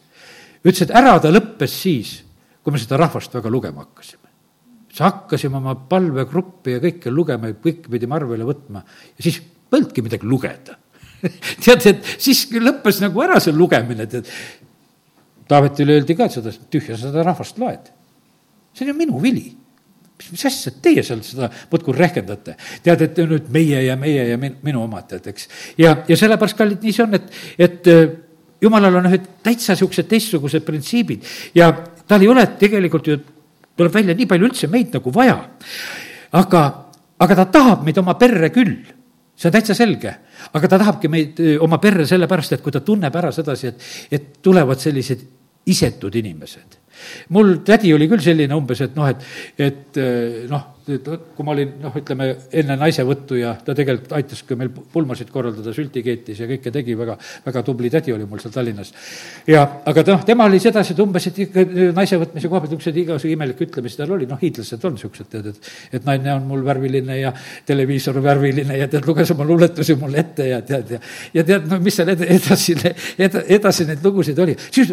ütles, 0.65 0.83
et 0.87 0.95
ära 0.97 1.17
ta 1.23 1.31
lõppes 1.33 1.77
siis, 1.85 2.17
kui 2.63 2.75
me 2.75 2.81
seda 2.81 2.99
rahvast 3.01 3.35
väga 3.39 3.53
lugema 3.53 3.85
hakkasime. 3.85 4.29
siis 4.91 5.05
hakkasime 5.07 5.57
oma 5.61 5.75
palvegruppi 5.75 6.77
ja 6.77 6.83
kõike 6.83 7.13
lugema 7.15 7.53
ja 7.53 7.59
kõike 7.63 7.91
pidime 7.91 8.17
arvele 8.19 8.45
võtma 8.45 8.83
ja 8.83 9.23
siis 9.23 9.41
polnudki 9.41 10.03
midagi 10.03 10.27
lugeda 10.27 10.77
tead, 11.65 11.87
et 11.87 12.11
siis 12.19 12.47
lõppes 12.51 13.01
nagu 13.05 13.23
ära 13.23 13.39
see 13.41 13.53
lugemine, 13.53 14.07
tead. 14.09 14.29
Taavetile 15.51 15.99
öeldi 15.99 16.15
ka 16.15 16.29
seda, 16.31 16.53
tühja 16.71 16.95
sa 16.95 17.09
seda 17.11 17.25
rahvast 17.27 17.59
loed. 17.59 17.91
see 18.75 18.87
on 18.87 18.93
ju 18.93 18.95
minu 18.95 19.19
vili 19.21 19.49
mis, 20.33 20.45
asja 20.49 20.73
teie 20.83 21.03
seal 21.07 21.23
seda 21.25 21.49
muudkui 21.71 21.97
rehkendate? 21.97 22.57
tead, 22.85 23.05
et 23.07 23.21
nüüd 23.31 23.49
meie 23.55 23.85
ja 23.87 23.97
meie 24.01 24.27
ja 24.31 24.39
min, 24.41 24.59
minu 24.66 24.85
omad, 24.85 25.09
tead, 25.11 25.31
eks. 25.33 25.49
ja, 25.81 25.97
ja 26.09 26.18
sellepärast, 26.18 26.59
kallid, 26.59 26.83
nii 26.85 26.95
see 26.97 27.07
on, 27.07 27.16
et, 27.18 27.41
et 27.68 27.91
äh, 27.91 28.05
jumalal 28.62 29.01
on 29.01 29.11
ühed 29.11 29.27
täitsa 29.45 29.75
niisugused 29.75 30.09
teistsugused 30.11 30.66
printsiibid 30.66 31.27
ja 31.57 31.71
tal 32.09 32.23
ei 32.25 32.31
ole 32.31 32.47
tegelikult 32.61 33.11
ju, 33.11 33.18
tuleb 33.77 33.95
välja 33.95 34.16
nii 34.16 34.29
palju 34.31 34.51
üldse 34.51 34.71
meid 34.73 34.93
nagu 34.97 35.12
vaja. 35.14 35.39
aga, 36.37 36.64
aga 37.18 37.39
ta 37.43 37.47
tahab 37.59 37.85
meid 37.87 37.99
oma 38.03 38.16
perre 38.21 38.53
küll 38.55 38.77
see 39.41 39.49
on 39.49 39.57
täitsa 39.57 39.75
selge, 39.75 40.12
aga 40.53 40.68
ta 40.68 40.79
tahabki 40.83 41.09
meid 41.09 41.41
äh, 41.41 41.57
oma 41.62 41.81
perre 41.81 42.07
sellepärast, 42.09 42.59
et 42.59 42.64
kui 42.64 42.73
ta 42.73 42.85
tunneb 42.85 43.14
ära 43.16 43.33
sedasi, 43.33 43.73
et, 43.73 43.91
et 44.12 44.29
tulevad 44.45 44.81
sellised 44.81 45.25
isetud 45.71 46.14
inimesed 46.16 46.80
mul 47.37 47.59
tädi 47.67 47.93
oli 47.95 48.09
küll 48.11 48.23
selline 48.25 48.57
umbes, 48.57 48.83
et 48.85 48.97
noh, 48.99 49.09
et, 49.11 49.25
et 49.59 50.01
eh, 50.01 50.45
noh, 51.07 51.20
kui 51.36 51.47
ma 51.47 51.55
olin 51.55 51.72
noh, 51.82 51.97
ütleme 52.01 52.28
enne 52.62 52.76
naisevõttu 52.80 53.38
ja 53.41 53.55
ta 53.64 53.74
tegelikult 53.76 54.14
aitas 54.18 54.43
ka 54.47 54.59
meil 54.59 54.70
pulmasid 54.70 55.30
korraldada, 55.32 55.74
sülti 55.76 56.03
keetis 56.07 56.43
ja 56.43 56.49
kõike 56.51 56.72
tegi, 56.74 56.97
väga, 56.99 57.16
väga 57.47 57.62
tubli 57.66 57.91
tädi 57.93 58.14
oli 58.14 58.26
mul 58.28 58.43
seal 58.43 58.55
Tallinnas. 58.55 58.93
ja, 59.47 59.64
aga 59.86 60.05
noh, 60.11 60.24
tema 60.26 60.49
oli 60.51 60.61
sedasi, 60.62 60.95
et 60.95 61.03
umbes, 61.05 61.26
et 61.30 61.43
ikka 61.47 61.64
naise 61.97 62.18
võtmise 62.20 62.51
koha 62.51 62.62
pealt 62.64 62.74
niisuguseid 62.74 63.01
igasugu 63.05 63.34
imelikke 63.34 63.66
ütlemisi 63.68 64.01
tal 64.01 64.14
oli, 64.16 64.28
noh, 64.30 64.41
hiidlased 64.41 64.84
on 64.88 64.97
niisugused, 64.97 65.30
tead, 65.30 65.51
et 65.53 66.01
et 66.01 66.07
naine 66.07 66.34
on 66.34 66.47
mul 66.49 66.64
värviline 66.64 67.18
ja 67.20 67.32
televiisor 67.66 68.20
värviline 68.22 68.78
ja 68.78 68.88
tead, 68.91 69.07
luges 69.07 69.30
oma 69.34 69.47
luuletusi 69.49 69.97
mulle 70.01 70.24
ette 70.24 70.49
ja 70.51 70.62
tead, 70.66 70.97
ja 70.97 71.01
ja 71.34 71.45
tead, 71.45 71.66
no 71.70 71.78
mis 71.82 71.97
seal 71.97 72.12
edasi, 72.14 72.76
edasi, 73.18 73.45
edasi 73.57 73.86
neid 73.88 74.05
lugusid 74.05 74.38
oli, 74.43 74.57
siis 74.70 74.93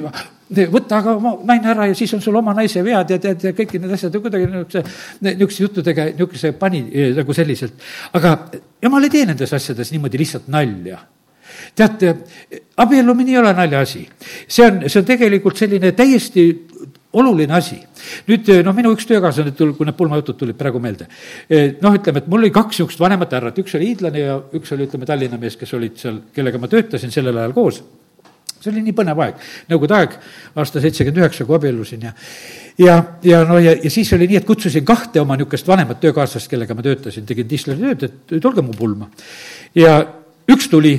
võta 0.72 1.02
aga 1.02 1.16
oma 1.18 1.34
naine 1.48 1.72
ära 1.74 1.88
ja 1.90 1.96
siis 1.98 2.14
on 2.16 2.22
sul 2.24 2.36
oma 2.40 2.54
naise 2.58 2.84
vead 2.86 3.12
ja 3.12 3.20
tead, 3.22 3.44
ja 3.50 3.54
kõik 3.56 3.76
need 3.78 3.94
asjad 3.98 4.16
ja 4.16 4.22
kuidagi 4.24 4.48
niisuguse, 4.52 4.84
niisuguste 5.26 5.66
juttudega 5.88 6.12
niisuguse 6.12 6.54
pani 6.58 6.90
eh, 6.92 7.14
nagu 7.16 7.34
selliselt. 7.34 7.74
aga 8.14 8.50
jumal 8.82 9.04
ei 9.04 9.10
tee 9.10 9.26
nendes 9.26 9.54
asjades 9.54 9.92
niimoodi 9.92 10.20
lihtsalt 10.20 10.48
nalja 10.48 11.00
teate, 11.76 12.14
abiellumine 12.78 13.32
ei 13.32 13.38
ole 13.38 13.54
naljaasi. 13.54 14.08
see 14.48 14.66
on, 14.66 14.84
see 14.90 15.00
on 15.00 15.06
tegelikult 15.06 15.58
selline 15.58 15.92
täiesti 15.92 16.48
oluline 17.14 17.54
asi. 17.54 17.80
nüüd 18.28 18.50
noh, 18.64 18.76
minu 18.76 18.94
üks 18.96 19.08
töökaaslane, 19.08 19.54
kui 19.56 19.88
need 19.88 19.98
pulmajutud 19.98 20.38
tulid 20.38 20.58
praegu 20.58 20.80
meelde, 20.80 21.08
eh, 21.50 21.76
noh, 21.82 21.96
ütleme, 21.96 22.22
et 22.22 22.28
mul 22.28 22.44
oli 22.44 22.52
kaks 22.54 22.78
niisugust 22.78 23.00
vanemat 23.00 23.34
härrat, 23.34 23.64
üks 23.64 23.78
oli 23.80 23.94
hiidlane 23.94 24.26
ja 24.26 24.42
üks 24.60 24.74
oli, 24.76 24.90
ütleme, 24.90 25.08
Tallinna 25.08 25.40
mees, 25.42 25.58
kes 25.58 25.74
olid 25.74 25.98
seal, 25.98 26.22
kellega 26.36 26.60
ma 26.62 26.70
töötasin 26.72 27.14
sellel 27.14 27.40
ajal 27.40 27.56
koos 27.58 27.82
see 28.62 28.72
oli 28.74 28.86
nii 28.86 28.96
põnev 28.98 29.20
aeg, 29.26 29.44
nõukogude 29.72 29.98
aeg, 29.98 30.16
aasta 30.56 30.82
seitsekümmend 30.84 31.24
üheksa, 31.24 31.46
kui 31.48 31.58
abiellusin 31.58 32.08
ja 32.08 32.14
ja, 32.78 33.04
ja 33.24 33.44
no 33.48 33.60
ja, 33.60 33.76
ja 33.84 33.92
siis 33.92 34.12
oli 34.14 34.28
nii, 34.30 34.42
et 34.42 34.48
kutsusin 34.48 34.86
kahte 34.86 35.22
oma 35.22 35.38
niisugust 35.38 35.68
vanemat 35.68 36.00
töökaaslast, 36.04 36.50
kellega 36.52 36.76
ma 36.78 36.86
töötasin, 36.86 37.26
tegin 37.28 37.48
tisleri 37.50 37.84
tööd, 37.84 38.08
et 38.08 38.42
tulge 38.42 38.64
mu 38.66 38.76
pulma. 38.78 39.10
ja 39.76 40.00
üks 40.52 40.70
tuli, 40.72 40.96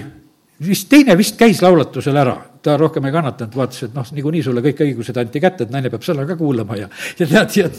vist 0.67 0.89
teine 0.91 1.17
vist 1.19 1.39
käis 1.39 1.63
laulatusel 1.63 2.17
ära, 2.19 2.37
ta 2.63 2.77
rohkem 2.81 3.07
ei 3.07 3.15
kannatanud, 3.15 3.55
vaatas, 3.57 3.87
et 3.87 3.95
noh, 3.95 4.07
niikuinii 4.17 4.43
sulle 4.43 4.63
kõik 4.65 4.83
õigused 4.89 5.21
anti 5.21 5.43
kätte, 5.43 5.67
et 5.67 5.75
naine 5.75 5.91
peab 5.93 6.07
sõna 6.07 6.27
ka 6.29 6.37
kuulama 6.39 6.79
ja, 6.81 6.91
ja 7.21 7.27
tead, 7.31 7.57
ja, 7.57 7.71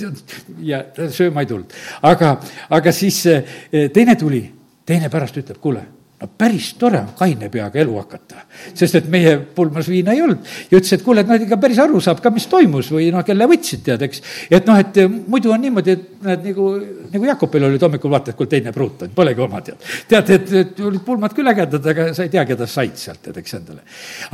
ja, 0.64 0.84
ja 0.98 1.12
sööma 1.14 1.44
ei 1.44 1.52
tulnud. 1.52 1.78
aga, 2.08 2.36
aga 2.80 2.96
siis 2.96 3.22
eh, 3.28 3.56
teine 3.94 4.16
tuli, 4.20 4.44
teine 4.88 5.12
pärast 5.12 5.38
ütleb, 5.44 5.60
kuule 5.62 5.86
no 6.20 6.28
päris 6.38 6.74
tore 6.80 7.00
on 7.00 7.12
kaine 7.18 7.48
peaga 7.52 7.80
elu 7.80 7.96
hakata, 8.02 8.44
sest 8.76 8.98
et 9.00 9.08
meie 9.12 9.38
pulmas 9.56 9.88
viina 9.88 10.12
ei 10.16 10.22
olnud. 10.24 10.42
ja 10.72 10.80
ütles, 10.80 10.92
et 10.98 11.04
kuule, 11.04 11.24
et 11.24 11.30
noh, 11.30 11.40
ikka 11.40 11.58
päris 11.62 11.80
aru 11.80 12.02
saab 12.04 12.20
ka, 12.24 12.32
mis 12.36 12.48
toimus 12.52 12.90
või 12.92 13.08
noh, 13.14 13.24
kelle 13.26 13.48
võtsid, 13.48 13.84
tead, 13.86 14.04
eks. 14.08 14.22
et 14.52 14.68
noh, 14.68 14.80
et 14.80 15.00
muidu 15.32 15.54
on 15.56 15.64
niimoodi, 15.64 15.96
et 15.96 16.26
näed, 16.26 16.44
nagu, 16.50 16.68
nagu 17.14 17.30
Jakobil 17.32 17.68
olid 17.70 17.86
hommikul 17.88 18.12
vaata, 18.12 18.34
et 18.34 18.40
kuule, 18.40 18.52
teine 18.52 18.74
pruut 18.76 19.06
on, 19.06 19.14
polegi 19.16 19.46
oma, 19.46 19.62
tead. 19.64 19.88
tead, 20.12 20.34
et, 20.36 20.54
et 20.64 20.82
olid 20.90 21.06
pulmad 21.06 21.36
küll 21.38 21.54
ägedad, 21.54 21.88
aga 21.94 22.10
sa 22.18 22.28
ei 22.28 22.34
tea, 22.36 22.44
keda 22.52 22.68
said 22.68 23.00
sealt, 23.00 23.24
tead, 23.24 23.40
eks 23.40 23.56
endale. 23.62 23.86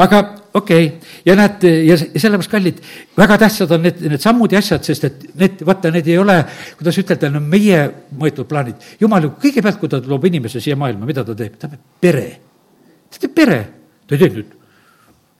aga 0.02 0.24
okei 0.58 0.90
okay., 0.90 1.14
ja 1.28 1.38
näed, 1.38 1.68
ja 1.86 2.00
sellepärast, 2.02 2.54
kallid, 2.56 2.82
väga 3.18 3.38
tähtsad 3.46 3.78
on 3.78 3.86
need, 3.86 4.02
need 4.10 4.26
sammud 4.26 4.58
ja 4.58 4.64
asjad, 4.64 4.90
sest 4.90 5.10
et 5.12 5.30
need, 5.38 5.62
vaata, 5.70 5.94
need 5.94 6.10
ei 6.10 6.18
ole, 6.18 6.40
kuidas 6.80 6.98
ütelda, 7.04 7.30
no 7.30 7.44
meie 7.46 7.86
mõõtud 8.18 8.50
plaanid. 8.50 8.90
jumal 9.02 9.30
ju 9.30 9.36
kõigepealt, 9.46 9.78
kui 9.82 9.92
ta 9.92 10.02
loob 10.02 10.26
inimese 10.32 10.64
siia 10.64 10.80
maailma, 10.80 11.06
mida 11.06 11.22
ta 11.28 11.38
teeb? 11.38 11.62
ta 11.62 11.75
pere. 12.02 12.28
ta 13.10 13.20
teeb 13.20 13.36
pere, 13.36 13.60
ta 14.08 14.16
ei 14.16 14.20
tee 14.20 14.34
nüüd 14.34 14.54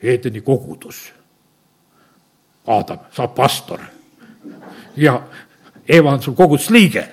Edeni 0.06 0.42
kogudus. 0.46 1.00
Aadam 2.68 3.08
saab 3.16 3.32
pastor 3.36 3.82
ja 4.98 5.22
Eva 5.88 6.12
on 6.12 6.22
sul 6.22 6.34
kogudusliige 6.34 7.08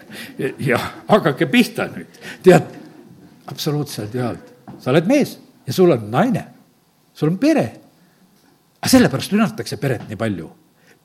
ja 0.59 0.79
hakake 1.09 1.47
pihta 1.47 1.87
nüüd, 1.93 2.21
tead, 2.43 2.71
absoluutselt, 3.53 4.15
Jumal, 4.15 4.39
sa 4.81 4.91
oled 4.95 5.09
mees 5.11 5.35
ja 5.67 5.75
sul 5.77 5.93
on 5.93 6.07
naine, 6.11 6.45
sul 7.15 7.35
on 7.35 7.39
pere. 7.39 7.67
aga 8.81 8.91
sellepärast 8.91 9.33
rünnatakse 9.33 9.77
peret 9.77 10.09
nii 10.09 10.17
palju. 10.17 10.51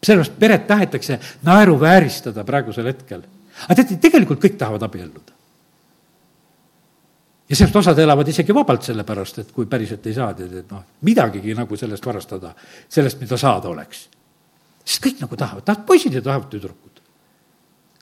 sellepärast 0.03 0.39
peret 0.39 0.67
tahetakse 0.67 1.19
naeruvääristada 1.43 2.43
praegusel 2.43 2.87
hetkel. 2.87 3.23
aga 3.67 3.75
teate, 3.75 3.99
tegelikult 4.01 4.39
kõik 4.43 4.57
tahavad 4.57 4.87
abielluda. 4.87 5.36
Ja 7.49 7.55
sellest 7.55 7.75
osad 7.75 7.99
elavad 7.99 8.27
isegi 8.27 8.53
vabalt 8.55 8.83
sellepärast, 8.83 9.39
et 9.39 9.51
kui 9.55 9.65
päriselt 9.71 10.05
ei 10.07 10.13
saa, 10.15 10.33
tead, 10.35 10.53
et 10.61 10.71
noh, 10.71 10.83
midagigi 11.07 11.55
nagu 11.55 11.79
sellest 11.79 12.05
varastada, 12.05 12.53
sellest, 12.89 13.21
mida 13.23 13.37
saada 13.37 13.69
oleks. 13.69 14.07
sest 14.87 15.03
kõik 15.03 15.21
nagu 15.21 15.35
tahavad, 15.35 15.63
tahavad 15.63 15.87
poisid 15.87 16.13
ja 16.13 16.21
tahavad 16.21 16.49
tüdrukud. 16.51 17.01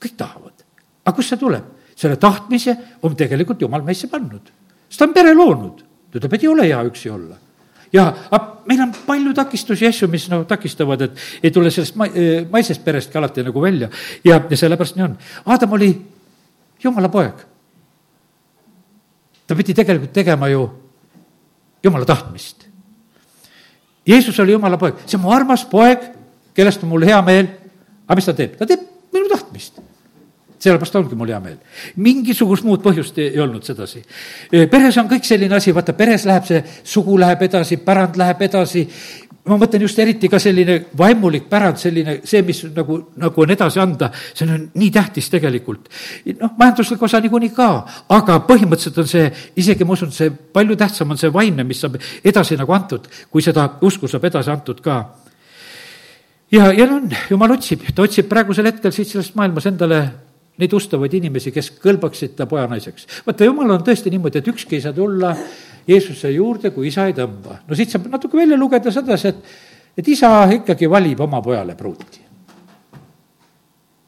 kõik 0.01 0.17
tahavad. 0.17 0.65
aga 1.05 1.15
kust 1.15 1.29
see 1.29 1.37
tuleb? 1.37 1.73
selle 1.95 2.15
tahtmise 2.15 2.77
on 3.01 3.15
tegelikult 3.15 3.61
jumal 3.61 3.81
meisse 3.83 4.07
pannud. 4.07 4.51
sest 4.89 4.99
ta 4.99 5.05
on 5.05 5.13
pere 5.13 5.33
loonud. 5.33 5.83
ta 6.11 6.19
ütleb, 6.19 6.33
et 6.33 6.43
ei 6.43 6.47
ole 6.47 6.67
hea 6.67 6.83
üksi 6.83 7.09
olla 7.09 7.37
ja 7.93 8.13
meil 8.65 8.81
on 8.81 8.93
palju 9.05 9.33
takistusi 9.33 9.87
asju, 9.87 10.07
mis 10.11 10.27
nagu 10.31 10.45
takistavad, 10.49 11.01
et 11.01 11.43
ei 11.43 11.51
tule 11.51 11.71
sellest 11.71 11.95
ma-, 11.99 12.09
maisest 12.51 12.83
perestki 12.83 13.17
alati 13.17 13.43
nagu 13.45 13.61
välja 13.61 13.89
ja, 14.23 14.41
ja 14.49 14.57
sellepärast 14.57 14.97
nii 14.97 15.05
on. 15.05 15.17
Adam 15.45 15.75
oli 15.77 15.91
jumala 16.83 17.09
poeg. 17.09 17.45
Ta 19.47 19.55
pidi 19.55 19.73
tegelikult 19.73 20.13
tegema 20.13 20.49
ju 20.49 20.67
jumala 21.83 22.05
tahtmist. 22.05 22.65
Jeesus 24.05 24.39
oli 24.39 24.53
jumala 24.53 24.77
poeg, 24.77 25.01
see 25.05 25.17
on 25.17 25.25
mu 25.25 25.33
armas 25.33 25.65
poeg, 25.69 26.01
kellest 26.53 26.83
on 26.83 26.93
mul 26.93 27.05
hea 27.05 27.21
meel. 27.25 27.49
aga 28.05 28.15
mis 28.15 28.25
ta 28.25 28.33
teeb? 28.37 28.57
ta 28.57 28.65
teeb 28.69 28.81
minu 29.13 29.29
tahtmist 29.29 29.81
sellepärast 30.65 30.95
ongi 30.95 31.17
mul 31.17 31.29
hea 31.29 31.39
meel. 31.43 31.57
mingisugust 32.01 32.65
muud 32.65 32.81
põhjust 32.83 33.17
ei 33.21 33.39
olnud 33.41 33.65
sedasi. 33.65 34.01
peres 34.71 34.97
on 35.01 35.09
kõik 35.11 35.27
selline 35.27 35.57
asi, 35.57 35.73
vaata, 35.75 35.93
peres 35.97 36.25
läheb 36.25 36.47
see, 36.47 36.61
sugu 36.83 37.17
läheb 37.21 37.41
edasi, 37.47 37.77
pärand 37.85 38.17
läheb 38.19 38.41
edasi, 38.47 38.85
ma 39.45 39.57
mõtlen 39.61 39.83
just 39.85 39.99
eriti 40.01 40.29
ka 40.31 40.39
selline 40.41 40.77
vaimulik 40.97 41.45
pärand, 41.49 41.77
selline, 41.81 42.17
see, 42.25 42.41
mis 42.45 42.63
nagu, 42.75 42.97
nagu 43.21 43.43
on 43.43 43.53
edasi 43.53 43.81
anda, 43.81 44.09
see 44.33 44.47
on 44.47 44.65
nii 44.73 44.91
tähtis 44.93 45.29
tegelikult. 45.33 45.89
noh, 46.39 46.55
majanduslik 46.57 47.01
osa 47.05 47.21
niikuinii 47.23 47.53
ka, 47.55 47.69
aga 48.15 48.39
põhimõtteliselt 48.47 49.03
on 49.03 49.11
see, 49.11 49.27
isegi 49.61 49.85
ma 49.85 49.93
usun, 49.93 50.11
see 50.15 50.31
palju 50.31 50.77
tähtsam 50.79 51.13
on 51.13 51.21
see 51.21 51.33
vaimne, 51.33 51.63
mis 51.67 51.83
saab 51.83 51.99
edasi 52.23 52.57
nagu 52.57 52.73
antud, 52.73 53.07
kui 53.29 53.45
seda 53.45 53.67
usku 53.85 54.09
saab 54.09 54.25
edasi 54.31 54.53
antud 54.53 54.81
ka 54.85 55.03
ja, 56.51 56.71
ja 56.73 56.87
on, 56.89 57.09
jumal 57.29 57.55
otsib, 57.57 57.85
ta 57.95 58.05
otsib 58.05 58.29
praegusel 58.31 58.69
hetkel 58.69 58.93
siit 58.95 59.11
sellest 59.11 59.37
maailmas 59.37 59.69
endale 59.69 60.01
neid 60.61 60.73
ustavaid 60.73 61.13
inimesi, 61.17 61.51
kes 61.51 61.73
kõlbaksid 61.83 62.35
ta 62.37 62.47
pojanaiseks. 62.49 63.07
vaata, 63.27 63.47
jumal 63.47 63.75
on 63.75 63.83
tõesti 63.85 64.13
niimoodi, 64.13 64.39
et 64.39 64.51
ükski 64.53 64.77
ei 64.77 64.85
saa 64.85 64.95
tulla 64.95 65.33
Jeesuse 65.87 66.31
juurde, 66.33 66.71
kui 66.75 66.87
isa 66.87 67.07
ei 67.09 67.13
tõmba. 67.17 67.61
no 67.67 67.75
siit 67.75 67.93
saab 67.93 68.07
natuke 68.11 68.37
välja 68.37 68.57
lugeda 68.57 68.91
sedasi, 68.91 69.33
et, 69.33 69.57
et 69.97 70.07
isa 70.07 70.31
ikkagi 70.53 70.89
valib 70.89 71.21
oma 71.25 71.41
pojale 71.41 71.75
pruuti. 71.75 72.23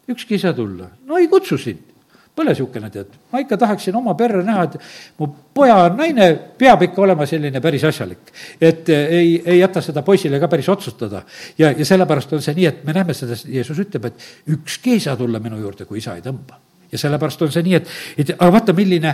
ükski 0.07 0.37
ei 0.37 0.39
saa 0.39 0.53
tulla, 0.53 0.89
no 1.05 1.17
ei 1.17 1.27
kutsu 1.27 1.57
sind 1.57 1.97
pole 2.37 2.53
niisugune, 2.53 2.89
tead, 2.93 3.15
ma 3.33 3.41
ikka 3.41 3.57
tahaksin 3.57 3.95
oma 3.97 4.13
perre 4.17 4.43
näha, 4.45 4.67
et 4.67 4.75
mu 5.17 5.29
poja 5.57 5.87
naine 5.89 6.27
peab 6.59 6.83
ikka 6.85 7.01
olema 7.07 7.25
selline 7.29 7.61
päris 7.63 7.87
asjalik. 7.89 8.29
et 8.61 8.89
eh, 8.93 9.15
ei, 9.19 9.31
ei 9.45 9.59
jäta 9.59 9.81
seda 9.81 10.03
poisile 10.05 10.39
ka 10.39 10.47
päris 10.51 10.69
otsustada. 10.69 11.23
ja, 11.57 11.71
ja 11.71 11.85
sellepärast 11.85 12.37
on 12.37 12.45
see 12.45 12.53
nii, 12.59 12.69
et 12.69 12.85
me 12.85 12.93
näeme 12.93 13.17
seda, 13.17 13.37
Jeesus 13.49 13.81
ütleb, 13.81 14.11
et 14.11 14.53
ükski 14.53 14.97
ei 14.97 15.03
saa 15.03 15.17
tulla 15.17 15.41
minu 15.41 15.57
juurde, 15.63 15.89
kui 15.89 15.97
isa 16.03 16.15
ei 16.15 16.25
tõmba 16.25 16.61
ja 16.91 17.01
sellepärast 17.01 17.41
on 17.41 17.51
see 17.51 17.65
nii, 17.65 17.75
et, 17.79 17.89
et 18.17 18.31
aga 18.37 18.51
vaata, 18.53 18.73
milline, 18.77 19.11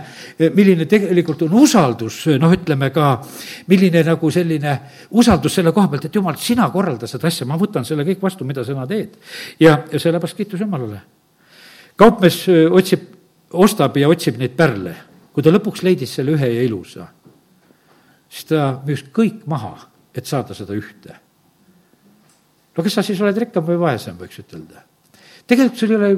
milline 0.54 0.86
tegelikult 0.90 1.42
on 1.48 1.58
usaldus, 1.64 2.20
noh, 2.42 2.54
ütleme 2.54 2.92
ka, 2.94 3.16
milline 3.72 4.04
nagu 4.06 4.32
selline 4.32 4.78
usaldus 5.10 5.60
selle 5.60 5.74
koha 5.74 5.90
pealt, 5.90 6.06
et 6.10 6.22
jumal, 6.22 6.38
sina 6.38 6.70
korralda 6.74 7.10
seda 7.10 7.28
asja, 7.32 7.48
ma 7.50 7.58
võtan 7.58 7.88
selle 7.88 8.06
kõik 8.08 8.22
vastu, 8.22 8.46
mida 8.46 8.66
sina 8.68 8.86
teed. 8.88 9.18
ja, 9.60 9.80
ja 9.92 10.00
sellepärast 10.00 10.38
kiitus 10.38 10.62
Jumalale 10.62 11.02
kaupmees 12.00 12.44
otsib, 12.72 13.08
ostab 13.54 13.98
ja 13.98 14.10
otsib 14.10 14.40
neid 14.42 14.56
pärle. 14.58 14.96
kui 15.34 15.42
ta 15.42 15.50
lõpuks 15.50 15.82
leidis 15.82 16.12
selle 16.14 16.36
ühe 16.36 16.46
ja 16.46 16.62
ilusa, 16.62 17.08
siis 18.30 18.46
ta 18.52 18.68
müüs 18.86 19.02
kõik 19.10 19.48
maha, 19.50 19.72
et 20.14 20.30
saada 20.30 20.54
seda 20.54 20.76
ühte. 20.78 21.16
no 22.78 22.84
kas 22.84 22.94
sa 22.94 23.04
siis 23.06 23.22
oled 23.22 23.38
rikkam 23.38 23.66
või 23.66 23.80
vaesem, 23.80 24.18
võiks 24.18 24.40
ütelda. 24.40 24.86
tegelikult 25.48 25.80
sul 25.80 25.92
ei 25.92 25.98
ole, 25.98 26.12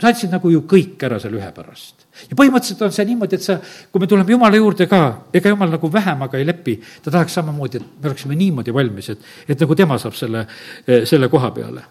sa 0.00 0.10
andsid 0.10 0.32
nagu 0.34 0.50
ju 0.50 0.64
kõik 0.68 1.02
ära 1.06 1.18
selle 1.22 1.38
ühe 1.38 1.50
pärast. 1.54 2.06
ja 2.30 2.36
põhimõtteliselt 2.38 2.82
on 2.86 2.92
see 2.94 3.06
niimoodi, 3.08 3.38
et 3.38 3.46
sa, 3.46 3.58
kui 3.92 4.02
me 4.02 4.06
tuleme 4.10 4.32
Jumala 4.32 4.56
juurde 4.56 4.86
ka, 4.90 5.00
ega 5.32 5.52
Jumal 5.52 5.74
nagu 5.76 5.90
vähemaga 5.92 6.38
ei 6.38 6.46
lepi, 6.46 6.76
ta 7.02 7.10
tahaks 7.10 7.40
samamoodi, 7.40 7.80
et 7.82 8.02
me 8.02 8.10
oleksime 8.10 8.38
niimoodi 8.38 8.74
valmis, 8.74 9.10
et, 9.14 9.26
et 9.48 9.60
nagu 9.60 9.74
tema 9.74 9.98
saab 9.98 10.14
selle, 10.18 10.46
selle 11.06 11.28
koha 11.28 11.50
peale. 11.54 11.84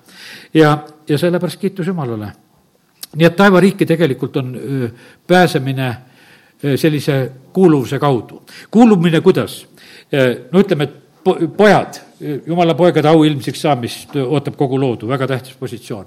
ja, 0.53 0.77
ja 1.07 1.17
sellepärast 1.17 1.61
kiitus 1.61 1.87
Jumalale 1.87 2.33
nii 3.15 3.27
et 3.27 3.35
taevariiki 3.37 3.85
tegelikult 3.85 4.37
on 4.41 4.55
pääsemine 5.27 5.95
sellise 6.75 7.31
kuuluvuse 7.53 7.99
kaudu. 7.99 8.41
kuulumine 8.71 9.21
kuidas? 9.21 9.65
no 10.51 10.59
ütleme, 10.59 10.83
et 10.83 10.93
pojad, 11.57 11.99
jumala 12.47 12.75
poegade 12.77 13.07
auilmsiks 13.09 13.61
saamist 13.65 14.15
ootab 14.19 14.55
kogu 14.59 14.77
loodu, 14.79 15.07
väga 15.09 15.27
tähtis 15.27 15.55
positsioon. 15.59 16.05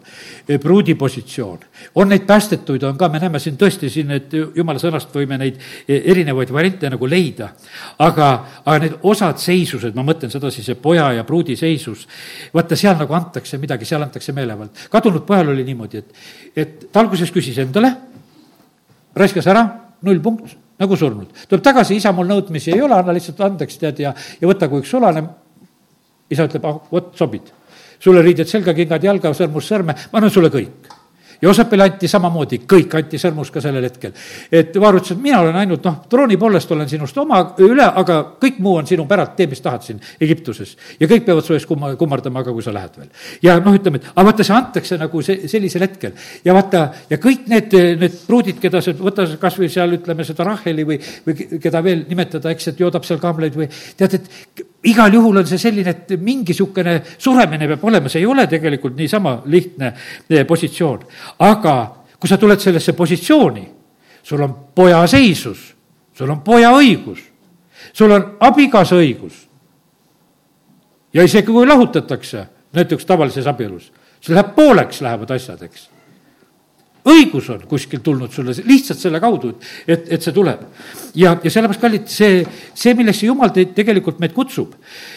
pruudi 0.62 0.94
positsioon, 0.94 1.58
on 1.94 2.08
neid 2.08 2.26
päästetuid, 2.26 2.82
on 2.82 2.98
ka, 2.98 3.08
me 3.08 3.20
näeme 3.22 3.38
siin 3.42 3.56
tõesti 3.60 3.90
siin, 3.92 4.10
et 4.16 4.32
jumala 4.32 4.80
sõnast 4.82 5.14
võime 5.14 5.38
neid 5.40 5.60
erinevaid 5.88 6.52
variante 6.52 6.90
nagu 6.90 7.06
leida. 7.06 7.50
aga, 7.98 8.28
aga 8.64 8.78
need 8.78 8.98
osad 9.02 9.38
seisused, 9.42 9.94
ma 9.94 10.04
mõtlen 10.06 10.32
sedasi, 10.32 10.62
see 10.62 10.74
poja 10.74 11.12
ja 11.12 11.24
pruudi 11.24 11.56
seisus, 11.56 12.06
vaata, 12.54 12.76
seal 12.76 12.96
nagu 12.98 13.14
antakse 13.14 13.58
midagi, 13.58 13.84
seal 13.84 14.02
antakse 14.02 14.32
meelevald. 14.32 14.86
kadunud 14.90 15.26
pojal 15.26 15.54
oli 15.54 15.64
niimoodi, 15.64 15.98
et, 15.98 16.14
et 16.56 16.92
ta 16.92 17.00
alguses 17.00 17.32
küsis 17.32 17.58
endale, 17.62 17.92
raiskas 19.16 19.46
ära, 19.46 19.66
null 20.02 20.20
punkt 20.20 20.56
nagu 20.78 20.96
surnud. 20.96 21.32
tuleb 21.48 21.64
tagasi, 21.64 21.96
isa, 21.96 22.12
mul 22.12 22.28
nõudmisi 22.28 22.74
ei 22.74 22.82
ole, 22.84 22.96
anna 22.96 23.14
lihtsalt 23.16 23.40
andeks, 23.46 23.78
tead, 23.80 24.00
ja, 24.04 24.12
ja 24.40 24.48
võta 24.48 24.68
kui 24.68 24.84
üks 24.84 24.92
sulane. 24.92 25.24
Isa 26.30 26.48
ütleb, 26.48 26.64
ah, 26.66 26.80
vot 26.90 27.12
sobid. 27.16 27.52
sulle 27.98 28.22
riided 28.22 28.48
selga, 28.48 28.74
kingad 28.76 29.02
jalga, 29.02 29.32
sõrmus 29.34 29.68
sõrme, 29.68 29.94
ma 30.12 30.18
annan 30.20 30.30
sulle 30.30 30.50
kõik 30.52 30.96
Joosepile 31.42 31.84
anti 31.84 32.08
samamoodi, 32.08 32.62
kõik 32.68 32.94
anti 32.96 33.18
sõrmus 33.20 33.50
ka 33.52 33.60
sellel 33.60 33.84
hetkel. 33.84 34.12
et 34.50 34.76
Vaar 34.80 34.96
ütles, 34.96 35.12
et 35.12 35.22
mina 35.22 35.40
olen 35.42 35.56
ainult 35.56 35.84
noh, 35.84 35.98
trooni 36.08 36.36
poolest 36.40 36.70
olen 36.72 36.88
sinust 36.88 37.18
oma 37.20 37.42
üle, 37.64 37.84
aga 37.84 38.18
kõik 38.40 38.60
muu 38.64 38.76
on 38.80 38.86
sinu 38.88 39.04
päralt, 39.06 39.34
tee, 39.36 39.46
mis 39.46 39.60
tahad 39.60 39.84
siin 39.84 40.00
Egiptuses. 40.20 40.76
ja 41.00 41.06
kõik 41.06 41.26
peavad 41.26 41.44
su 41.44 41.54
ees 41.54 41.66
kumma, 41.66 41.94
kummardama 41.96 42.44
ka, 42.44 42.52
kui 42.52 42.62
sa 42.62 42.72
lähed 42.72 42.96
veel. 42.96 43.10
ja 43.42 43.58
noh, 43.60 43.76
ütleme, 43.76 44.00
et 44.00 44.06
aga 44.14 44.26
vaata, 44.30 44.44
see 44.44 44.56
antakse 44.56 44.98
nagu 44.98 45.22
see, 45.22 45.48
sellisel 45.48 45.84
hetkel. 45.84 46.12
ja 46.44 46.54
vaata, 46.54 46.86
ja 47.10 47.18
kõik 47.18 47.48
need, 47.52 47.76
need 48.00 48.16
pruudid, 48.26 48.60
keda 48.60 48.80
sa, 48.80 48.96
võta 48.96 49.28
kas 49.40 49.58
või 49.60 49.68
seal 49.72 49.92
ütleme 49.98 50.24
seda 50.24 50.44
Raheli 50.48 50.88
või, 50.88 51.00
või 51.26 51.60
keda 51.60 51.84
veel 51.84 52.06
nimetada, 52.08 52.50
eks, 52.50 52.72
et 52.72 52.80
joodab 52.80 53.04
seal 53.04 53.20
kaamleid 53.20 53.60
või 53.60 53.68
tead, 53.96 54.16
et 54.16 54.64
igal 54.84 55.14
juhul 55.14 55.36
on 55.36 55.46
see 55.46 55.58
selline, 55.58 55.90
et 55.90 56.12
mingi 56.20 56.52
niisugune 56.52 57.00
suremine 57.18 57.68
peab 57.68 57.84
olema, 57.84 58.10
see 58.12 58.20
ei 58.22 58.26
ole 58.26 58.46
tegelikult 58.50 58.96
niisama 58.98 59.38
lihtne 59.46 59.92
eh, 60.30 60.44
positsioon. 60.46 61.06
aga 61.38 61.76
kui 62.18 62.28
sa 62.28 62.38
tuled 62.38 62.60
sellesse 62.60 62.92
positsiooni, 62.92 63.64
sul 64.22 64.42
on 64.42 64.54
poja 64.74 65.06
seisus, 65.06 65.74
sul 66.14 66.30
on 66.30 66.40
poja 66.40 66.70
õigus, 66.76 67.20
sul 67.92 68.10
on 68.10 68.36
abikaasa 68.40 68.96
õigus. 68.96 69.46
ja 71.12 71.22
isegi 71.22 71.52
kui 71.52 71.66
lahutatakse, 71.66 72.46
näiteks 72.72 73.06
tavalises 73.06 73.46
abielus, 73.46 73.92
siis 74.20 74.34
läheb 74.34 74.54
pooleks, 74.54 75.00
lähevad 75.00 75.30
asjad, 75.30 75.62
eks 75.62 75.95
õigus 77.07 77.48
on 77.54 77.64
kuskilt 77.68 78.02
tulnud 78.04 78.32
sulle 78.34 78.54
lihtsalt 78.66 79.00
selle 79.00 79.20
kaudu, 79.22 79.52
et, 79.86 80.09
et 80.12 80.22
see 80.22 80.34
tuleb. 80.34 80.62
ja, 81.14 81.36
ja 81.42 81.50
sellepärast, 81.50 81.82
kallid, 81.82 82.09
see, 82.11 82.40
see, 82.74 82.94
millesse 82.98 83.28
jumal 83.28 83.52
teid 83.54 83.74
tegelikult 83.76 84.20
meid 84.22 84.34
kutsub. 84.36 84.74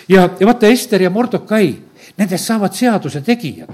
ja, 0.10 0.28
ja 0.40 0.50
vaata, 0.50 0.70
Ester 0.70 1.02
ja 1.02 1.10
Mordokai, 1.14 1.72
nendest 2.18 2.50
saavad 2.50 2.76
seaduse 2.78 3.22
tegijad. 3.26 3.74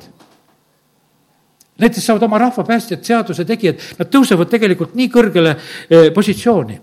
Nendest 1.76 2.06
saavad 2.08 2.24
oma 2.24 2.40
rahva 2.40 2.64
päästjad, 2.64 3.04
seaduse 3.04 3.44
tegijad, 3.48 3.82
nad 4.00 4.12
tõusevad 4.12 4.52
tegelikult 4.52 4.94
nii 4.96 5.10
kõrgele 5.12 5.56
eh, 5.56 6.12
positsiooni. 6.16 6.80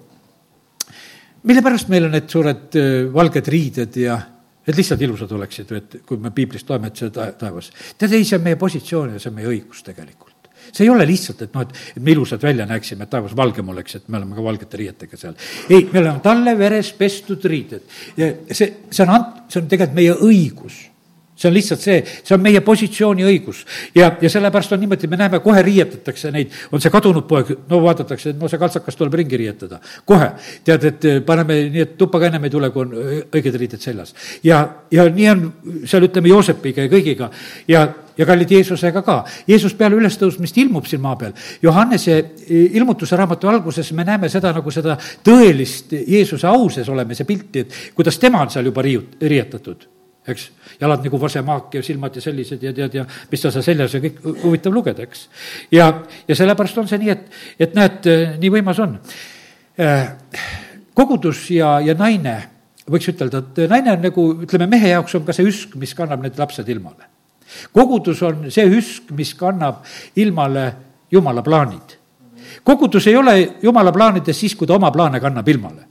mille 1.42 1.62
pärast 1.62 1.88
meil 1.88 2.04
on 2.06 2.12
need 2.12 2.28
suured 2.28 2.76
eh, 2.76 3.08
valged 3.14 3.48
riided 3.48 3.96
ja 3.96 4.20
et 4.66 4.76
lihtsalt 4.76 5.00
ilusad 5.02 5.32
oleksid, 5.32 5.72
et 5.72 5.96
kui 6.06 6.20
me 6.22 6.30
piiblist 6.30 6.68
loeme, 6.70 6.92
et 6.92 6.96
see 6.96 7.10
taevas. 7.10 7.72
tead, 7.98 8.12
ei, 8.12 8.24
see 8.24 8.36
on 8.36 8.44
meie 8.44 8.60
positsioon 8.60 9.16
ja 9.16 9.18
see 9.18 9.32
on 9.32 9.40
meie 9.40 9.48
õigus 9.48 9.82
tegelikult 9.82 10.31
see 10.72 10.86
ei 10.86 10.92
ole 10.92 11.06
lihtsalt, 11.08 11.42
et 11.46 11.56
noh, 11.56 11.66
et, 11.66 12.00
me 12.00 12.14
ilusad 12.14 12.42
välja 12.42 12.66
näeksime, 12.68 13.04
et 13.04 13.12
taevas 13.12 13.36
valgem 13.36 13.68
oleks, 13.74 13.98
et 13.98 14.08
me 14.08 14.20
oleme 14.20 14.38
ka 14.38 14.46
valgete 14.46 14.80
riietega 14.80 15.20
seal. 15.20 15.36
ei, 15.68 15.84
me 15.92 16.00
oleme 16.00 16.24
talle 16.24 16.56
veres 16.58 16.92
pestud 16.98 17.44
riided 17.44 17.84
see, 18.16 18.72
see 18.90 19.04
on 19.04 19.14
ant-, 19.18 19.44
see 19.52 19.62
on 19.62 19.68
tegelikult 19.68 19.98
meie 19.98 20.16
õigus 20.28 20.80
see 21.42 21.50
on 21.50 21.54
lihtsalt 21.56 21.82
see, 21.82 22.02
see 22.22 22.36
on 22.36 22.42
meie 22.42 22.60
positsiooni 22.64 23.26
õigus. 23.26 23.64
ja, 23.94 24.12
ja 24.20 24.30
sellepärast 24.30 24.72
on 24.76 24.82
niimoodi, 24.82 25.10
me 25.10 25.18
näeme, 25.18 25.40
kohe 25.42 25.62
riietatakse 25.62 26.30
neid, 26.34 26.52
on 26.72 26.82
see 26.82 26.92
kadunud 26.92 27.26
poeg, 27.28 27.50
no 27.70 27.80
vaadatakse, 27.82 28.32
et 28.32 28.40
no 28.40 28.50
see 28.50 28.60
kaltsakas 28.62 28.98
tuleb 28.98 29.18
ringi 29.20 29.40
riietada. 29.40 29.80
kohe, 30.06 30.32
tead, 30.64 30.86
et 30.92 31.08
paneme 31.26 31.58
nii, 31.64 31.86
et 31.86 31.96
tuppa 31.98 32.20
ka 32.22 32.30
ennem 32.30 32.46
ei 32.46 32.54
tule, 32.54 32.70
kui 32.74 32.86
on 32.86 32.94
õiged 33.24 33.58
riided 33.58 33.82
seljas. 33.82 34.14
ja, 34.46 34.62
ja 34.90 35.08
nii 35.10 35.28
on 35.34 35.44
seal, 35.84 36.06
ütleme, 36.08 36.30
Joosepiga 36.32 36.86
ja 36.86 36.92
kõigiga 36.92 37.30
ja, 37.68 37.86
ja 38.16 38.26
kallid 38.28 38.50
Jeesusega 38.50 39.02
ka. 39.02 39.22
Jeesus 39.48 39.74
peale 39.78 39.98
ülestõusmist 39.98 40.58
ilmub 40.62 40.86
siin 40.88 41.02
maa 41.02 41.16
peal. 41.18 41.34
Johannese 41.62 42.18
ilmutuse 42.48 43.16
raamatu 43.18 43.50
alguses 43.50 43.92
me 43.96 44.06
näeme 44.06 44.30
seda 44.32 44.52
nagu 44.54 44.70
seda 44.74 44.98
tõelist 45.24 45.96
Jeesuse 46.06 46.46
au 46.50 46.70
sees 46.70 46.88
olemise 46.92 47.26
pilti, 47.28 47.66
et 47.66 47.80
kuidas 47.96 48.20
tema 48.22 48.44
on 48.44 48.52
seal 48.52 48.70
juba 48.70 48.84
riiut-, 48.86 49.18
riietatud 49.20 49.90
eks, 50.26 50.50
jalad 50.80 51.02
nagu 51.02 51.18
vasemaak 51.20 51.74
ja 51.74 51.82
silmad 51.82 52.14
ja 52.16 52.22
sellised 52.22 52.62
ja 52.62 52.72
tead 52.74 52.94
ja 52.94 53.04
mis 53.30 53.42
tal 53.42 53.52
seal 53.54 53.64
seljas 53.66 53.94
ja 53.96 54.00
kõik 54.02 54.20
huvitav 54.44 54.74
lugeda, 54.74 55.02
eks. 55.02 55.26
ja, 55.74 55.88
ja 56.28 56.36
sellepärast 56.38 56.78
on 56.78 56.90
see 56.90 57.00
nii, 57.02 57.14
et, 57.14 57.24
et 57.66 57.74
näed, 57.74 58.10
nii 58.38 58.52
võimas 58.54 58.78
on. 58.82 58.98
Äh, 59.82 60.12
kogudus 60.94 61.48
ja, 61.50 61.74
ja 61.82 61.96
naine, 61.98 62.36
võiks 62.90 63.10
ütelda, 63.10 63.42
et 63.42 63.64
naine 63.72 63.96
on 63.96 64.06
nagu, 64.06 64.26
ütleme, 64.46 64.68
mehe 64.70 64.92
jaoks 64.94 65.18
on 65.18 65.26
ka 65.26 65.34
see 65.34 65.48
üsk, 65.48 65.74
mis 65.80 65.94
kannab 65.98 66.22
need 66.22 66.38
lapsed 66.38 66.68
ilmale. 66.70 67.10
kogudus 67.74 68.22
on 68.22 68.46
see 68.50 68.68
üsk, 68.78 69.10
mis 69.16 69.34
kannab 69.34 69.82
ilmale 70.16 70.70
jumala 71.10 71.42
plaanid. 71.42 71.98
kogudus 72.62 73.06
ei 73.10 73.16
ole 73.16 73.58
jumala 73.62 73.92
plaanides 73.92 74.38
siis, 74.38 74.54
kui 74.54 74.66
ta 74.66 74.78
oma 74.78 74.92
plaane 74.94 75.20
kannab 75.20 75.48
ilmale. 75.48 75.82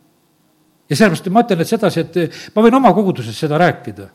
ja 0.88 0.96
sellepärast 0.96 1.28
ma 1.28 1.44
ütlen, 1.44 1.62
et 1.62 1.68
sedasi, 1.68 2.00
et 2.00 2.56
ma 2.56 2.64
võin 2.64 2.80
oma 2.80 2.94
koguduses 2.96 3.36
seda 3.36 3.60
rääkida 3.60 4.08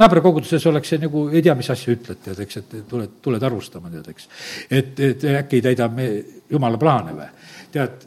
naabrikoguduses 0.00 0.64
oleks 0.70 0.94
see 0.94 1.02
nagu, 1.02 1.26
ei 1.32 1.42
tea, 1.44 1.54
mis 1.58 1.68
asja 1.72 1.92
ütled, 1.92 2.20
tead, 2.24 2.38
eks, 2.44 2.60
et 2.62 2.78
tuled, 2.88 3.18
tuled 3.24 3.42
arvustama, 3.44 3.90
tead, 3.92 4.08
eks. 4.12 4.30
et, 4.70 5.02
et 5.10 5.26
äkki 5.42 5.60
ei 5.60 5.66
täida 5.68 5.88
me 5.92 6.08
jumala 6.50 6.80
plaane 6.80 7.12
või, 7.16 7.28
tead. 7.74 8.06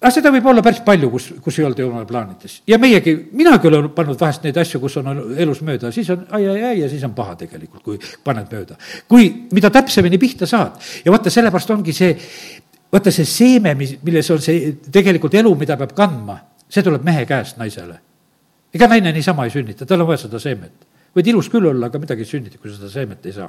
aga 0.00 0.12
seda 0.12 0.32
võib 0.34 0.50
olla 0.52 0.64
päris 0.64 0.82
palju, 0.84 1.10
kus, 1.12 1.30
kus 1.44 1.60
ei 1.60 1.66
olda 1.68 1.86
jumala 1.86 2.08
plaanides. 2.08 2.58
ja 2.68 2.78
meiegi, 2.82 3.14
minagi 3.32 3.70
olen 3.70 3.88
pannud 3.96 4.20
vahest 4.20 4.44
neid 4.44 4.60
asju, 4.60 4.82
kus 4.82 4.98
on 5.00 5.08
elus 5.40 5.62
mööda, 5.66 5.92
siis 5.94 6.10
on 6.12 6.26
ai-ai-ai 6.36 6.82
ja 6.82 6.90
siis 6.92 7.04
on 7.08 7.16
paha 7.16 7.38
tegelikult, 7.46 7.84
kui 7.86 7.98
paned 8.24 8.52
mööda. 8.52 8.76
kui, 9.08 9.30
mida 9.56 9.72
täpsemini 9.72 10.20
pihta 10.20 10.48
saad 10.50 10.76
ja 11.04 11.14
vaata, 11.14 11.32
sellepärast 11.32 11.74
ongi 11.78 11.96
see, 11.96 12.12
vaata 12.92 13.14
see 13.14 13.24
seeme, 13.28 13.74
mis, 13.78 13.96
milles 14.04 14.30
on 14.36 14.44
see 14.44 14.76
tegelikult 14.92 15.40
elu, 15.40 15.56
mida 15.64 15.80
peab 15.80 15.96
kandma, 15.96 16.36
see 16.68 16.84
tuleb 16.84 17.08
mehe 17.08 17.24
käest 17.24 17.56
naisele 17.56 17.96
ega 18.74 18.86
naine 18.86 19.12
niisama 19.16 19.48
ei 19.48 19.50
sünnita, 19.56 19.88
tal 19.88 20.04
on 20.04 20.12
vaja 20.12 20.26
seda 20.26 20.38
seemet 20.38 20.89
võid 21.16 21.30
ilus 21.32 21.48
küll 21.50 21.66
olla, 21.66 21.88
aga 21.90 21.98
midagi 21.98 22.22
ei 22.22 22.28
sünnita, 22.28 22.58
kui 22.60 22.70
sa 22.70 22.76
seda 22.78 22.90
seemet 22.92 23.24
ei 23.26 23.34
saa. 23.34 23.48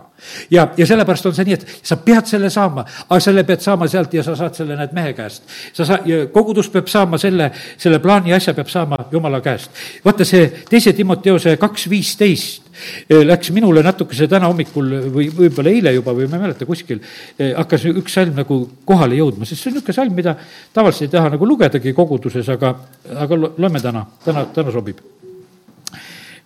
ja, 0.51 0.66
ja 0.78 0.86
sellepärast 0.89 1.28
on 1.30 1.36
see 1.38 1.45
nii, 1.45 1.57
et 1.59 1.66
sa 1.86 1.97
pead 2.01 2.30
selle 2.30 2.49
saama, 2.53 2.86
aga 3.07 3.20
selle 3.22 3.43
pead 3.45 3.62
saama 3.62 3.88
sealt 3.91 4.16
ja 4.18 4.24
sa 4.26 4.34
saad 4.39 4.57
selle, 4.57 4.78
näed, 4.80 4.95
mehe 4.97 5.14
käest. 5.18 5.45
sa 5.78 5.86
saa-, 5.86 6.01
kogudus 6.34 6.72
peab 6.74 6.89
saama 6.89 7.20
selle, 7.22 7.51
selle 7.78 8.01
plaani 8.01 8.34
asja 8.34 8.55
peab 8.57 8.72
saama 8.72 8.97
jumala 9.12 9.43
käest. 9.45 9.70
vaata 10.05 10.26
see 10.26 10.49
teise 10.70 10.95
Timoteose 10.97 11.55
kaks 11.62 11.86
viisteist 11.91 12.72
eh, 13.09 13.22
läks 13.28 13.53
minule 13.53 13.86
natukese 13.86 14.26
täna 14.32 14.49
hommikul 14.49 14.97
või 15.14 15.30
võib-olla 15.30 15.76
eile 15.76 15.93
juba 15.99 16.18
või 16.18 16.32
ma 16.32 16.41
ei 16.41 16.47
mäleta, 16.47 16.66
kuskil 16.66 16.97
eh, 17.38 17.53
hakkas 17.53 17.86
üks 17.93 18.18
salm 18.18 18.41
nagu 18.41 18.62
kohale 18.89 19.22
jõudma, 19.22 19.45
sest 19.45 19.62
see 19.62 19.70
on 19.70 19.78
niisugune 19.78 19.99
salm, 20.01 20.18
mida 20.18 20.34
tavaliselt 20.74 21.12
ei 21.12 21.16
taha 21.20 21.36
nagu 21.38 21.53
lugedagi 21.53 21.93
koguduses, 21.93 22.49
aga, 22.57 22.74
aga 23.22 23.41
loeme 23.45 23.86
täna, 23.86 24.07
täna, 24.26 24.47
täna 24.49 24.74
sobib. 24.74 25.05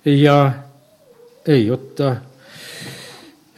ja 0.06 0.40
ei, 1.48 1.70
oota 1.72 2.16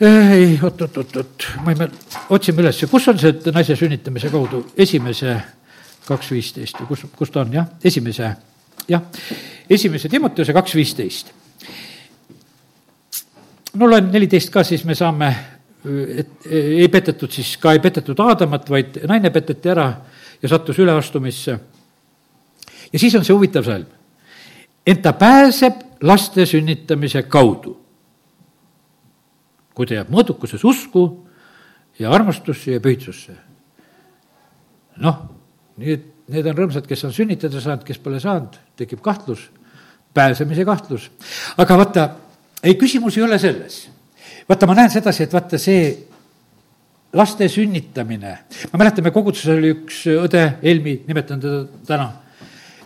ei, 0.01 0.59
oot, 0.63 0.81
oot, 0.81 0.97
oot, 0.97 1.15
oot, 1.15 1.47
ma 1.63 1.71
ei 1.73 1.79
mäleta, 1.79 2.25
otsime 2.35 2.61
üles, 2.61 2.83
kus 2.91 3.07
on 3.09 3.17
see 3.21 3.53
naise 3.53 3.75
sünnitamise 3.79 4.29
kaudu 4.33 4.61
esimese 4.77 5.33
kaks 6.07 6.29
viisteist? 6.35 6.81
Või 6.81 6.91
kus, 6.91 7.05
kus 7.17 7.33
ta 7.33 7.41
on, 7.41 7.55
jah, 7.55 7.69
esimese, 7.83 8.29
jah, 8.88 9.07
esimese 9.69 10.09
Timoteuse 10.11 10.53
kaks 10.55 10.75
viisteist. 10.77 11.33
no 13.77 13.89
loen 13.89 14.11
neliteist 14.13 14.53
ka, 14.53 14.63
siis 14.63 14.85
me 14.85 14.95
saame, 14.97 15.31
et 16.17 16.45
ei 16.51 16.88
petetud 16.93 17.33
siis 17.33 17.55
ka, 17.61 17.73
ei 17.73 17.81
petetud 17.81 18.19
Aadamat, 18.19 18.69
vaid 18.69 19.01
naine 19.09 19.33
peteti 19.33 19.73
ära 19.73 19.89
ja 20.41 20.49
sattus 20.49 20.77
üleastumisse. 20.79 21.59
ja 22.93 22.99
siis 22.99 23.15
on 23.15 23.25
see 23.25 23.33
huvitav 23.33 23.65
salm. 23.65 23.89
ent 24.85 25.01
ta 25.01 25.13
pääseb 25.13 25.86
laste 26.02 26.45
sünnitamise 26.45 27.24
kaudu. 27.24 27.78
kui 29.78 29.86
ta 29.86 29.93
jääb 29.93 30.08
mõõdukuses 30.10 30.64
usku 30.66 31.04
ja 32.00 32.10
armastusse 32.12 32.72
ja 32.72 32.82
pühitsusse. 32.82 33.36
noh, 34.98 35.20
nii, 35.78 35.98
need 36.34 36.50
on 36.50 36.58
rõõmsad, 36.58 36.88
kes 36.89 37.06
on 37.06 37.14
sünnitada 37.14 37.62
saanud, 37.62 37.86
kes 37.86 38.00
pole 38.02 38.20
saanud, 38.20 38.58
tekib 38.78 39.02
kahtlus, 39.06 39.50
pääsemise 40.14 40.66
kahtlus. 40.66 41.12
aga 41.58 41.78
vaata, 41.78 42.10
ei, 42.64 42.76
küsimus 42.76 43.18
ei 43.18 43.24
ole 43.24 43.39
selles. 43.39 43.88
vaata, 44.50 44.68
ma 44.68 44.78
näen 44.78 44.93
sedasi, 44.93 45.24
et 45.24 45.34
vaata 45.34 45.58
see 45.62 46.08
laste 47.14 47.48
sünnitamine, 47.50 48.38
ma 48.72 48.80
mäletan, 48.82 49.04
me 49.04 49.12
koguduses 49.12 49.54
oli 49.54 49.74
üks 49.78 50.06
õde, 50.12 50.45
Helmi, 50.64 51.02
nimetan 51.08 51.41
teda 51.41 51.66
täna, 51.86 52.12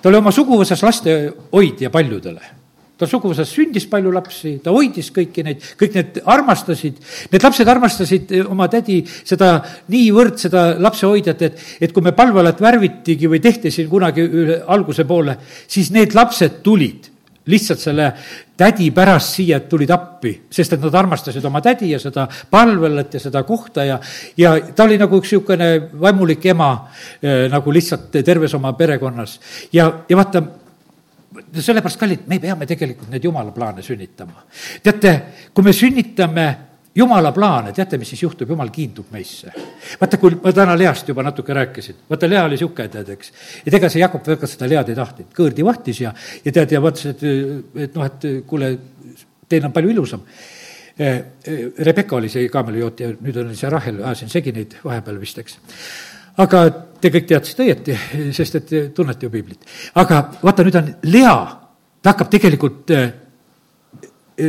ta 0.01 0.09
oli 0.09 0.19
oma 0.19 0.31
suguvõsas 0.31 0.83
lastehoidja 0.83 1.89
paljudele 1.89 2.60
ta 3.01 3.09
suguvõsas 3.09 3.49
sündis 3.49 3.87
palju 3.89 4.13
lapsi, 4.13 4.55
ta 4.61 4.73
hoidis 4.75 5.09
kõiki 5.15 5.45
neid, 5.47 5.63
kõik 5.79 5.97
need 5.97 6.19
armastasid, 6.29 6.99
need 7.33 7.45
lapsed 7.47 7.71
armastasid 7.73 8.35
eh, 8.37 8.43
oma 8.45 8.69
tädi 8.71 8.99
seda 9.07 9.55
niivõrd, 9.91 10.37
seda 10.41 10.67
lapsehoidjat, 10.81 11.47
et, 11.47 11.63
et 11.81 11.95
kui 11.95 12.05
me 12.05 12.13
palvealat 12.17 12.61
värvitigi 12.61 13.31
või 13.31 13.41
tehti 13.41 13.73
siin 13.73 13.89
kunagi 13.89 14.27
üle 14.27 14.61
alguse 14.69 15.07
poole, 15.09 15.39
siis 15.71 15.89
need 15.95 16.13
lapsed 16.17 16.61
tulid 16.65 17.09
lihtsalt 17.49 17.81
selle 17.81 18.11
tädi 18.57 18.91
pärast 18.93 19.33
siia 19.39 19.59
tulid 19.65 19.89
appi, 19.89 20.33
sest 20.53 20.75
et 20.75 20.83
nad 20.83 20.95
armastasid 21.01 21.45
oma 21.49 21.61
tädi 21.65 21.89
ja 21.89 21.99
seda 21.99 22.27
palvelat 22.29 23.17
ja 23.17 23.21
seda 23.23 23.41
kohta 23.47 23.85
ja, 23.87 23.97
ja 24.37 24.53
ta 24.75 24.85
oli 24.85 24.99
nagu 25.01 25.17
üks 25.17 25.31
niisugune 25.33 25.71
vaimulik 26.01 26.45
ema 26.53 26.69
äh, 26.77 27.47
nagu 27.49 27.73
lihtsalt 27.73 28.13
terves 28.21 28.53
oma 28.53 28.75
perekonnas. 28.77 29.39
ja, 29.73 29.89
ja 30.09 30.17
vaata, 30.17 30.43
sellepärast, 31.59 31.99
kallid, 31.99 32.27
me 32.27 32.39
peame 32.39 32.67
tegelikult 32.69 33.09
neid 33.11 33.23
jumala 33.23 33.51
plaane 33.51 33.83
sünnitama. 33.83 34.45
teate, 34.83 35.13
kui 35.53 35.65
me 35.65 35.73
sünnitame 35.75 36.45
jumala 36.95 37.31
plaane, 37.31 37.73
teate, 37.73 37.97
mis 37.97 38.11
siis 38.13 38.23
juhtub, 38.23 38.49
jumal 38.49 38.69
kiindub 38.71 39.11
meisse. 39.11 39.51
vaata, 39.99 40.17
kui 40.21 40.37
ma 40.43 40.53
täna 40.55 40.77
Least 40.77 41.07
juba 41.07 41.23
natuke 41.23 41.53
rääkisin, 41.55 42.03
vaata, 42.09 42.29
Lea 42.29 42.43
oli 42.45 42.57
niisugune, 42.57 42.87
tead, 42.91 43.11
eks. 43.15 43.33
et 43.65 43.73
ega 43.73 43.89
see 43.89 44.03
Jakob 44.03 44.27
väga 44.27 44.47
seda 44.47 44.69
Lead 44.69 44.91
ei 44.91 44.99
tahtnud, 44.99 45.31
kõõrdi 45.35 45.65
vahtis 45.67 46.01
ja, 46.03 46.13
ja 46.45 46.55
tead, 46.55 46.75
ja 46.75 46.81
vaatas, 46.83 47.05
et, 47.13 47.23
et 47.87 47.95
noh, 47.95 48.07
et 48.07 48.27
kuule, 48.47 48.73
teil 49.49 49.67
on 49.67 49.75
palju 49.75 49.95
ilusam. 49.95 50.25
Rebecca 51.01 52.17
oli 52.17 52.29
see 52.29 52.49
kaamelijoot 52.51 52.99
ja 52.99 53.07
nüüd 53.15 53.37
on 53.41 53.53
see 53.57 53.69
Rahel, 53.71 54.03
ajasin 54.03 54.29
segi 54.29 54.51
neid 54.53 54.75
vahepeal 54.83 55.17
vist, 55.21 55.39
eks 55.41 55.55
aga 56.37 56.63
te 57.01 57.09
kõik 57.13 57.27
teadsite 57.27 57.65
õieti, 57.65 57.97
sest 58.37 58.59
et 58.59 58.71
tunnete 58.95 59.25
ju 59.25 59.33
piiblit. 59.33 59.65
aga 59.95 60.21
vaata, 60.41 60.63
nüüd 60.63 60.77
on 60.79 60.93
Lea, 61.09 61.35
ta 62.01 62.13
hakkab 62.13 62.31
tegelikult 62.31 62.93
eh, 62.95 63.11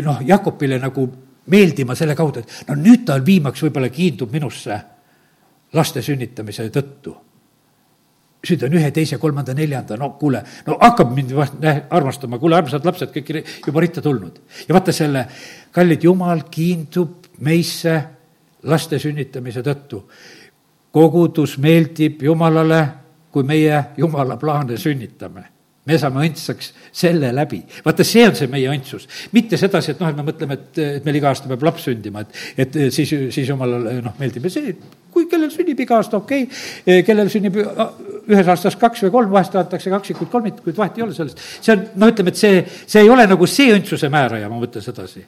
noh, 0.05 0.23
Jakobile 0.27 0.79
nagu 0.83 1.09
meeldima 1.53 1.97
selle 1.99 2.15
kaudu, 2.19 2.43
et 2.43 2.69
no 2.69 2.77
nüüd 2.79 3.07
ta 3.09 3.19
viimaks 3.25 3.65
võib-olla 3.65 3.91
kiindub 3.93 4.33
minusse 4.33 4.79
laste 5.73 6.03
sünnitamise 6.03 6.69
tõttu. 6.71 7.17
sündan 8.43 8.73
ühe, 8.75 8.89
teise, 8.91 9.19
kolmanda, 9.23 9.55
neljanda, 9.55 9.97
no 9.97 10.17
kuule, 10.19 10.41
no 10.67 10.77
hakkab 10.81 11.13
mind 11.15 11.31
armastama, 11.91 12.41
kuule, 12.43 12.57
armsad 12.57 12.85
lapsed, 12.85 13.13
kõik 13.15 13.67
juba 13.67 13.81
ritta 13.81 14.03
tulnud. 14.03 14.41
ja 14.69 14.75
vaata 14.75 14.93
selle, 14.93 15.27
kallid, 15.73 16.05
jumal 16.05 16.45
kiindub 16.51 17.31
meisse 17.39 18.03
laste 18.63 18.99
sünnitamise 18.99 19.63
tõttu 19.63 20.03
kogudus 20.93 21.57
meeldib 21.59 22.23
Jumalale, 22.23 22.83
kui 23.33 23.47
meie 23.49 23.85
Jumala 23.97 24.37
plaane 24.37 24.77
sünnitame 24.77 25.49
me 25.89 25.97
saame 25.99 26.23
õndsaks 26.29 26.69
selle 26.95 27.33
läbi. 27.35 27.59
vaata, 27.85 28.05
see 28.07 28.23
on 28.29 28.37
see 28.39 28.51
meie 28.51 28.71
õndsus. 28.71 29.09
mitte 29.35 29.59
sedasi, 29.59 29.93
et 29.93 30.03
noh, 30.03 30.13
et 30.13 30.19
me 30.19 30.25
mõtleme, 30.29 30.59
et, 30.59 30.79
et 31.01 31.07
meil 31.07 31.19
iga 31.19 31.33
aasta 31.33 31.51
peab 31.51 31.65
laps 31.67 31.89
sündima, 31.89 32.23
et, 32.23 32.37
et 32.65 32.79
siis, 32.95 33.11
siis 33.35 33.49
jumalale 33.49 33.97
noh, 34.05 34.15
meeldib 34.21 34.47
ja 34.47 34.53
see, 34.55 34.77
kui 35.13 35.27
kellel 35.31 35.51
sünnib 35.55 35.83
iga 35.83 35.99
aasta, 35.99 36.21
okei 36.23 36.47
okay., 36.47 37.03
kellel 37.07 37.33
sünnib 37.33 37.59
ühes 38.31 38.49
aastas 38.49 38.77
kaks 38.79 39.03
või 39.07 39.13
kolm, 39.15 39.31
vahest 39.33 39.55
antakse 39.59 39.91
kaksikuid, 39.91 40.31
kolmikuid, 40.31 40.77
vahet 40.77 40.99
ei 40.99 41.05
ole 41.05 41.15
sellest. 41.17 41.41
see 41.61 41.73
on, 41.75 41.83
no 41.99 42.09
ütleme, 42.13 42.31
et 42.31 42.39
see, 42.39 42.61
see 42.87 43.03
ei 43.03 43.11
ole 43.11 43.27
nagu 43.27 43.47
see 43.51 43.73
õndsuse 43.75 44.11
määraja, 44.13 44.51
ma 44.51 44.61
mõtlen 44.61 44.85
sedasi. 44.85 45.25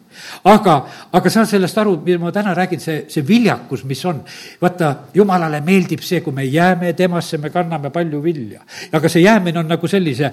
aga, 0.50 0.76
aga 1.12 1.32
saa 1.32 1.46
sellest 1.48 1.78
aru, 1.82 1.96
mida 2.04 2.20
ma 2.22 2.32
täna 2.34 2.54
räägin, 2.54 2.82
see, 2.82 3.04
see 3.10 3.26
viljakus, 3.26 3.84
mis 3.88 4.04
on. 4.10 4.22
vaata, 4.62 4.92
jumalale 5.14 5.60
meeldib 5.64 6.04
see, 6.06 6.20
kui 6.24 6.36
me 6.36 6.46
jääme 6.46 6.92
temasse, 6.98 7.38
me 7.42 7.50
kanname 7.54 7.90
palju 7.94 8.22
vilja. 8.22 8.62
aga 8.92 9.10
see 9.10 9.24
jäämine 9.24 9.58
on 9.64 9.68
nagu 9.74 9.90
sellise, 9.90 10.30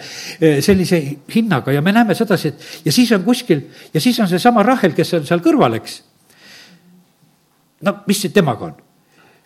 sellise 0.62 1.02
hinnaga 1.34 1.74
ja 1.74 1.82
me 1.82 1.96
näeme 1.96 2.16
sedasi, 2.18 2.54
et 2.54 2.86
ja 2.86 2.92
siis 2.94 3.12
on 3.18 3.26
kuskil 3.26 3.66
ja 3.94 4.02
siis 4.02 4.20
on 4.20 4.30
seesama 4.30 4.64
Rahel, 4.64 4.94
kes 4.98 5.18
on 5.18 5.26
seal 5.26 5.42
kõrval, 5.42 5.80
eks. 5.82 6.00
no 7.82 8.00
mis 8.08 8.26
temaga 8.34 8.70
on? 8.70 8.80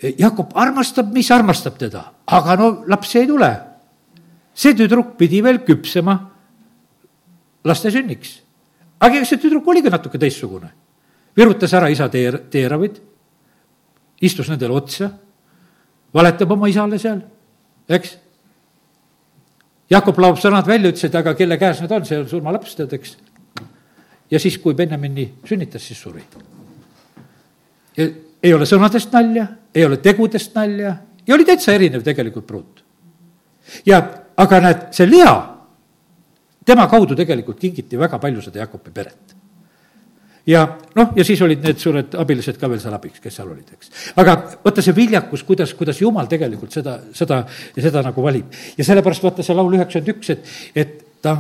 Jakob 0.02 0.52
armastab, 0.60 1.12
mis 1.14 1.30
armastab 1.32 1.78
teda, 1.80 2.04
aga 2.28 2.56
no 2.60 2.72
lapsi 2.88 3.20
ei 3.22 3.28
tule. 3.28 3.52
see 4.56 4.74
tüdruk 4.76 5.18
pidi 5.18 5.42
veel 5.44 5.60
küpsema 5.68 6.16
laste 7.64 7.92
sünniks. 7.92 8.42
aga 9.00 9.16
ega 9.16 9.26
see 9.26 9.40
tüdruk 9.40 9.68
oligi 9.68 9.90
natuke 9.90 10.20
teistsugune. 10.20 10.70
virutas 11.38 11.74
ära 11.74 11.90
isa 11.90 12.10
teer-, 12.10 12.44
teeravid, 12.52 13.00
istus 14.22 14.50
nendele 14.50 14.74
otsa, 14.74 15.12
valetab 16.14 16.52
oma 16.52 16.68
isale 16.68 17.00
seal, 17.00 17.22
eks. 17.88 18.18
Jakob 19.90 20.18
laob 20.18 20.40
sõnad 20.42 20.66
välja, 20.68 20.90
ütles, 20.90 21.04
et 21.06 21.16
aga 21.16 21.36
kelle 21.36 21.58
käes 21.62 21.80
need 21.80 21.92
on, 21.92 22.06
see 22.06 22.18
on 22.20 22.28
surmalaps, 22.28 22.76
tead, 22.76 22.94
eks. 22.94 23.18
ja 24.32 24.40
siis, 24.40 24.58
kui 24.58 24.74
Benjamini 24.74 25.28
sünnitas, 25.46 25.84
siis 25.88 26.00
suri. 26.00 26.24
ja 27.96 28.08
ei 28.46 28.54
ole 28.54 28.68
sõnadest 28.70 29.14
nalja, 29.16 29.48
ei 29.74 29.86
ole 29.86 29.98
tegudest 30.04 30.56
nalja 30.56 30.96
ja 31.26 31.36
oli 31.36 31.46
täitsa 31.48 31.74
erinev 31.74 32.04
tegelikult 32.06 32.48
pruut. 32.48 32.84
ja, 33.86 34.02
aga 34.38 34.62
näed, 34.62 34.84
see 34.96 35.10
Lea, 35.10 35.34
tema 36.66 36.88
kaudu 36.92 37.18
tegelikult 37.18 37.60
kingiti 37.60 38.00
väga 38.00 38.20
palju 38.22 38.46
seda 38.46 38.64
Jakobi 38.64 38.94
peret 38.94 39.36
ja 40.48 40.62
noh, 40.96 41.12
ja 41.18 41.26
siis 41.26 41.42
olid 41.42 41.64
need 41.66 41.82
suured 41.82 42.16
abilised 42.22 42.60
ka 42.62 42.70
veel 42.70 42.82
seal 42.82 42.96
abiks, 42.96 43.20
kes 43.24 43.40
seal 43.40 43.50
olid, 43.50 43.70
eks. 43.74 43.92
aga 44.22 44.38
vaata 44.64 44.84
see 44.86 44.96
viljakus, 44.96 45.44
kuidas, 45.48 45.74
kuidas 45.78 46.02
jumal 46.02 46.30
tegelikult 46.30 46.76
seda, 46.76 47.00
seda 47.18 47.42
seda 47.74 48.04
nagu 48.06 48.26
valib. 48.26 48.54
ja 48.78 48.86
sellepärast 48.86 49.26
vaata 49.26 49.46
see 49.46 49.58
laul 49.58 49.78
üheksakümmend 49.78 50.14
üks, 50.16 50.34
et, 50.36 50.52
et 50.76 50.98
ta 51.26 51.40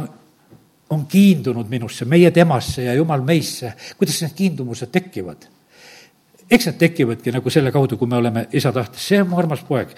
on 0.93 1.05
kiindunud 1.09 1.69
minusse, 1.69 2.05
meie 2.09 2.31
temasse 2.33 2.85
ja 2.87 2.93
jumal 2.97 3.21
meisse. 3.25 3.73
kuidas 3.97 4.21
need 4.25 4.35
kiindumused 4.37 4.91
tekivad? 4.93 5.45
Eks 6.49 6.67
need 6.69 6.77
tekivadki 6.77 7.33
nagu 7.33 7.51
selle 7.53 7.71
kaudu, 7.73 7.97
kui 7.97 8.09
me 8.09 8.19
oleme 8.19 8.45
isa 8.53 8.71
tahtes, 8.73 9.01
see 9.01 9.21
on 9.21 9.29
mu 9.31 9.39
armas 9.41 9.63
poeg, 9.65 9.93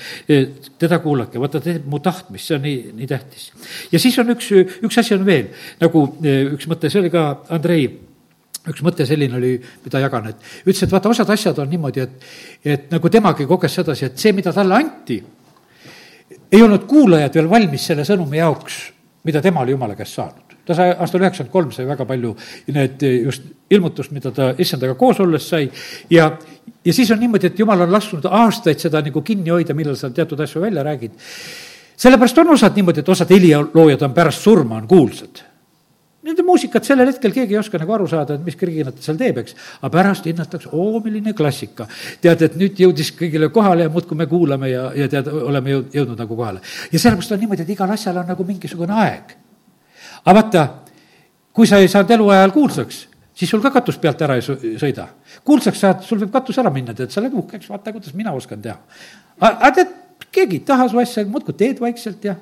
teda 0.79 0.99
kuulake, 1.03 1.39
vaata, 1.41 1.59
ta 1.59 1.71
teeb 1.73 1.87
mu 1.91 1.99
tahtmist, 2.03 2.47
see 2.47 2.57
on 2.57 2.63
nii, 2.63 2.77
nii 3.01 3.09
tähtis. 3.09 3.49
ja 3.91 3.99
siis 3.99 4.17
on 4.23 4.31
üks, 4.35 4.51
üks 4.87 4.99
asi 5.03 5.15
on 5.17 5.25
veel, 5.27 5.49
nagu 5.83 6.05
e, 6.23 6.37
üks 6.55 6.69
mõte, 6.71 6.91
see 6.93 7.03
oli 7.03 7.11
ka 7.13 7.25
Andrei 7.55 7.87
üks 8.67 8.83
mõte 8.83 9.07
selline 9.07 9.39
oli, 9.39 9.53
mida 9.83 10.01
jagan, 10.03 10.31
et 10.31 10.47
ütles, 10.63 10.83
et 10.83 10.91
vaata, 10.91 11.11
osad 11.11 11.29
asjad 11.35 11.59
on 11.63 11.69
niimoodi, 11.71 12.03
et, 12.03 12.27
et 12.75 12.89
nagu 12.91 13.11
temagi 13.11 13.47
koges 13.47 13.79
sedasi, 13.79 14.07
et 14.07 14.19
see, 14.19 14.35
mida 14.35 14.55
talle 14.55 14.75
anti, 14.75 15.21
ei 16.51 16.63
olnud 16.63 16.87
kuulajad 16.87 17.39
veel 17.39 17.51
valmis 17.51 17.91
selle 17.91 18.07
sõnumi 18.07 18.39
jaoks, 18.39 18.81
mida 19.27 19.43
tema 19.43 19.63
oli 19.63 19.75
jumala 19.75 19.95
käest 19.99 20.19
saanud 20.19 20.46
ta 20.67 20.75
sai 20.77 20.91
aastal 20.93 21.23
üheksakümmend 21.23 21.53
kolm 21.53 21.71
sai 21.75 21.87
väga 21.87 22.05
palju 22.05 22.35
need 22.75 23.03
just 23.23 23.47
ilmutust, 23.71 24.13
mida 24.15 24.31
ta 24.31 24.51
issandaga 24.57 24.95
koos 24.99 25.19
olles 25.23 25.47
sai 25.49 25.67
ja, 26.11 26.29
ja 26.85 26.93
siis 26.93 27.11
on 27.11 27.19
niimoodi, 27.23 27.51
et 27.51 27.59
jumal 27.59 27.85
on 27.85 27.91
lasknud 27.91 28.27
aastaid 28.29 28.79
seda 28.83 29.01
nagu 29.03 29.23
kinni 29.25 29.53
hoida, 29.53 29.75
millal 29.77 29.97
sa 29.99 30.11
teatud 30.13 30.39
asju 30.43 30.61
välja 30.63 30.83
räägid. 30.83 31.11
sellepärast 31.97 32.37
on 32.37 32.55
osad 32.55 32.75
niimoodi, 32.75 33.03
et 33.03 33.09
osad 33.09 33.31
heliloojad 33.31 34.01
on 34.01 34.13
pärast 34.13 34.43
surma, 34.43 34.77
on 34.77 34.87
kuulsad. 34.87 35.43
Nende 36.27 36.43
muusikat 36.43 36.83
sellel 36.83 37.07
hetkel 37.07 37.31
keegi 37.31 37.55
ei 37.55 37.59
oska 37.59 37.79
nagu 37.79 37.93
aru 37.95 38.07
saada, 38.07 38.35
et 38.35 38.43
mis 38.43 38.55
kriginat 38.59 38.97
ta 38.97 39.05
seal 39.05 39.17
teeb, 39.19 39.37
eks. 39.39 39.55
aga 39.79 39.91
pärast 39.93 40.25
hinnatakse, 40.27 40.69
oo, 40.75 40.99
milline 41.03 41.33
klassika. 41.33 41.87
tead, 42.21 42.41
et 42.43 42.55
nüüd 42.59 42.79
jõudis 42.83 43.13
kõigile 43.15 43.49
kohale 43.53 43.87
ja 43.87 43.93
muudkui 43.93 44.17
me 44.17 44.27
kuulame 44.27 44.69
ja, 44.73 44.89
ja 44.95 45.07
tead, 45.07 45.27
oleme 45.27 45.71
jõud-, 45.71 45.91
jõudnud 45.95 46.19
nagu 46.19 46.35
kohale. 46.35 46.63
ja 46.91 46.99
sellepärast 46.99 47.31
on 47.31 47.43
niimoodi, 47.45 47.63
et 47.63 47.75
igal 47.77 47.91
asjal 47.95 48.19
on 48.23 48.27
nagu 48.35 48.43
mingisugune 48.43 48.97
aeg 49.05 49.37
aga 50.27 50.35
vaata, 50.41 50.65
kui 51.55 51.67
sa 51.69 51.79
ei 51.81 51.87
saanud 51.91 52.11
eluajal 52.17 52.51
kuulsaks, 52.55 53.05
siis 53.37 53.51
sul 53.53 53.63
ka 53.63 53.71
katus 53.71 53.99
pealt 54.01 54.21
ära 54.25 54.35
ei 54.37 54.43
sõida. 54.43 55.07
kuulsaks 55.47 55.79
saad, 55.85 56.03
sul 56.03 56.19
võib 56.25 56.33
katus 56.33 56.59
ära 56.59 56.73
minna, 56.73 56.95
tead, 56.97 57.13
sa 57.13 57.21
oled 57.23 57.37
uhkeks, 57.39 57.69
vaata, 57.71 57.95
kuidas 57.95 58.13
mina 58.17 58.35
oskan 58.35 58.61
teha. 58.61 58.77
aga 59.39 59.71
tead, 59.79 59.95
keegi 60.33 60.59
ei 60.59 60.65
taha 60.65 60.89
su 60.91 60.99
asja, 60.99 61.23
muudkui 61.29 61.55
teed 61.57 61.79
vaikselt 61.81 62.25
ja 62.27 62.35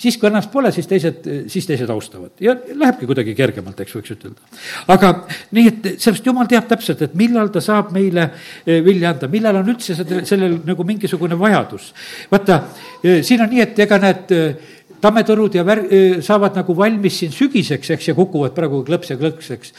siis, 0.00 0.16
kui 0.18 0.28
ennast 0.28 0.50
pole, 0.52 0.70
siis 0.74 0.88
teised, 0.90 1.26
siis 1.50 1.66
teised 1.68 1.90
austavad 1.92 2.42
ja 2.42 2.54
lähebki 2.54 3.08
kuidagi 3.08 3.34
kergemalt, 3.38 3.80
eks 3.82 3.96
võiks 3.96 4.14
ütelda. 4.14 4.60
aga 4.92 5.12
nii, 5.56 5.66
et 5.70 5.88
sellepärast 5.92 6.28
jumal 6.30 6.50
teab 6.50 6.68
täpselt, 6.70 7.04
et 7.06 7.16
millal 7.18 7.52
ta 7.52 7.62
saab 7.64 7.92
meile 7.96 8.26
eh, 8.30 8.80
vilja 8.84 9.14
anda, 9.14 9.30
millal 9.32 9.60
on 9.62 9.72
üldse 9.74 9.96
selle, 9.98 10.24
sellel 10.28 10.60
nagu 10.66 10.86
mingisugune 10.88 11.38
vajadus. 11.40 11.92
vaata, 12.32 12.60
eh, 13.02 13.20
siin 13.26 13.44
on 13.44 13.52
nii, 13.52 13.64
et 13.66 13.82
ega 13.86 14.00
need 14.02 14.36
eh, 14.36 14.76
tammetõrud 15.00 15.56
ja 15.58 15.64
vär-, 15.66 15.86
saavad 16.24 16.56
nagu 16.60 16.76
valmis 16.76 17.18
siin 17.22 17.32
sügiseks, 17.34 17.90
eks, 17.96 18.10
ja 18.10 18.14
kukuvad 18.18 18.54
praegu 18.56 18.82
klõps 18.86 19.12
ja 19.12 19.18
klõks, 19.20 19.50
eks. 19.56 19.74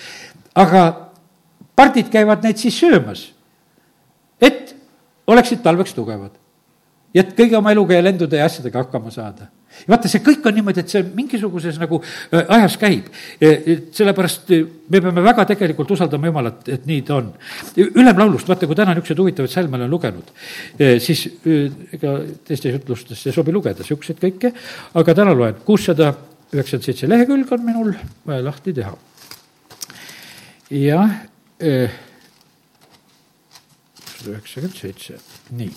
aga 0.56 0.84
pardid 1.76 2.12
käivad 2.14 2.44
neid 2.46 2.60
siis 2.62 2.78
söömas, 2.80 3.30
et 4.42 4.76
oleksid 5.28 5.64
talveks 5.64 5.94
tugevad. 5.98 6.32
ja 7.14 7.24
et 7.24 7.34
kõigi 7.38 7.58
oma 7.58 7.72
eluga 7.72 7.98
ja 7.98 8.04
lendude 8.04 8.38
ja 8.38 8.46
asjadega 8.48 8.86
hakkama 8.86 9.12
saada 9.12 9.50
vaata, 9.90 10.10
see 10.12 10.22
kõik 10.26 10.46
on 10.48 10.56
niimoodi, 10.58 10.84
et 10.84 10.92
see 10.92 11.04
mingisuguses 11.16 11.80
nagu 11.82 12.00
äh, 12.02 12.44
ajas 12.58 12.78
käib. 12.82 13.10
sellepärast 13.40 14.52
äh, 14.56 14.66
me 14.90 15.02
peame 15.02 15.24
väga 15.26 15.46
tegelikult 15.50 15.92
usaldama 15.96 16.30
Jumalat, 16.30 16.68
et 16.70 16.86
nii 16.90 17.02
ta 17.08 17.18
on. 17.20 17.32
ülemlaulust, 17.78 18.50
vaata, 18.50 18.68
kui 18.70 18.78
täna 18.78 18.96
niisuguseid 18.96 19.24
huvitavaid 19.24 19.54
salme 19.54 19.80
olen 19.80 19.92
lugenud, 19.92 20.34
äh, 20.80 20.98
siis 21.04 21.28
ega 21.46 22.18
teistes 22.48 22.76
jutlustes 22.78 23.26
ei 23.28 23.36
sobi 23.36 23.56
lugeda 23.56 23.84
niisuguseid 23.84 24.22
kõike, 24.22 24.54
aga 25.00 25.18
täna 25.18 25.36
loen 25.38 25.62
kuussada 25.66 26.14
üheksakümmend 26.52 26.88
seitse 26.90 27.10
lehekülg 27.10 27.52
on 27.56 27.66
minul 27.66 27.94
vaja 28.28 28.46
lahti 28.46 28.74
teha. 28.76 28.96
jah, 30.72 31.20
üheksakümmend 34.28 34.78
seitse, 34.78 35.18
nii, 35.52 35.72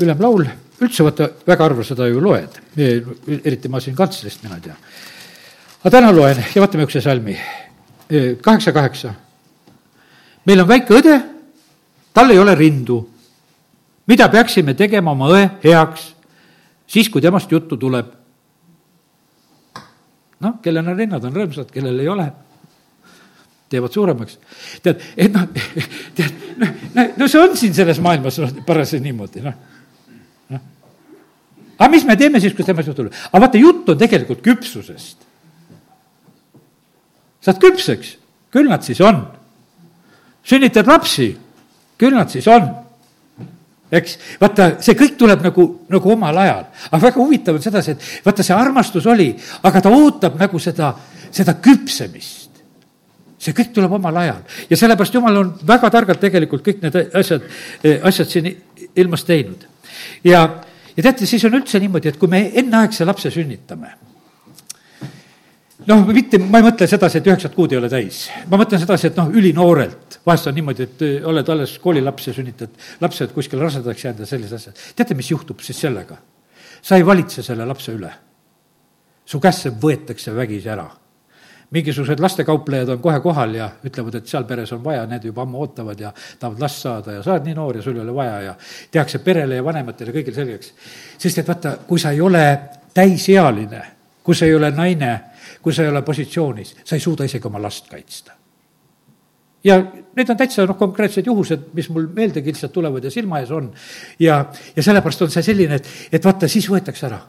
ülemlaul 0.00 0.46
üldse 0.82 1.04
vaata, 1.06 1.28
väga 1.46 1.68
harva 1.68 1.84
seda 1.86 2.08
ju 2.10 2.22
loed, 2.22 2.56
eriti 2.76 3.70
ma 3.70 3.80
siin 3.82 3.96
kantslist, 3.96 4.42
mina 4.44 4.58
ei 4.58 4.66
tea. 4.66 4.76
aga 5.82 5.92
täna 5.96 6.12
loen 6.14 6.40
ja 6.54 6.62
vaatame 6.62 6.86
üks 6.88 6.98
salmi, 7.04 7.36
kaheksa, 8.42 8.72
kaheksa. 8.72 9.14
meil 10.46 10.64
on 10.64 10.68
väike 10.68 10.98
õde, 10.98 11.18
tal 12.12 12.30
ei 12.30 12.38
ole 12.38 12.54
rindu. 12.58 13.00
mida 14.06 14.28
peaksime 14.28 14.74
tegema 14.74 15.12
oma 15.12 15.30
õe 15.32 15.48
heaks, 15.64 16.14
siis 16.86 17.08
kui 17.08 17.22
temast 17.22 17.50
juttu 17.52 17.76
tuleb? 17.76 18.12
noh, 20.40 20.58
kellel 20.62 20.88
on 20.88 20.98
rinnad, 20.98 21.24
on 21.24 21.32
rõõmsad, 21.32 21.70
kellel 21.72 22.00
ei 22.00 22.08
ole 22.08 22.32
teevad 23.72 23.92
suuremaks. 23.92 24.38
tead, 24.82 25.00
et 25.16 25.32
noh, 25.34 25.46
tead, 26.16 26.42
noh, 26.60 26.74
no 27.16 27.28
see 27.28 27.40
on 27.40 27.56
siin 27.58 27.74
selles 27.76 28.00
maailmas 28.04 28.40
parasjagu 28.66 29.04
niimoodi, 29.08 29.44
noh 29.44 29.62
aga 31.78 31.90
mis 31.90 32.04
me 32.06 32.16
teeme 32.18 32.40
siis, 32.40 32.54
kui 32.54 32.66
temast 32.66 32.88
juttu 32.88 33.02
tuleb? 33.02 33.14
aga 33.30 33.42
vaata, 33.46 33.60
jutt 33.60 33.88
on 33.90 33.98
tegelikult 33.98 34.42
küpsusest. 34.44 35.26
saad 37.44 37.58
küpseks, 37.62 38.16
küll 38.54 38.70
nad 38.70 38.86
siis 38.86 39.00
on. 39.04 39.24
sünnitad 40.44 40.88
lapsi, 40.88 41.34
küll 41.98 42.16
nad 42.16 42.30
siis 42.30 42.46
on. 42.48 42.70
eks, 43.94 44.16
vaata, 44.40 44.70
see 44.82 44.96
kõik 44.98 45.18
tuleb 45.18 45.42
nagu, 45.44 45.66
nagu 45.90 46.14
omal 46.14 46.38
ajal. 46.44 46.64
aga 46.90 47.02
väga 47.08 47.20
huvitav 47.20 47.58
on 47.58 47.66
sedasi, 47.66 47.96
et 47.96 48.24
vaata, 48.26 48.46
see 48.46 48.56
armastus 48.56 49.06
oli, 49.10 49.32
aga 49.62 49.82
ta 49.82 49.92
ootab 49.92 50.38
nagu 50.40 50.62
seda, 50.62 50.94
seda 51.34 51.58
küpsemist 51.62 52.43
see 53.44 53.56
kõik 53.56 53.74
tuleb 53.76 53.92
omal 53.98 54.16
ajal 54.22 54.42
ja 54.70 54.78
sellepärast 54.78 55.18
jumal 55.18 55.42
on 55.42 55.52
väga 55.66 55.90
targalt 55.92 56.22
tegelikult 56.22 56.64
kõik 56.64 56.80
need 56.84 56.96
asjad, 57.20 57.44
asjad 58.02 58.30
siin 58.30 58.48
ilmas 58.96 59.26
teinud. 59.28 59.66
ja 60.24 60.46
ja 60.96 61.02
teate, 61.02 61.26
siis 61.26 61.44
on 61.44 61.58
üldse 61.58 61.80
niimoodi, 61.82 62.10
et 62.12 62.18
kui 62.20 62.30
me 62.30 62.46
enneaegse 62.54 63.06
lapse 63.06 63.30
sünnitame, 63.34 63.90
noh, 65.90 66.04
mitte, 66.14 66.38
ma 66.38 66.60
ei 66.60 66.66
mõtle 66.68 66.88
sedasi, 66.90 67.20
et 67.20 67.30
üheksat 67.32 67.56
kuud 67.56 67.74
ei 67.74 67.80
ole 67.80 67.90
täis. 67.92 68.24
ma 68.50 68.60
mõtlen 68.60 68.82
sedasi, 68.82 69.10
et 69.10 69.18
noh, 69.18 69.32
ülinoorelt, 69.34 70.20
vahest 70.26 70.50
on 70.50 70.58
niimoodi, 70.58 70.88
et 70.88 71.06
äh, 71.06 71.16
oled 71.28 71.50
alles 71.54 71.78
koolilaps 71.82 72.30
ja 72.30 72.36
sünnitad 72.36 72.84
lapsed 73.04 73.34
kuskil 73.34 73.62
rasedaks 73.62 74.06
jäänud 74.06 74.24
ja 74.24 74.30
sellised 74.30 74.60
asjad. 74.60 74.84
teate, 74.96 75.18
mis 75.18 75.30
juhtub 75.30 75.60
siis 75.66 75.80
sellega? 75.86 76.20
sa 76.84 76.98
ei 77.00 77.06
valitse 77.06 77.42
selle 77.42 77.64
lapse 77.66 77.92
üle. 77.92 78.12
su 79.24 79.40
käest 79.40 79.66
see 79.66 79.72
võetakse 79.82 80.34
vägisi 80.36 80.68
ära 80.68 80.88
mingisugused 81.74 82.20
lastekauplejad 82.22 82.94
on 82.94 83.00
kohe 83.02 83.20
kohal 83.20 83.56
ja 83.58 83.68
ütlevad, 83.84 84.20
et 84.20 84.30
seal 84.30 84.46
peres 84.48 84.72
on 84.76 84.82
vaja, 84.84 85.06
need 85.10 85.26
juba 85.26 85.42
ammu 85.42 85.64
ootavad 85.64 86.00
ja 86.00 86.12
tahavad 86.38 86.62
last 86.62 86.84
saada 86.84 87.18
ja 87.18 87.22
sa 87.22 87.34
oled 87.34 87.48
nii 87.48 87.56
noor 87.58 87.80
ja 87.80 87.82
sul 87.82 87.98
ei 87.98 88.04
ole 88.04 88.14
vaja 88.14 88.38
ja 88.42 88.54
tehakse 88.90 89.18
perele 89.24 89.58
ja 89.58 89.64
vanematele 89.64 90.14
kõigile 90.14 90.38
selgeks. 90.38 90.72
sest 91.18 91.42
et 91.42 91.48
vaata, 91.48 91.76
kui 91.88 91.98
sa 91.98 92.14
ei 92.14 92.20
ole 92.20 92.44
täisealine, 92.94 93.82
kui 94.22 94.38
sa 94.38 94.46
ei 94.46 94.54
ole 94.54 94.70
naine, 94.70 95.12
kui 95.62 95.74
sa 95.74 95.82
ei 95.82 95.90
ole 95.90 96.02
positsioonis, 96.02 96.76
sa 96.84 96.96
ei 96.96 97.02
suuda 97.02 97.26
isegi 97.26 97.50
oma 97.50 97.62
last 97.62 97.90
kaitsta 97.90 98.44
ja 99.64 99.78
need 100.16 100.30
on 100.30 100.36
täitsa 100.36 100.66
noh, 100.68 100.76
konkreetsed 100.78 101.26
juhused, 101.26 101.70
mis 101.74 101.88
mul 101.90 102.06
meeldegi 102.14 102.52
lihtsalt 102.52 102.72
tulevad 102.72 103.04
ja 103.04 103.10
silma 103.10 103.40
ees 103.40 103.50
on. 103.50 103.72
ja, 104.18 104.44
ja 104.76 104.82
sellepärast 104.82 105.22
on 105.24 105.32
see 105.32 105.42
selline, 105.42 105.80
et, 105.80 105.88
et 106.12 106.24
vaata, 106.24 106.48
siis 106.48 106.68
võetakse 106.70 107.08
ära. 107.08 107.20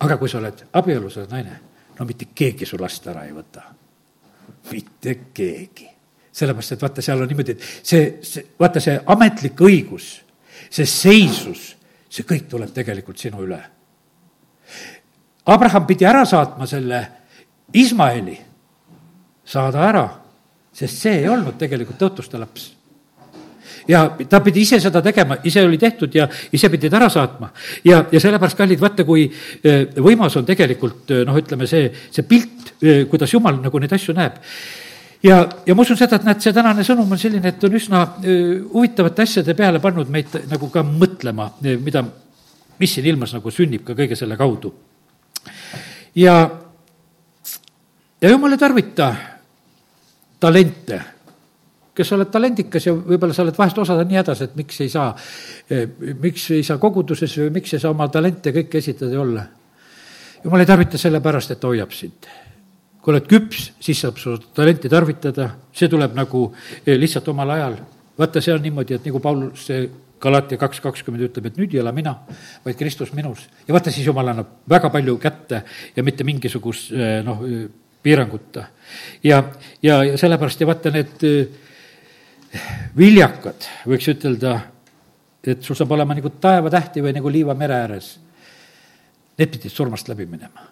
aga 0.00 0.16
kui 0.18 0.28
sa 0.28 0.40
oled 0.40 0.66
abielus, 0.72 1.20
oled 1.20 1.30
naine, 1.30 1.58
no 1.98 2.06
mitte 2.08 2.32
keegi 2.34 2.66
su 2.66 2.80
last 2.80 3.06
ära 3.06 3.24
ei 3.28 3.32
võta. 3.36 3.68
Mitte 4.70 5.18
keegi. 5.34 5.90
sellepärast, 6.34 6.72
et 6.74 6.82
vaata, 6.82 7.02
seal 7.02 7.20
on 7.22 7.28
niimoodi, 7.30 7.54
et 7.54 7.86
see, 7.86 8.06
see, 8.26 8.42
vaata 8.58 8.80
see 8.82 8.96
ametlik 9.14 9.60
õigus, 9.62 10.08
see 10.66 10.86
seisus, 10.90 11.68
see 12.10 12.26
kõik 12.26 12.48
tuleb 12.50 12.72
tegelikult 12.74 13.22
sinu 13.22 13.44
üle. 13.44 13.60
Abraham 15.46 15.86
pidi 15.86 16.08
ära 16.08 16.24
saatma 16.26 16.66
selle 16.66 17.00
Ismaeli, 17.78 18.34
saada 19.46 19.86
ära 19.86 20.04
sest 20.74 21.04
see 21.04 21.20
ei 21.22 21.28
olnud 21.30 21.56
tegelikult 21.58 22.00
tõotuste 22.00 22.38
laps 22.40 22.72
ja 23.88 24.04
ta 24.28 24.40
pidi 24.44 24.62
ise 24.64 24.78
seda 24.82 25.02
tegema, 25.04 25.38
ise 25.44 25.64
oli 25.64 25.78
tehtud 25.80 26.14
ja 26.14 26.26
ise 26.52 26.70
pidi 26.72 26.90
ta 26.90 26.98
ära 27.00 27.10
saatma. 27.12 27.50
ja, 27.84 28.04
ja 28.12 28.20
sellepärast, 28.20 28.56
kallid, 28.58 28.80
vaata, 28.80 29.04
kui 29.04 29.26
eh, 29.26 29.84
võimas 29.96 30.36
on 30.38 30.46
tegelikult 30.48 31.10
eh, 31.10 31.24
noh, 31.26 31.36
ütleme 31.40 31.68
see, 31.70 31.90
see 32.10 32.26
pilt, 32.28 32.74
eh, 32.82 33.04
kuidas 33.10 33.32
jumal 33.34 33.60
nagu 33.62 33.82
neid 33.82 33.92
asju 33.92 34.16
näeb. 34.16 34.40
ja, 35.24 35.42
ja 35.66 35.74
ma 35.76 35.84
usun 35.84 36.00
seda, 36.00 36.20
et 36.20 36.28
näed, 36.28 36.42
see 36.44 36.56
tänane 36.56 36.86
sõnum 36.86 37.12
on 37.12 37.20
selline, 37.20 37.54
et 37.54 37.64
on 37.64 37.78
üsna 37.80 38.04
huvitavate 38.72 39.28
asjade 39.28 39.56
peale 39.58 39.82
pannud 39.84 40.10
meid 40.12 40.32
nagu 40.50 40.70
ka 40.72 40.84
mõtlema, 40.86 41.50
mida, 41.84 42.04
mis 42.80 42.96
siin 42.96 43.12
ilmas 43.12 43.36
nagu 43.36 43.52
sünnib 43.52 43.84
ka 43.86 43.96
kõige 43.98 44.16
selle 44.18 44.38
kaudu. 44.40 44.72
ja, 46.16 46.36
ja 48.20 48.30
jumal 48.30 48.56
ei 48.56 48.60
tarvita 48.60 49.14
talente, 50.40 51.00
kes 51.94 52.10
sa 52.10 52.16
oled 52.18 52.30
talendikas 52.32 52.88
ja 52.88 52.94
võib-olla 52.94 53.34
sa 53.36 53.44
oled 53.44 53.58
vahest 53.58 53.78
osad 53.78 54.00
on 54.02 54.08
nii 54.10 54.18
hädas, 54.18 54.42
et 54.44 54.54
miks 54.58 54.80
ei 54.82 54.90
saa, 54.90 55.12
eh, 55.70 55.86
miks 56.20 56.48
ei 56.54 56.64
saa 56.66 56.80
koguduses 56.82 57.36
või 57.38 57.52
miks 57.60 57.74
ei 57.74 57.82
saa 57.82 57.94
oma 57.94 58.08
talente 58.12 58.52
kõike 58.54 58.80
esitada 58.82 59.14
ja 59.14 59.20
olla. 59.20 59.44
jumal 60.44 60.60
ei 60.60 60.66
tarvita 60.66 60.98
sellepärast, 60.98 61.50
et 61.50 61.60
ta 61.60 61.68
hoiab 61.68 61.92
sind. 61.92 62.26
kui 63.02 63.12
oled 63.12 63.26
küps, 63.28 63.72
siis 63.80 64.00
saab 64.00 64.16
su 64.16 64.38
talenti 64.54 64.88
tarvitada, 64.88 65.50
see 65.72 65.88
tuleb 65.88 66.14
nagu 66.14 66.54
eh, 66.86 66.98
lihtsalt 66.98 67.28
omal 67.28 67.50
ajal. 67.50 67.76
vaata, 68.18 68.40
see 68.40 68.54
on 68.54 68.62
niimoodi, 68.62 68.94
et 68.94 69.04
nagu 69.04 69.20
Paulus 69.20 69.66
see 69.66 69.90
Galatia 70.20 70.58
kaks 70.58 70.80
kakskümmend 70.80 71.24
ütleb, 71.24 71.46
et 71.46 71.56
nüüd 71.56 71.74
ei 71.74 71.80
ela 71.80 71.92
mina, 71.92 72.14
vaid 72.64 72.76
Kristus 72.76 73.12
minus. 73.12 73.48
ja 73.68 73.74
vaata, 73.74 73.90
siis 73.90 74.06
Jumal 74.06 74.28
annab 74.28 74.66
väga 74.68 74.90
palju 74.90 75.18
kätte 75.18 75.62
ja 75.96 76.02
mitte 76.02 76.24
mingisugust 76.24 76.92
eh, 76.92 77.22
noh, 77.22 77.44
piiranguta. 78.02 78.66
ja, 79.22 79.44
ja, 79.82 80.04
ja 80.04 80.18
sellepärast 80.18 80.60
ja 80.60 80.66
vaata, 80.66 80.90
need 80.90 81.22
viljakad, 82.96 83.66
võiks 83.88 84.08
ütelda, 84.12 84.54
et 85.44 85.64
sul 85.64 85.76
saab 85.78 85.94
olema 85.96 86.16
nagu 86.16 86.30
taevatähti 86.40 87.02
või 87.04 87.14
nagu 87.16 87.32
liiva 87.32 87.56
mere 87.58 87.78
ääres. 87.84 88.14
Need 89.38 89.50
pidid 89.56 89.72
surmast 89.72 90.08
läbi 90.08 90.26
minema. 90.26 90.70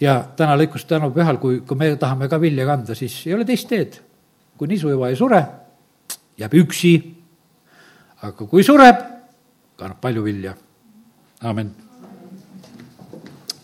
ja 0.00 0.24
täna 0.36 0.56
lõikus 0.58 0.84
tänupühal, 0.90 1.38
kui, 1.38 1.60
kui 1.60 1.76
me 1.78 1.96
tahame 1.96 2.28
ka 2.28 2.40
vilja 2.40 2.66
kanda, 2.66 2.94
siis 2.94 3.26
ei 3.26 3.34
ole 3.34 3.44
teist 3.44 3.68
teed. 3.68 4.00
kui 4.58 4.68
nisujuva 4.68 5.08
ei 5.08 5.16
sure, 5.16 5.44
jääb 6.38 6.54
üksi. 6.54 6.94
aga 8.22 8.46
kui 8.46 8.62
sureb, 8.62 9.02
kannab 9.76 10.00
palju 10.00 10.24
vilja. 10.24 10.54
amin. 11.40 11.74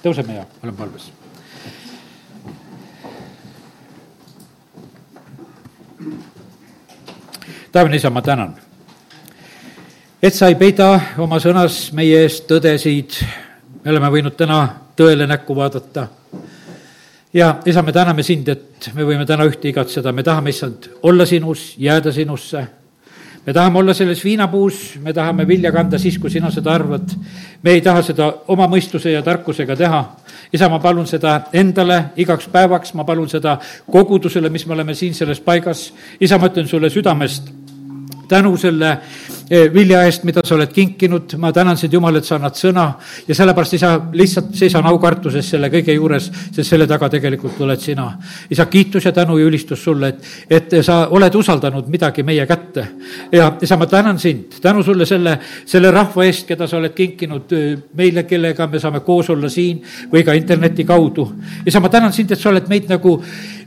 tõuseme 0.02 0.36
ja 0.36 0.46
oleme 0.62 0.76
palves 0.76 1.19
taevane 7.72 7.96
isa, 7.96 8.10
ma 8.10 8.22
tänan, 8.22 8.54
et 10.22 10.34
sa 10.34 10.48
ei 10.50 10.56
peida 10.58 10.88
oma 11.18 11.38
sõnas 11.40 11.90
meie 11.96 12.24
eest 12.24 12.48
tõdesid. 12.50 13.20
me 13.84 13.90
oleme 13.90 14.10
võinud 14.10 14.36
täna 14.36 14.58
tõele 14.96 15.26
näkku 15.26 15.56
vaadata. 15.56 16.08
ja 17.32 17.60
isa, 17.66 17.82
me 17.82 17.92
täname 17.92 18.22
sind, 18.22 18.48
et 18.48 18.90
me 18.94 19.04
võime 19.04 19.26
täna 19.26 19.44
ühte 19.44 19.68
igatseda, 19.68 20.12
me 20.12 20.22
tahame, 20.22 20.50
issand, 20.50 20.90
olla 21.02 21.26
sinus, 21.26 21.74
jääda 21.78 22.12
sinusse 22.12 22.66
me 23.46 23.52
tahame 23.52 23.78
olla 23.78 23.94
selles 23.94 24.24
viinapuus, 24.24 24.98
me 25.00 25.12
tahame 25.12 25.46
vilja 25.48 25.72
kanda 25.72 25.98
siis, 25.98 26.18
kui 26.18 26.30
sina 26.30 26.50
seda 26.50 26.72
arvad. 26.72 27.08
me 27.62 27.70
ei 27.70 27.80
taha 27.80 28.02
seda 28.02 28.32
oma 28.48 28.66
mõistuse 28.68 29.10
ja 29.10 29.22
tarkusega 29.22 29.76
teha. 29.76 30.16
isa, 30.52 30.68
ma 30.68 30.78
palun 30.78 31.06
seda 31.06 31.40
endale 31.52 32.04
igaks 32.16 32.48
päevaks, 32.48 32.94
ma 32.94 33.04
palun 33.04 33.28
seda 33.28 33.58
kogudusele, 33.90 34.48
mis 34.48 34.66
me 34.66 34.74
oleme 34.74 34.94
siin 34.94 35.14
selles 35.14 35.40
paigas. 35.40 35.92
isa, 36.20 36.38
ma 36.38 36.46
ütlen 36.46 36.68
sulle 36.68 36.90
südamest 36.90 37.59
tänu 38.30 38.54
selle 38.60 38.90
eh, 39.50 39.66
vilja 39.74 40.04
eest, 40.06 40.24
mida 40.28 40.42
sa 40.46 40.54
oled 40.54 40.70
kinkinud, 40.72 41.34
ma 41.42 41.50
tänan 41.54 41.78
sind, 41.78 41.94
Jumal, 41.94 42.20
et 42.20 42.26
sa 42.26 42.36
annad 42.38 42.56
sõna 42.58 42.86
ja 43.26 43.36
sellepärast, 43.36 43.76
isa, 43.78 43.92
lihtsalt 44.16 44.52
seisan 44.58 44.86
aukartuses 44.90 45.50
selle 45.54 45.70
kõige 45.72 45.96
juures, 45.96 46.30
sest 46.54 46.70
selle 46.70 46.86
taga 46.90 47.10
tegelikult 47.10 47.58
oled 47.66 47.82
sina. 47.82 48.06
isa, 48.50 48.66
kiitus 48.70 49.08
ja 49.08 49.12
tänu 49.12 49.38
ja 49.38 49.48
ülistus 49.50 49.82
sulle, 49.84 50.12
et, 50.14 50.30
et 50.50 50.76
sa 50.86 51.00
oled 51.10 51.34
usaldanud 51.34 51.88
midagi 51.90 52.22
meie 52.26 52.46
kätte. 52.46 52.86
ja 53.32 53.52
isa, 53.62 53.76
ma 53.76 53.86
tänan 53.90 54.18
sind, 54.18 54.60
tänu 54.62 54.82
sulle 54.86 55.06
selle, 55.06 55.38
selle 55.66 55.90
rahva 55.90 56.24
eest, 56.24 56.46
keda 56.48 56.68
sa 56.70 56.78
oled 56.78 56.94
kinkinud 56.94 57.56
eh, 57.58 57.70
meile, 57.98 58.24
kellega 58.24 58.66
me 58.66 58.78
saame 58.78 59.00
koos 59.06 59.30
olla 59.30 59.48
siin 59.50 59.82
või 60.12 60.24
ka 60.24 60.36
interneti 60.38 60.84
kaudu. 60.84 61.26
isa, 61.66 61.80
ma 61.80 61.88
tänan 61.88 62.12
sind, 62.12 62.30
et 62.30 62.38
sa 62.38 62.50
oled 62.54 62.68
meid 62.70 62.88
nagu 62.90 63.18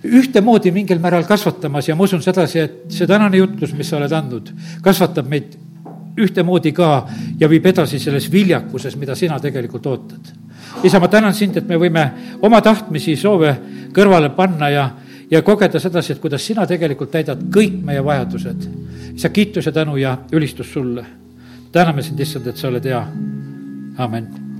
ühtemoodi 0.04 0.72
mingil 0.72 1.00
määral 1.00 1.24
kasvatamas 1.28 1.88
ja 1.88 1.96
ma 1.96 2.04
usun 2.04 2.22
sedasi, 2.22 2.60
et 2.60 2.80
see 2.92 3.08
tänane 3.08 3.40
jutlus, 3.40 3.74
mis 3.78 3.90
sa 3.90 3.98
oled 3.98 4.12
andnud, 4.12 4.52
kasvatab 4.84 5.30
meid 5.32 5.56
ühtemoodi 6.20 6.74
ka 6.76 6.90
ja 7.40 7.50
viib 7.50 7.66
edasi 7.72 8.00
selles 8.00 8.28
viljakuses, 8.32 8.98
mida 9.00 9.16
sina 9.16 9.40
tegelikult 9.40 9.88
ootad. 9.88 10.34
isa, 10.84 11.00
ma 11.00 11.08
tänan 11.08 11.34
sind, 11.34 11.58
et 11.58 11.68
me 11.68 11.78
võime 11.78 12.12
oma 12.42 12.62
tahtmisi, 12.62 13.16
soove 13.16 13.56
kõrvale 13.94 14.30
panna 14.36 14.70
ja, 14.70 14.90
ja 15.32 15.42
kogeda 15.42 15.80
sedasi, 15.80 16.14
et 16.14 16.20
kuidas 16.20 16.46
sina 16.46 16.68
tegelikult 16.68 17.12
täidad 17.12 17.44
kõik 17.50 17.82
meie 17.84 18.04
vajadused. 18.04 18.70
isa, 19.16 19.30
kiitus 19.30 19.66
ja 19.66 19.72
tänu 19.72 19.98
ja 19.98 20.18
ülistus 20.32 20.74
sulle. 20.74 21.06
täname 21.72 22.02
sind, 22.02 22.20
issand, 22.20 22.48
et 22.48 22.58
sa 22.58 22.68
oled 22.68 22.86
hea. 22.86 23.08
amin 23.98 24.53